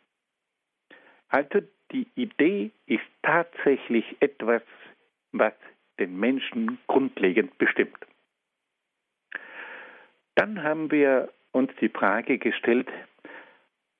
Also 1.28 1.62
die 1.92 2.06
Idee 2.14 2.70
ist 2.86 3.04
tatsächlich 3.22 4.04
etwas, 4.20 4.62
was 5.32 5.52
den 5.98 6.18
Menschen 6.18 6.78
grundlegend 6.86 7.56
bestimmt. 7.58 7.98
Dann 10.34 10.62
haben 10.62 10.90
wir 10.90 11.32
uns 11.52 11.70
die 11.80 11.88
Frage 11.88 12.38
gestellt, 12.38 12.88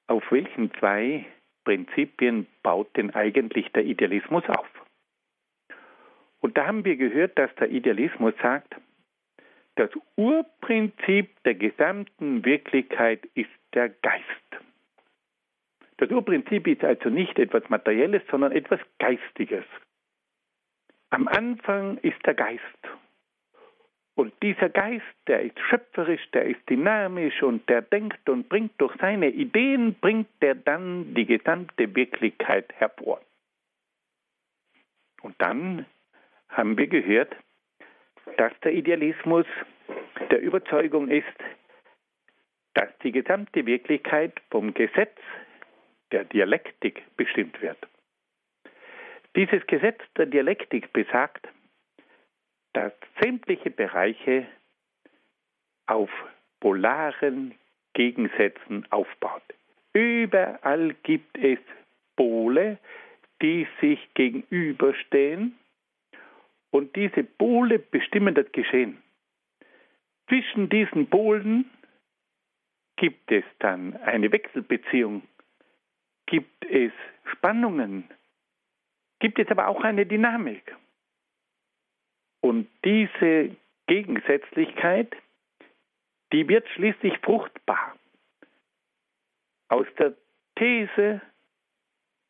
auf 0.07 0.23
welchen 0.31 0.73
zwei 0.75 1.25
Prinzipien 1.65 2.47
baut 2.63 2.95
denn 2.97 3.15
eigentlich 3.15 3.73
der 3.73 3.85
Idealismus 3.85 4.45
auf? 4.49 4.69
Und 6.41 6.57
da 6.57 6.67
haben 6.67 6.85
wir 6.85 6.97
gehört, 6.97 7.39
dass 7.39 7.53
der 7.57 7.71
Idealismus 7.71 8.35
sagt, 8.41 8.77
das 9.77 9.91
Urprinzip 10.17 11.31
der 11.45 11.55
gesamten 11.55 12.45
Wirklichkeit 12.45 13.27
ist 13.35 13.51
der 13.75 13.89
Geist. 13.89 14.25
Das 15.99 16.11
Urprinzip 16.11 16.67
ist 16.67 16.85
also 16.85 17.09
nicht 17.09 17.39
etwas 17.39 17.69
Materielles, 17.69 18.23
sondern 18.31 18.53
etwas 18.53 18.81
Geistiges. 18.99 19.65
Am 21.11 21.29
Anfang 21.29 21.99
ist 21.99 22.19
der 22.27 22.35
Geist. 22.35 22.63
Und 24.15 24.33
dieser 24.43 24.71
Geist, 24.71 25.05
der 25.27 25.43
ist 25.43 25.59
schöpferisch, 25.69 26.31
der 26.33 26.47
ist 26.47 26.69
dynamisch 26.69 27.43
und 27.43 27.69
der 27.69 27.83
denkt 27.83 28.29
und 28.29 28.49
bringt 28.49 28.73
durch 28.79 28.95
seine 28.99 29.29
Ideen, 29.29 29.95
bringt 29.95 30.29
der 30.41 30.55
dann 30.55 31.15
die 31.15 31.27
gesamte 31.27 31.95
Wirklichkeit 31.95 32.73
hervor. 32.79 33.21
Und 35.23 35.35
dann 35.39 35.85
haben 36.49 36.79
wir 36.79 36.87
gehört, 36.87 37.37
dass 38.39 38.53
der 38.61 38.73
Idealismus 38.73 39.47
der 40.31 40.41
Überzeugung 40.41 41.09
ist, 41.09 41.27
dass 42.75 42.89
die 43.03 43.13
gesamte 43.13 43.67
Wirklichkeit 43.67 44.33
vom 44.51 44.73
Gesetz 44.73 45.17
der 46.13 46.25
Dialektik 46.25 47.03
bestimmt 47.17 47.61
wird. 47.61 47.79
Dieses 49.35 49.67
Gesetz 49.67 50.01
der 50.17 50.27
Dialektik 50.27 50.93
besagt, 50.93 51.47
dass 52.73 52.93
sämtliche 53.21 53.71
Bereiche 53.71 54.47
auf 55.87 56.11
polaren 56.61 57.55
Gegensätzen 57.95 58.87
aufbaut. 58.91 59.43
Überall 59.93 60.95
gibt 61.03 61.39
es 61.39 61.59
Pole, 62.17 62.79
die 63.43 63.67
sich 63.81 63.99
gegenüberstehen 64.15 65.59
und 66.71 66.95
diese 66.97 67.25
Pole 67.25 67.79
bestimmen 67.79 68.35
das 68.35 68.51
Geschehen. 68.53 69.03
Zwischen 70.29 70.69
diesen 70.69 71.09
Polen 71.09 71.71
gibt 72.97 73.31
es 73.31 73.45
dann 73.59 73.97
eine 73.99 74.33
Wechselbeziehung, 74.33 75.23
gibt 76.27 76.65
es 76.65 76.93
Spannungen, 77.33 78.05
gibt 79.21 79.39
es 79.39 79.49
aber 79.49 79.69
auch 79.69 79.83
eine 79.83 80.07
Dynamik. 80.07 80.75
Und 82.41 82.69
diese 82.85 83.57
Gegensätzlichkeit, 83.87 85.15
die 86.33 86.49
wird 86.49 86.69
schließlich 86.71 87.19
fruchtbar. 87.19 87.97
Aus 89.69 89.87
der 89.99 90.15
These 90.57 91.21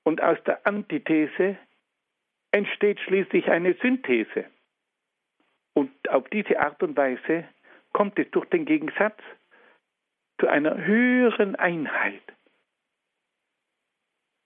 und 0.05 0.23
aus 0.23 0.39
der 0.45 0.67
Antithese 0.67 1.57
entsteht 2.53 3.01
schließlich 3.01 3.51
eine 3.51 3.75
Synthese. 3.75 4.47
Und 5.75 5.91
auf 6.09 6.29
diese 6.31 6.59
Art 6.61 6.83
und 6.83 6.97
Weise 6.97 7.45
kommt 7.93 8.19
es 8.19 8.31
durch 8.31 8.47
den 8.47 8.65
Gegensatz 8.65 9.19
zu 10.41 10.49
einer 10.49 10.77
höheren 10.77 11.57
Einheit. 11.57 12.23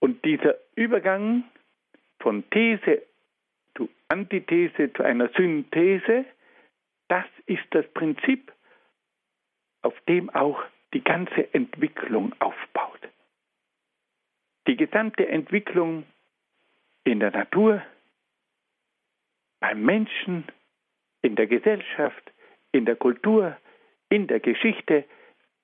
Und 0.01 0.25
dieser 0.25 0.55
Übergang 0.75 1.43
von 2.19 2.43
These 2.49 3.03
zu 3.77 3.87
Antithese, 4.09 4.91
zu 4.93 5.03
einer 5.03 5.29
Synthese, 5.37 6.25
das 7.07 7.25
ist 7.45 7.63
das 7.69 7.87
Prinzip, 7.93 8.51
auf 9.83 9.93
dem 10.09 10.29
auch 10.31 10.61
die 10.93 11.03
ganze 11.03 11.53
Entwicklung 11.53 12.33
aufbaut. 12.39 12.99
Die 14.67 14.75
gesamte 14.75 15.27
Entwicklung 15.27 16.03
in 17.03 17.19
der 17.19 17.31
Natur, 17.31 17.83
beim 19.59 19.83
Menschen, 19.83 20.45
in 21.21 21.35
der 21.35 21.45
Gesellschaft, 21.45 22.31
in 22.71 22.85
der 22.85 22.95
Kultur, 22.95 23.55
in 24.09 24.25
der 24.25 24.39
Geschichte 24.39 25.05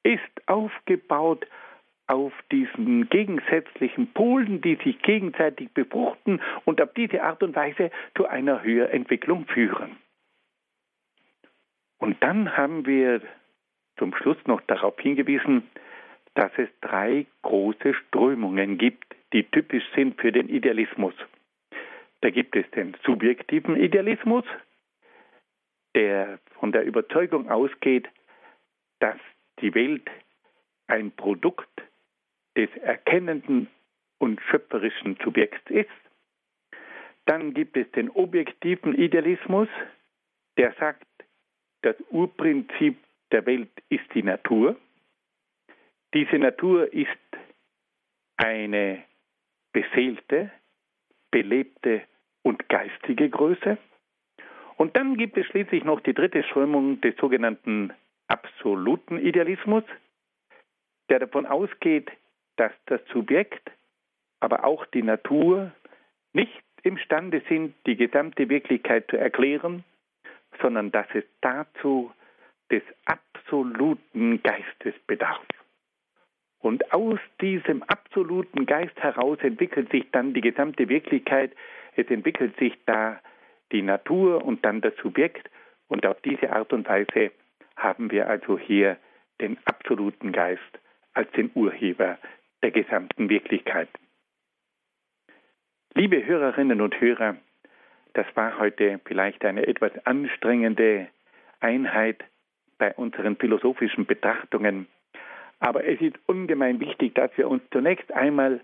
ist 0.03 0.47
aufgebaut 0.47 1.47
auf 2.08 2.34
diesen 2.51 3.10
gegensätzlichen 3.10 4.08
Polen, 4.14 4.62
die 4.62 4.76
sich 4.84 5.01
gegenseitig 5.01 5.72
befruchten 5.74 6.41
und 6.66 6.82
auf 6.82 6.93
diese 6.93 7.22
Art 7.22 7.43
und 7.43 7.55
Weise 7.55 7.91
zu 8.16 8.28
einer 8.28 8.64
Höherentwicklung 8.64 9.45
führen. 9.47 9.97
Und 11.99 12.22
dann 12.24 12.55
haben 12.55 12.86
wir 12.86 13.22
zum 13.97 14.16
Schluss 14.16 14.38
noch 14.45 14.62
darauf 14.62 14.97
hingewiesen, 14.99 15.64
dass 16.36 16.51
es 16.58 16.70
drei 16.82 17.26
große 17.41 17.93
Strömungen 17.95 18.78
gibt, 18.78 19.16
die 19.34 19.43
typisch 19.43 19.84
sind 19.95 20.22
für 20.22 20.32
den 20.32 20.47
Idealismus. 20.49 21.16
Da 22.22 22.30
gibt 22.30 22.55
es 22.55 22.70
den 22.72 22.95
subjektiven 23.03 23.76
Idealismus, 23.76 24.45
der 25.95 26.39
von 26.60 26.72
der 26.72 26.86
Überzeugung 26.86 27.49
ausgeht, 27.49 28.08
dass 28.99 29.18
die 29.60 29.74
Welt 29.74 30.10
ein 30.88 31.12
Produkt 31.12 31.76
des 32.58 32.70
erkennenden 32.78 33.68
und 34.18 34.41
schöpferischen 34.41 35.18
Subjekts 35.24 35.70
ist. 35.70 35.89
Dann 37.26 37.53
gibt 37.53 37.78
es 37.78 37.89
den 37.91 38.10
objektiven 38.10 38.95
Idealismus, 38.95 39.70
der 40.58 40.74
sagt, 40.80 41.05
das 41.84 41.95
Urprinzip 42.10 42.97
der 43.32 43.45
Welt 43.45 43.70
ist 43.89 44.05
die 44.14 44.24
Natur. 44.24 44.76
Diese 46.14 46.39
Natur 46.39 46.91
ist 46.91 47.10
eine 48.38 49.03
beseelte, 49.74 50.51
belebte 51.32 52.01
und 52.43 52.68
geistige 52.70 53.30
Größe. 53.30 53.78
Und 54.78 54.95
dann 54.95 55.18
gibt 55.18 55.38
es 55.38 55.45
schließlich 55.47 55.84
noch 55.84 55.99
die 55.99 56.14
dritte 56.14 56.43
Strömung 56.43 57.01
des 57.01 57.16
sogenannten 57.18 57.93
absoluten 58.28 59.20
Idealismus, 59.20 59.84
der 61.10 61.20
davon 61.20 61.45
ausgeht, 61.45 62.10
dass 62.58 62.72
das 62.86 63.01
Subjekt, 63.12 63.72
aber 64.39 64.66
auch 64.66 64.86
die 64.88 65.03
Natur 65.03 65.72
nicht 66.34 66.64
imstande 66.84 67.41
sind, 67.49 67.76
die 67.86 67.95
gesamte 67.95 68.49
Wirklichkeit 68.49 69.10
zu 69.10 69.18
erklären, 69.18 69.84
sondern 70.62 70.91
dass 70.91 71.08
es 71.14 71.24
dazu 71.41 72.12
des 72.72 72.84
absoluten 73.05 74.41
Geistes 74.43 74.93
bedarf. 75.08 75.45
Und 76.60 76.91
aus 76.91 77.20
diesem 77.39 77.84
absoluten 77.84 78.66
Geist 78.66 78.97
heraus 78.97 79.38
entwickelt 79.41 79.91
sich 79.91 80.10
dann 80.12 80.34
die 80.34 80.41
gesamte 80.41 80.89
Wirklichkeit, 80.89 81.51
es 81.95 82.08
entwickelt 82.10 82.58
sich 82.58 82.74
da 82.86 83.20
die 83.72 83.82
Natur 83.82 84.43
und 84.43 84.66
dann 84.66 84.82
das 84.82 84.95
Subjekt 84.97 85.49
und 85.88 86.05
auf 86.05 86.20
diese 86.22 86.51
Art 86.51 86.74
und 86.74 86.88
Weise 86.88 87.32
haben 87.76 88.12
wir 88.12 88.28
also 88.28 88.58
hier 88.58 88.97
den 89.39 89.58
absoluten 89.66 90.32
Geist 90.32 90.62
als 91.14 91.32
den 91.32 91.51
Urheber 91.53 92.18
der 92.64 92.72
gesamten 92.72 93.30
Wirklichkeit. 93.30 93.89
Liebe 95.93 96.26
Hörerinnen 96.26 96.82
und 96.82 96.99
Hörer, 96.99 97.38
das 98.14 98.26
war 98.36 98.60
heute 98.60 98.99
vielleicht 99.05 99.43
eine 99.45 99.68
etwas 99.68 99.91
anstrengende 100.05 101.08
Einheit 101.60 102.24
bei 102.78 102.93
unseren 102.93 103.36
philosophischen 103.36 104.05
Betrachtungen, 104.05 104.88
aber 105.60 105.86
es 105.86 105.99
ist 106.01 106.18
ungemein 106.28 106.80
wichtig, 106.80 107.16
dass 107.16 107.36
wir 107.36 107.47
uns 107.47 107.64
zunächst 107.72 108.12
einmal 108.12 108.62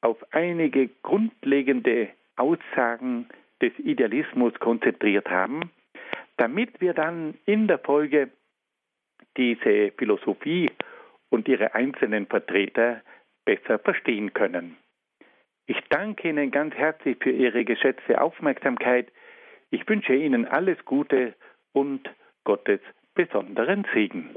auf 0.00 0.18
einige 0.32 0.88
grundlegende 1.02 2.08
Aussagen 2.36 3.28
des 3.60 3.72
Idealismus 3.78 4.52
konzentriert 4.58 5.30
haben, 5.30 5.70
damit 6.36 6.80
wir 6.80 6.94
dann 6.94 7.34
in 7.46 7.68
der 7.68 7.78
Folge 7.78 8.30
diese 9.36 9.92
Philosophie 9.92 10.70
und 11.32 11.48
ihre 11.48 11.74
einzelnen 11.74 12.26
Vertreter 12.26 13.00
besser 13.46 13.78
verstehen 13.78 14.34
können. 14.34 14.76
Ich 15.66 15.78
danke 15.88 16.28
Ihnen 16.28 16.50
ganz 16.50 16.74
herzlich 16.74 17.16
für 17.20 17.30
Ihre 17.30 17.64
geschätzte 17.64 18.20
Aufmerksamkeit. 18.20 19.10
Ich 19.70 19.88
wünsche 19.88 20.14
Ihnen 20.14 20.46
alles 20.46 20.76
Gute 20.84 21.34
und 21.72 22.08
Gottes 22.44 22.80
besonderen 23.14 23.86
Segen. 23.94 24.30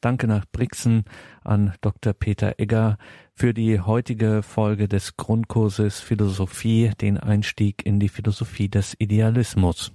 Danke 0.00 0.26
nach 0.26 0.46
Brixen 0.50 1.04
an 1.44 1.74
Dr. 1.82 2.12
Peter 2.12 2.54
Egger 2.58 2.96
für 3.34 3.54
die 3.54 3.78
heutige 3.80 4.42
Folge 4.42 4.88
des 4.88 5.16
Grundkurses 5.16 6.00
Philosophie, 6.00 6.90
den 7.00 7.16
Einstieg 7.16 7.86
in 7.86 8.00
die 8.00 8.08
Philosophie 8.08 8.68
des 8.68 8.96
Idealismus. 8.98 9.92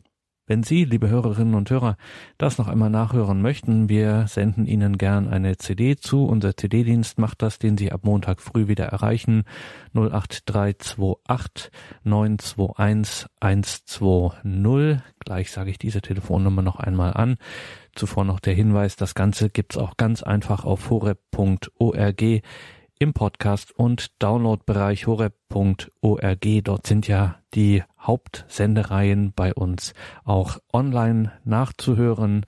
Wenn 0.48 0.62
Sie, 0.62 0.86
liebe 0.86 1.10
Hörerinnen 1.10 1.56
und 1.56 1.72
Hörer, 1.72 1.98
das 2.38 2.60
noch 2.60 2.68
einmal 2.68 2.92
nachhören 2.92 3.42
möchten, 3.42 3.90
wir 3.90 4.28
senden 4.28 4.68
Ihnen 4.68 5.00
gern 5.00 5.28
eine 5.28 5.58
CD 5.58 5.96
zu. 5.96 6.26
Unser 6.26 6.56
CD-Dienst 6.56 7.18
macht 7.18 7.42
das, 7.42 7.58
den 7.58 7.80
Sie 7.80 7.92
ab 7.92 8.02
Montag 8.04 8.42
früh 8.42 8.68
wieder 8.68 8.86
erreichen. 8.86 9.44
08328 9.96 11.72
921 12.04 13.28
120. 13.40 15.02
Gleich 15.18 15.50
sage 15.50 15.72
ich 15.72 15.80
diese 15.80 16.02
Telefonnummer 16.02 16.62
noch 16.62 16.80
einmal 16.80 17.14
an. 17.14 17.38
Zuvor 17.96 18.24
noch 18.24 18.40
der 18.40 18.54
Hinweis, 18.54 18.96
das 18.98 19.16
Ganze 19.16 19.50
gibt's 19.50 19.78
auch 19.78 19.98
ganz 19.98 20.22
einfach 20.22 20.64
auf 20.64 20.92
horeb.org 20.92 22.24
im 23.00 23.14
Podcast 23.14 23.72
und 23.78 24.22
Downloadbereich 24.22 25.08
horeb.org. 25.08 26.46
Dort 26.64 26.88
sind 26.88 27.08
ja 27.08 27.40
die 27.54 27.84
Hauptsendereien 28.00 29.34
bei 29.34 29.54
uns 29.54 29.94
auch 30.24 30.60
online 30.72 31.34
nachzuhören. 31.44 32.46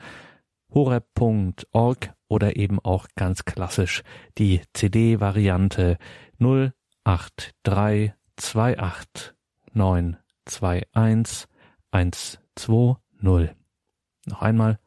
horeb.org 0.74 2.14
oder 2.28 2.56
eben 2.56 2.80
auch 2.80 3.08
ganz 3.16 3.44
klassisch 3.46 4.02
die 4.38 4.62
CD-Variante 4.74 5.98
08328 6.40 9.34
921 9.74 11.48
Noch 14.26 14.42
einmal 14.42 14.80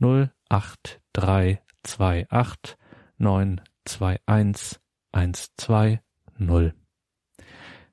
08328 0.00 2.76
921 3.18 4.80
120. 5.12 6.00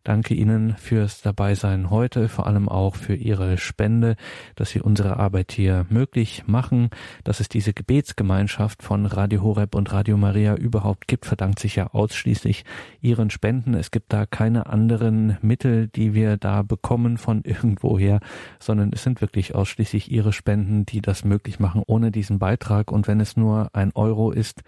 Danke 0.05 0.35
Ihnen 0.35 0.75
fürs 0.77 1.23
Dabeisein 1.23 1.89
heute, 1.89 2.29
vor 2.29 2.45
allem 2.45 2.69
auch 2.69 2.95
für 2.95 3.15
Ihre 3.15 3.57
Spende, 3.57 4.17
dass 4.53 4.69
Sie 4.69 4.79
unsere 4.79 5.17
Arbeit 5.17 5.51
hier 5.51 5.87
möglich 5.89 6.43
machen. 6.45 6.91
Dass 7.23 7.39
es 7.39 7.49
diese 7.49 7.73
Gebetsgemeinschaft 7.73 8.83
von 8.83 9.07
Radio 9.07 9.41
Horeb 9.41 9.73
und 9.73 9.91
Radio 9.91 10.15
Maria 10.15 10.53
überhaupt 10.53 11.07
gibt, 11.07 11.25
verdankt 11.25 11.57
sich 11.57 11.77
ja 11.77 11.87
ausschließlich 11.87 12.65
Ihren 13.01 13.31
Spenden. 13.31 13.73
Es 13.73 13.89
gibt 13.89 14.13
da 14.13 14.27
keine 14.27 14.67
anderen 14.67 15.39
Mittel, 15.41 15.87
die 15.87 16.13
wir 16.13 16.37
da 16.37 16.61
bekommen 16.61 17.17
von 17.17 17.41
irgendwoher, 17.43 18.19
sondern 18.59 18.91
es 18.93 19.01
sind 19.01 19.21
wirklich 19.21 19.55
ausschließlich 19.55 20.11
Ihre 20.11 20.33
Spenden, 20.33 20.85
die 20.85 21.01
das 21.01 21.25
möglich 21.25 21.59
machen 21.59 21.81
ohne 21.87 22.11
diesen 22.11 22.37
Beitrag. 22.37 22.91
Und 22.91 23.07
wenn 23.07 23.19
es 23.19 23.37
nur 23.37 23.69
ein 23.73 23.91
Euro 23.95 24.29
ist, 24.29 24.61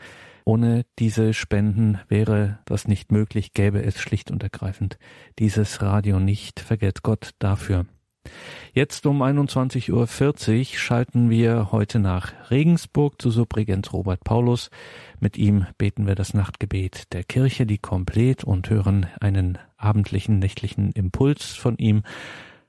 ohne 0.48 0.86
diese 0.98 1.34
Spenden 1.34 2.00
wäre 2.08 2.60
das 2.64 2.88
nicht 2.88 3.12
möglich, 3.12 3.52
gäbe 3.52 3.84
es 3.84 4.00
schlicht 4.00 4.32
und 4.32 4.42
ergreifend 4.44 4.98
dieses 5.40 5.82
Radio 5.82 6.22
nicht. 6.22 6.62
Vergelt's 6.62 7.04
Gott 7.04 7.32
dafür. 7.40 7.86
Jetzt 8.74 9.06
um 9.06 9.22
21.40 9.22 9.92
Uhr 9.92 10.66
schalten 10.78 11.30
wir 11.30 11.74
heute 11.74 12.00
nach 12.00 12.32
Regensburg 12.50 13.22
zu 13.22 13.30
Subregens 13.30 13.92
Robert 13.92 14.24
Paulus. 14.24 14.70
Mit 15.20 15.38
ihm 15.38 15.66
beten 15.78 16.08
wir 16.08 16.16
das 16.16 16.34
Nachtgebet 16.34 17.12
der 17.12 17.26
Kirche, 17.26 17.66
die 17.66 17.78
komplett 17.78 18.46
und 18.46 18.70
hören 18.70 19.06
einen 19.20 19.58
abendlichen, 19.76 20.40
nächtlichen 20.40 20.94
Impuls 20.94 21.56
von 21.56 21.78
ihm. 21.78 22.04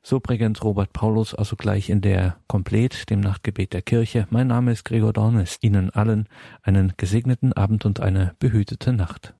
So 0.08 0.20
Bregenz 0.20 0.62
Robert 0.64 0.94
Paulus 0.94 1.34
also 1.34 1.54
gleich 1.54 1.90
in 1.90 2.00
der 2.00 2.38
Komplett, 2.46 3.10
dem 3.10 3.20
Nachtgebet 3.20 3.74
der 3.74 3.82
Kirche. 3.82 4.26
Mein 4.30 4.46
Name 4.46 4.72
ist 4.72 4.86
Gregor 4.86 5.12
Dornes. 5.12 5.58
Ihnen 5.60 5.90
allen 5.90 6.30
einen 6.62 6.94
gesegneten 6.96 7.52
Abend 7.52 7.84
und 7.84 8.00
eine 8.00 8.34
behütete 8.38 8.94
Nacht. 8.94 9.34